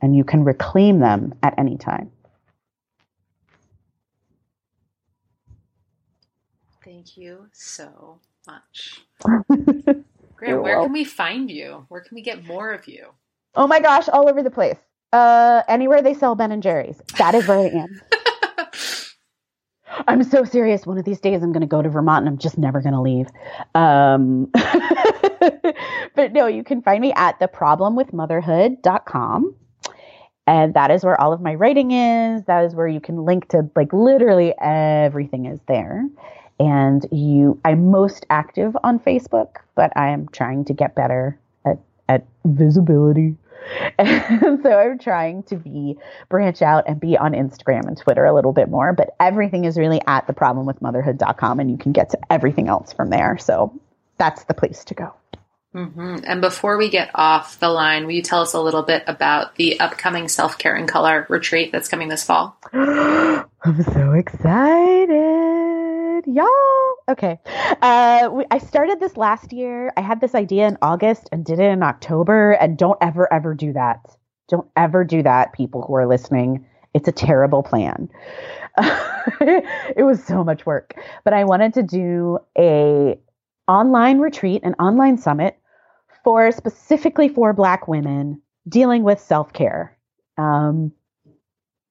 and 0.01 0.15
you 0.15 0.23
can 0.23 0.43
reclaim 0.43 0.99
them 0.99 1.33
at 1.43 1.53
any 1.57 1.77
time. 1.77 2.11
Thank 6.83 7.17
you 7.17 7.47
so 7.51 8.19
much. 8.47 9.01
Graeme, 10.35 10.61
where 10.61 10.81
can 10.81 10.91
we 10.91 11.03
find 11.03 11.51
you? 11.51 11.85
Where 11.89 12.01
can 12.01 12.15
we 12.15 12.21
get 12.21 12.45
more 12.45 12.71
of 12.71 12.87
you? 12.87 13.07
Oh 13.55 13.67
my 13.67 13.79
gosh, 13.79 14.09
all 14.09 14.27
over 14.27 14.41
the 14.41 14.49
place. 14.49 14.77
Uh, 15.13 15.61
anywhere 15.67 16.01
they 16.01 16.13
sell 16.13 16.35
Ben 16.35 16.51
and 16.51 16.63
Jerry's. 16.63 17.01
That 17.17 17.35
is 17.35 17.47
where 17.47 17.59
I 17.59 17.67
am. 17.67 18.01
I'm 20.07 20.23
so 20.23 20.43
serious. 20.43 20.87
One 20.87 20.97
of 20.97 21.05
these 21.05 21.19
days, 21.19 21.43
I'm 21.43 21.51
going 21.51 21.61
to 21.61 21.67
go 21.67 21.81
to 21.81 21.89
Vermont 21.89 22.25
and 22.25 22.33
I'm 22.33 22.39
just 22.39 22.57
never 22.57 22.81
going 22.81 22.93
to 22.93 23.01
leave. 23.01 23.27
Um, 23.75 24.49
but 26.15 26.33
no, 26.33 26.47
you 26.47 26.63
can 26.63 26.81
find 26.81 27.01
me 27.01 27.13
at 27.13 27.39
theproblemwithmotherhood.com. 27.39 29.55
And 30.47 30.73
that 30.73 30.91
is 30.91 31.03
where 31.03 31.19
all 31.19 31.33
of 31.33 31.41
my 31.41 31.55
writing 31.55 31.91
is. 31.91 32.43
That 32.45 32.65
is 32.65 32.75
where 32.75 32.87
you 32.87 32.99
can 32.99 33.25
link 33.25 33.47
to 33.49 33.69
like 33.75 33.93
literally 33.93 34.53
everything 34.59 35.45
is 35.45 35.59
there. 35.67 36.07
And 36.59 37.05
you, 37.11 37.59
I'm 37.65 37.89
most 37.89 38.25
active 38.29 38.75
on 38.83 38.99
Facebook, 38.99 39.57
but 39.75 39.91
I 39.95 40.09
am 40.09 40.27
trying 40.29 40.65
to 40.65 40.73
get 40.73 40.95
better 40.95 41.39
at, 41.65 41.79
at 42.07 42.25
visibility. 42.45 43.35
And 43.97 44.59
so 44.63 44.79
I'm 44.79 44.99
trying 44.99 45.43
to 45.43 45.55
be 45.55 45.97
branch 46.29 46.61
out 46.61 46.83
and 46.87 46.99
be 46.99 47.17
on 47.17 47.33
Instagram 47.33 47.87
and 47.87 47.97
Twitter 47.97 48.25
a 48.25 48.33
little 48.33 48.53
bit 48.53 48.69
more, 48.69 48.93
but 48.93 49.15
everything 49.19 49.65
is 49.65 49.77
really 49.77 50.01
at 50.07 50.27
theproblemwithmotherhood.com 50.27 51.59
and 51.59 51.71
you 51.71 51.77
can 51.77 51.91
get 51.91 52.09
to 52.11 52.19
everything 52.29 52.67
else 52.67 52.93
from 52.93 53.09
there. 53.09 53.37
So 53.37 53.73
that's 54.17 54.43
the 54.45 54.53
place 54.53 54.83
to 54.85 54.93
go. 54.93 55.13
Mm-hmm. 55.73 56.17
And 56.25 56.41
before 56.41 56.77
we 56.77 56.89
get 56.89 57.11
off 57.15 57.57
the 57.59 57.69
line, 57.69 58.05
will 58.05 58.11
you 58.11 58.21
tell 58.21 58.41
us 58.41 58.53
a 58.53 58.59
little 58.59 58.83
bit 58.83 59.03
about 59.07 59.55
the 59.55 59.79
upcoming 59.79 60.27
Self 60.27 60.57
Care 60.57 60.75
in 60.75 60.85
Color 60.85 61.25
retreat 61.29 61.71
that's 61.71 61.87
coming 61.87 62.09
this 62.09 62.25
fall? 62.25 62.57
I'm 62.73 63.83
so 63.83 64.11
excited, 64.11 65.13
y'all. 66.27 66.95
Okay. 67.07 67.39
Uh, 67.81 68.29
we, 68.33 68.43
I 68.51 68.57
started 68.57 68.99
this 68.99 69.15
last 69.15 69.53
year. 69.53 69.93
I 69.95 70.01
had 70.01 70.19
this 70.19 70.35
idea 70.35 70.67
in 70.67 70.77
August 70.81 71.29
and 71.31 71.45
did 71.45 71.59
it 71.59 71.71
in 71.71 71.83
October. 71.83 72.51
And 72.51 72.77
don't 72.77 72.97
ever, 72.99 73.31
ever 73.31 73.53
do 73.53 73.71
that. 73.71 74.17
Don't 74.49 74.67
ever 74.75 75.05
do 75.05 75.23
that, 75.23 75.53
people 75.53 75.83
who 75.83 75.95
are 75.95 76.05
listening. 76.05 76.65
It's 76.93 77.07
a 77.07 77.13
terrible 77.13 77.63
plan. 77.63 78.09
it 78.77 80.05
was 80.05 80.21
so 80.21 80.43
much 80.43 80.65
work. 80.65 80.95
But 81.23 81.31
I 81.31 81.45
wanted 81.45 81.75
to 81.75 81.83
do 81.83 82.39
a 82.57 83.17
online 83.69 84.19
retreat, 84.19 84.63
an 84.63 84.73
online 84.73 85.17
summit 85.17 85.57
for 86.23 86.51
specifically 86.51 87.29
for 87.29 87.53
Black 87.53 87.87
women 87.87 88.41
dealing 88.67 89.03
with 89.03 89.19
self 89.19 89.53
care. 89.53 89.97
Um, 90.37 90.91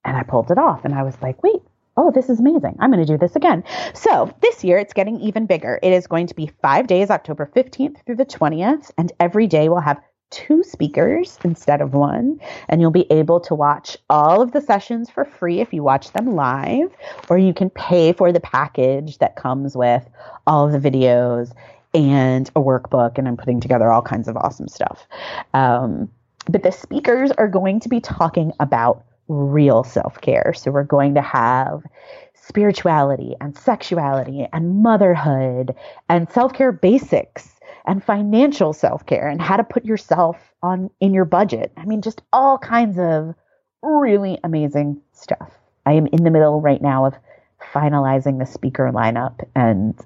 and 0.04 0.16
I 0.16 0.22
pulled 0.22 0.50
it 0.50 0.58
off 0.58 0.84
and 0.84 0.94
I 0.94 1.02
was 1.02 1.14
like, 1.20 1.42
wait, 1.42 1.62
oh, 1.96 2.10
this 2.10 2.30
is 2.30 2.40
amazing. 2.40 2.76
I'm 2.80 2.90
going 2.90 3.04
to 3.04 3.12
do 3.12 3.18
this 3.18 3.36
again. 3.36 3.62
So 3.94 4.34
this 4.40 4.64
year 4.64 4.78
it's 4.78 4.94
getting 4.94 5.20
even 5.20 5.46
bigger. 5.46 5.78
It 5.82 5.92
is 5.92 6.06
going 6.06 6.26
to 6.28 6.34
be 6.34 6.50
five 6.62 6.86
days, 6.86 7.10
October 7.10 7.50
15th 7.54 8.04
through 8.06 8.16
the 8.16 8.24
20th. 8.24 8.90
And 8.96 9.12
every 9.20 9.46
day 9.46 9.68
we'll 9.68 9.80
have 9.80 10.00
two 10.30 10.62
speakers 10.62 11.38
instead 11.44 11.80
of 11.80 11.92
one. 11.92 12.40
And 12.68 12.80
you'll 12.80 12.90
be 12.90 13.10
able 13.10 13.40
to 13.40 13.54
watch 13.54 13.98
all 14.08 14.40
of 14.40 14.52
the 14.52 14.60
sessions 14.60 15.10
for 15.10 15.24
free 15.24 15.60
if 15.60 15.72
you 15.72 15.82
watch 15.82 16.12
them 16.12 16.34
live, 16.34 16.90
or 17.28 17.36
you 17.36 17.52
can 17.52 17.68
pay 17.68 18.12
for 18.12 18.32
the 18.32 18.40
package 18.40 19.18
that 19.18 19.36
comes 19.36 19.76
with 19.76 20.08
all 20.46 20.66
of 20.66 20.80
the 20.80 20.90
videos 20.90 21.52
and 21.94 22.48
a 22.50 22.60
workbook, 22.60 23.18
and 23.18 23.26
I'm 23.26 23.36
putting 23.36 23.60
together 23.60 23.90
all 23.90 24.02
kinds 24.02 24.28
of 24.28 24.36
awesome 24.36 24.68
stuff. 24.68 25.06
Um, 25.54 26.10
but 26.48 26.62
the 26.62 26.72
speakers 26.72 27.30
are 27.32 27.48
going 27.48 27.80
to 27.80 27.88
be 27.88 28.00
talking 28.00 28.52
about 28.60 29.04
real 29.28 29.84
self 29.84 30.20
care. 30.20 30.52
So 30.54 30.70
we're 30.70 30.84
going 30.84 31.14
to 31.14 31.22
have 31.22 31.84
spirituality 32.34 33.36
and 33.40 33.56
sexuality 33.56 34.46
and 34.52 34.82
motherhood 34.82 35.74
and 36.08 36.28
self 36.30 36.52
care 36.52 36.72
basics 36.72 37.60
and 37.86 38.02
financial 38.02 38.72
self 38.72 39.06
care 39.06 39.28
and 39.28 39.40
how 39.40 39.56
to 39.56 39.64
put 39.64 39.84
yourself 39.84 40.36
on 40.62 40.90
in 41.00 41.14
your 41.14 41.24
budget. 41.24 41.72
I 41.76 41.84
mean, 41.84 42.02
just 42.02 42.22
all 42.32 42.58
kinds 42.58 42.98
of 42.98 43.34
really 43.82 44.38
amazing 44.44 45.00
stuff. 45.12 45.52
I 45.86 45.92
am 45.92 46.06
in 46.08 46.24
the 46.24 46.30
middle 46.30 46.60
right 46.60 46.82
now 46.82 47.06
of 47.06 47.14
finalizing 47.72 48.38
the 48.38 48.46
speaker 48.46 48.90
lineup 48.92 49.44
and 49.54 49.98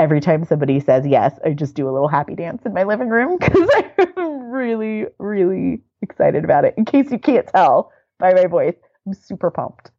every 0.00 0.20
time 0.20 0.44
somebody 0.44 0.80
says 0.80 1.06
yes, 1.06 1.38
I 1.44 1.52
just 1.52 1.74
do 1.74 1.88
a 1.88 1.92
little 1.92 2.08
happy 2.08 2.34
dance 2.34 2.62
in 2.64 2.72
my 2.72 2.84
living 2.84 3.10
room 3.10 3.36
because 3.40 3.68
I'm 4.16 4.50
really, 4.50 5.06
really 5.18 5.82
excited 6.00 6.42
about 6.42 6.64
it. 6.64 6.74
In 6.78 6.86
case 6.86 7.12
you 7.12 7.18
can't 7.18 7.46
tell 7.46 7.92
by 8.18 8.32
my 8.32 8.46
voice, 8.46 8.76
I'm 9.06 9.12
super 9.12 9.50
pumped. 9.50 9.90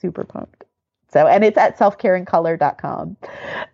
Super 0.00 0.24
pumped. 0.24 0.64
So, 1.12 1.28
and 1.28 1.44
it's 1.44 1.56
at 1.56 1.78
selfcareincolor.com 1.78 3.16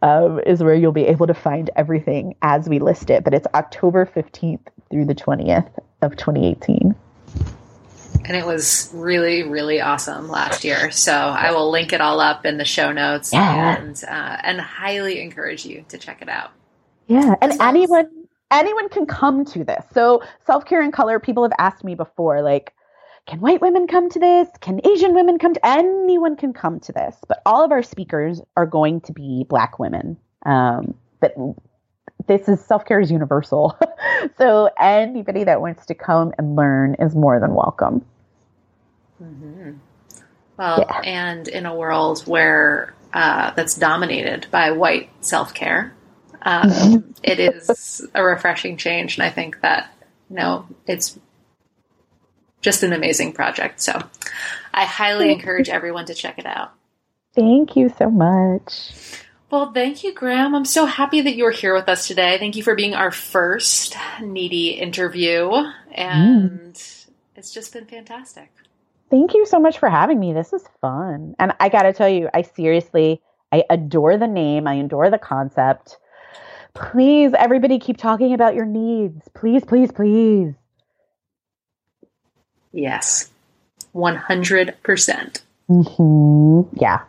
um, 0.03 0.41
is 0.41 0.63
where 0.63 0.75
you'll 0.75 0.93
be 0.93 1.07
able 1.07 1.27
to 1.27 1.33
find 1.33 1.71
everything 1.75 2.35
as 2.43 2.69
we 2.69 2.79
list 2.79 3.09
it. 3.09 3.25
But 3.25 3.33
it's 3.33 3.47
October 3.55 4.05
15th 4.05 4.67
through 4.91 5.07
the 5.07 5.15
20th 5.15 5.71
of 6.03 6.17
2018 6.17 6.95
and 8.31 8.37
it 8.37 8.47
was 8.47 8.89
really 8.95 9.43
really 9.43 9.81
awesome 9.81 10.29
last 10.29 10.63
year. 10.63 10.93
So 10.93 11.13
i 11.13 11.51
will 11.51 11.69
link 11.69 11.93
it 11.93 12.01
all 12.01 12.21
up 12.21 12.47
in 12.47 12.59
the 12.59 12.65
show 12.65 12.93
notes 12.93 13.33
yeah. 13.33 13.77
and 13.77 14.05
uh, 14.05 14.37
and 14.45 14.61
highly 14.61 15.21
encourage 15.21 15.67
you 15.67 15.85
to 15.89 15.99
check 15.99 16.23
it 16.23 16.29
out. 16.29 16.53
Yeah 17.09 17.35
and 17.43 17.61
anyone 17.61 18.09
anyone 18.53 18.89
can 18.89 19.07
come 19.07 19.45
to 19.47 19.65
this. 19.65 19.85
So 19.93 20.23
self-care 20.47 20.81
in 20.81 20.93
color 20.93 21.19
people 21.19 21.43
have 21.43 21.53
asked 21.59 21.83
me 21.83 21.97
before 21.97 22.41
like 22.41 22.73
can 23.27 23.41
white 23.41 23.61
women 23.61 23.89
come 23.89 24.09
to 24.11 24.21
this? 24.21 24.49
Can 24.61 24.81
asian 24.87 25.13
women 25.13 25.37
come 25.37 25.53
to 25.53 25.67
anyone 25.67 26.37
can 26.37 26.53
come 26.53 26.79
to 26.81 26.93
this 26.93 27.17
but 27.27 27.43
all 27.45 27.65
of 27.65 27.73
our 27.73 27.83
speakers 27.83 28.41
are 28.57 28.67
going 28.67 29.01
to 29.01 29.13
be 29.13 29.45
black 29.49 29.81
women. 29.81 30.17
Um, 30.47 30.95
but 31.21 31.35
this 32.29 32.49
is 32.49 32.65
self-care 32.65 33.01
is 33.01 33.11
universal. 33.11 33.77
So 34.37 34.69
anybody 34.79 35.45
that 35.45 35.63
wants 35.63 35.87
to 35.87 35.95
come 35.95 36.35
and 36.37 36.55
learn 36.55 36.95
is 36.99 37.15
more 37.15 37.41
than 37.41 37.55
welcome 37.55 38.05
mm-hmm. 39.21 39.73
well 40.57 40.79
yeah. 40.79 41.01
and 41.01 41.49
in 41.49 41.67
a 41.67 41.75
world 41.75 42.23
where 42.27 42.95
uh, 43.13 43.53
that's 43.55 43.75
dominated 43.75 44.47
by 44.51 44.71
white 44.71 45.11
self-care 45.21 45.93
um, 46.43 46.71
mm-hmm. 46.71 47.11
it 47.23 47.41
is 47.41 48.07
a 48.15 48.25
refreshing 48.25 48.77
change 48.77 49.17
and 49.17 49.25
i 49.25 49.31
think 49.31 49.61
that 49.61 49.93
you 50.29 50.37
know 50.37 50.67
it's 50.87 51.19
just 52.61 52.83
an 52.83 52.93
amazing 52.93 53.33
project 53.33 53.81
so 53.81 54.01
i 54.73 54.85
highly 54.85 55.33
encourage 55.33 55.69
everyone 55.69 56.07
to 56.07 56.15
check 56.15 56.39
it 56.39 56.47
out 56.47 56.73
thank 57.35 57.77
you 57.77 57.89
so 57.89 58.11
much 58.11 58.93
well, 59.51 59.73
thank 59.73 60.05
you, 60.05 60.15
Graeme. 60.15 60.55
I'm 60.55 60.65
so 60.65 60.87
happy 60.87 61.23
that 61.23 61.35
you 61.35 61.43
were 61.43 61.51
here 61.51 61.75
with 61.75 61.89
us 61.89 62.07
today. 62.07 62.39
Thank 62.39 62.55
you 62.55 62.63
for 62.63 62.77
being 62.77 62.95
our 62.95 63.11
first 63.11 63.97
needy 64.23 64.71
interview. 64.71 65.51
And 65.91 66.75
mm. 66.75 67.09
it's 67.35 67.53
just 67.53 67.73
been 67.73 67.87
fantastic. 67.87 68.53
Thank 69.11 69.35
you 69.35 69.45
so 69.45 69.59
much 69.59 69.79
for 69.79 69.89
having 69.89 70.21
me. 70.21 70.33
This 70.33 70.53
is 70.53 70.63
fun. 70.81 71.35
And 71.39 71.53
I 71.59 71.69
got 71.69 71.83
to 71.83 71.93
tell 71.93 72.09
you, 72.09 72.29
I 72.33 72.43
seriously, 72.43 73.21
I 73.51 73.65
adore 73.69 74.17
the 74.17 74.29
name, 74.29 74.69
I 74.69 74.75
adore 74.75 75.11
the 75.11 75.19
concept. 75.19 75.99
Please, 76.75 77.33
everybody, 77.37 77.81
keep 77.81 77.97
talking 77.97 78.33
about 78.33 78.55
your 78.55 78.67
needs. 78.67 79.29
Please, 79.35 79.65
please, 79.65 79.91
please. 79.91 80.55
Yes, 82.73 83.29
100%. 83.95 85.41
Mm-hmm. 85.69 86.79
Yeah. 86.81 87.01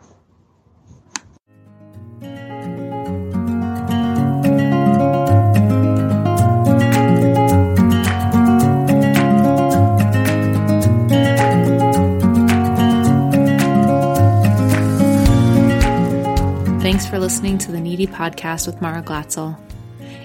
Thanks 17.02 17.10
for 17.10 17.18
listening 17.18 17.58
to 17.58 17.72
the 17.72 17.80
Needy 17.80 18.06
Podcast 18.06 18.68
with 18.68 18.80
Mara 18.80 19.02
Glatzel. 19.02 19.58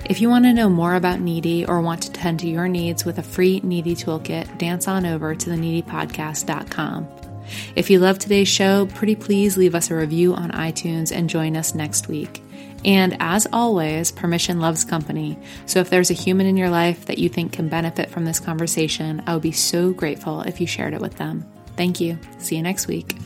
If 0.06 0.22
you 0.22 0.30
want 0.30 0.46
to 0.46 0.54
know 0.54 0.70
more 0.70 0.94
about 0.94 1.20
Needy 1.20 1.66
or 1.66 1.82
want 1.82 2.04
to 2.04 2.12
tend 2.12 2.40
to 2.42 2.48
your 2.48 2.68
needs 2.68 3.04
with 3.04 3.18
a 3.18 3.24
free 3.24 3.62
Needy 3.64 3.96
toolkit, 3.96 4.60
dance 4.60 4.88
on 4.88 5.04
over 5.04 5.34
to 5.34 5.50
theneedypodcast.com. 5.50 7.08
If 7.76 7.90
you 7.90 7.98
love 7.98 8.20
today's 8.20 8.48
show, 8.48 8.86
pretty 8.94 9.16
please 9.16 9.58
leave 9.58 9.74
us 9.74 9.90
a 9.90 9.96
review 9.96 10.36
on 10.36 10.52
iTunes 10.52 11.12
and 11.12 11.28
join 11.28 11.58
us 11.58 11.74
next 11.74 12.10
week. 12.10 12.44
And 12.86 13.18
as 13.20 13.48
always, 13.52 14.12
permission 14.12 14.60
loves 14.60 14.86
company. 14.86 15.40
So 15.66 15.80
if 15.80 15.90
there's 15.90 16.12
a 16.12 16.14
human 16.14 16.46
in 16.46 16.58
your 16.58 16.70
life 16.70 17.08
that 17.08 17.18
you 17.18 17.28
think 17.28 17.54
can 17.54 17.70
benefit 17.70 18.12
from 18.12 18.26
this 18.26 18.40
conversation, 18.40 19.24
I 19.26 19.34
would 19.34 19.42
be 19.42 19.52
so 19.52 19.94
grateful 19.94 20.42
if 20.42 20.62
you 20.62 20.68
shared 20.68 20.94
it 20.94 21.02
with 21.02 21.18
them. 21.18 21.44
Thank 21.76 22.00
you. 22.00 22.20
See 22.38 22.56
you 22.56 22.62
next 22.62 22.86
week. 22.86 23.18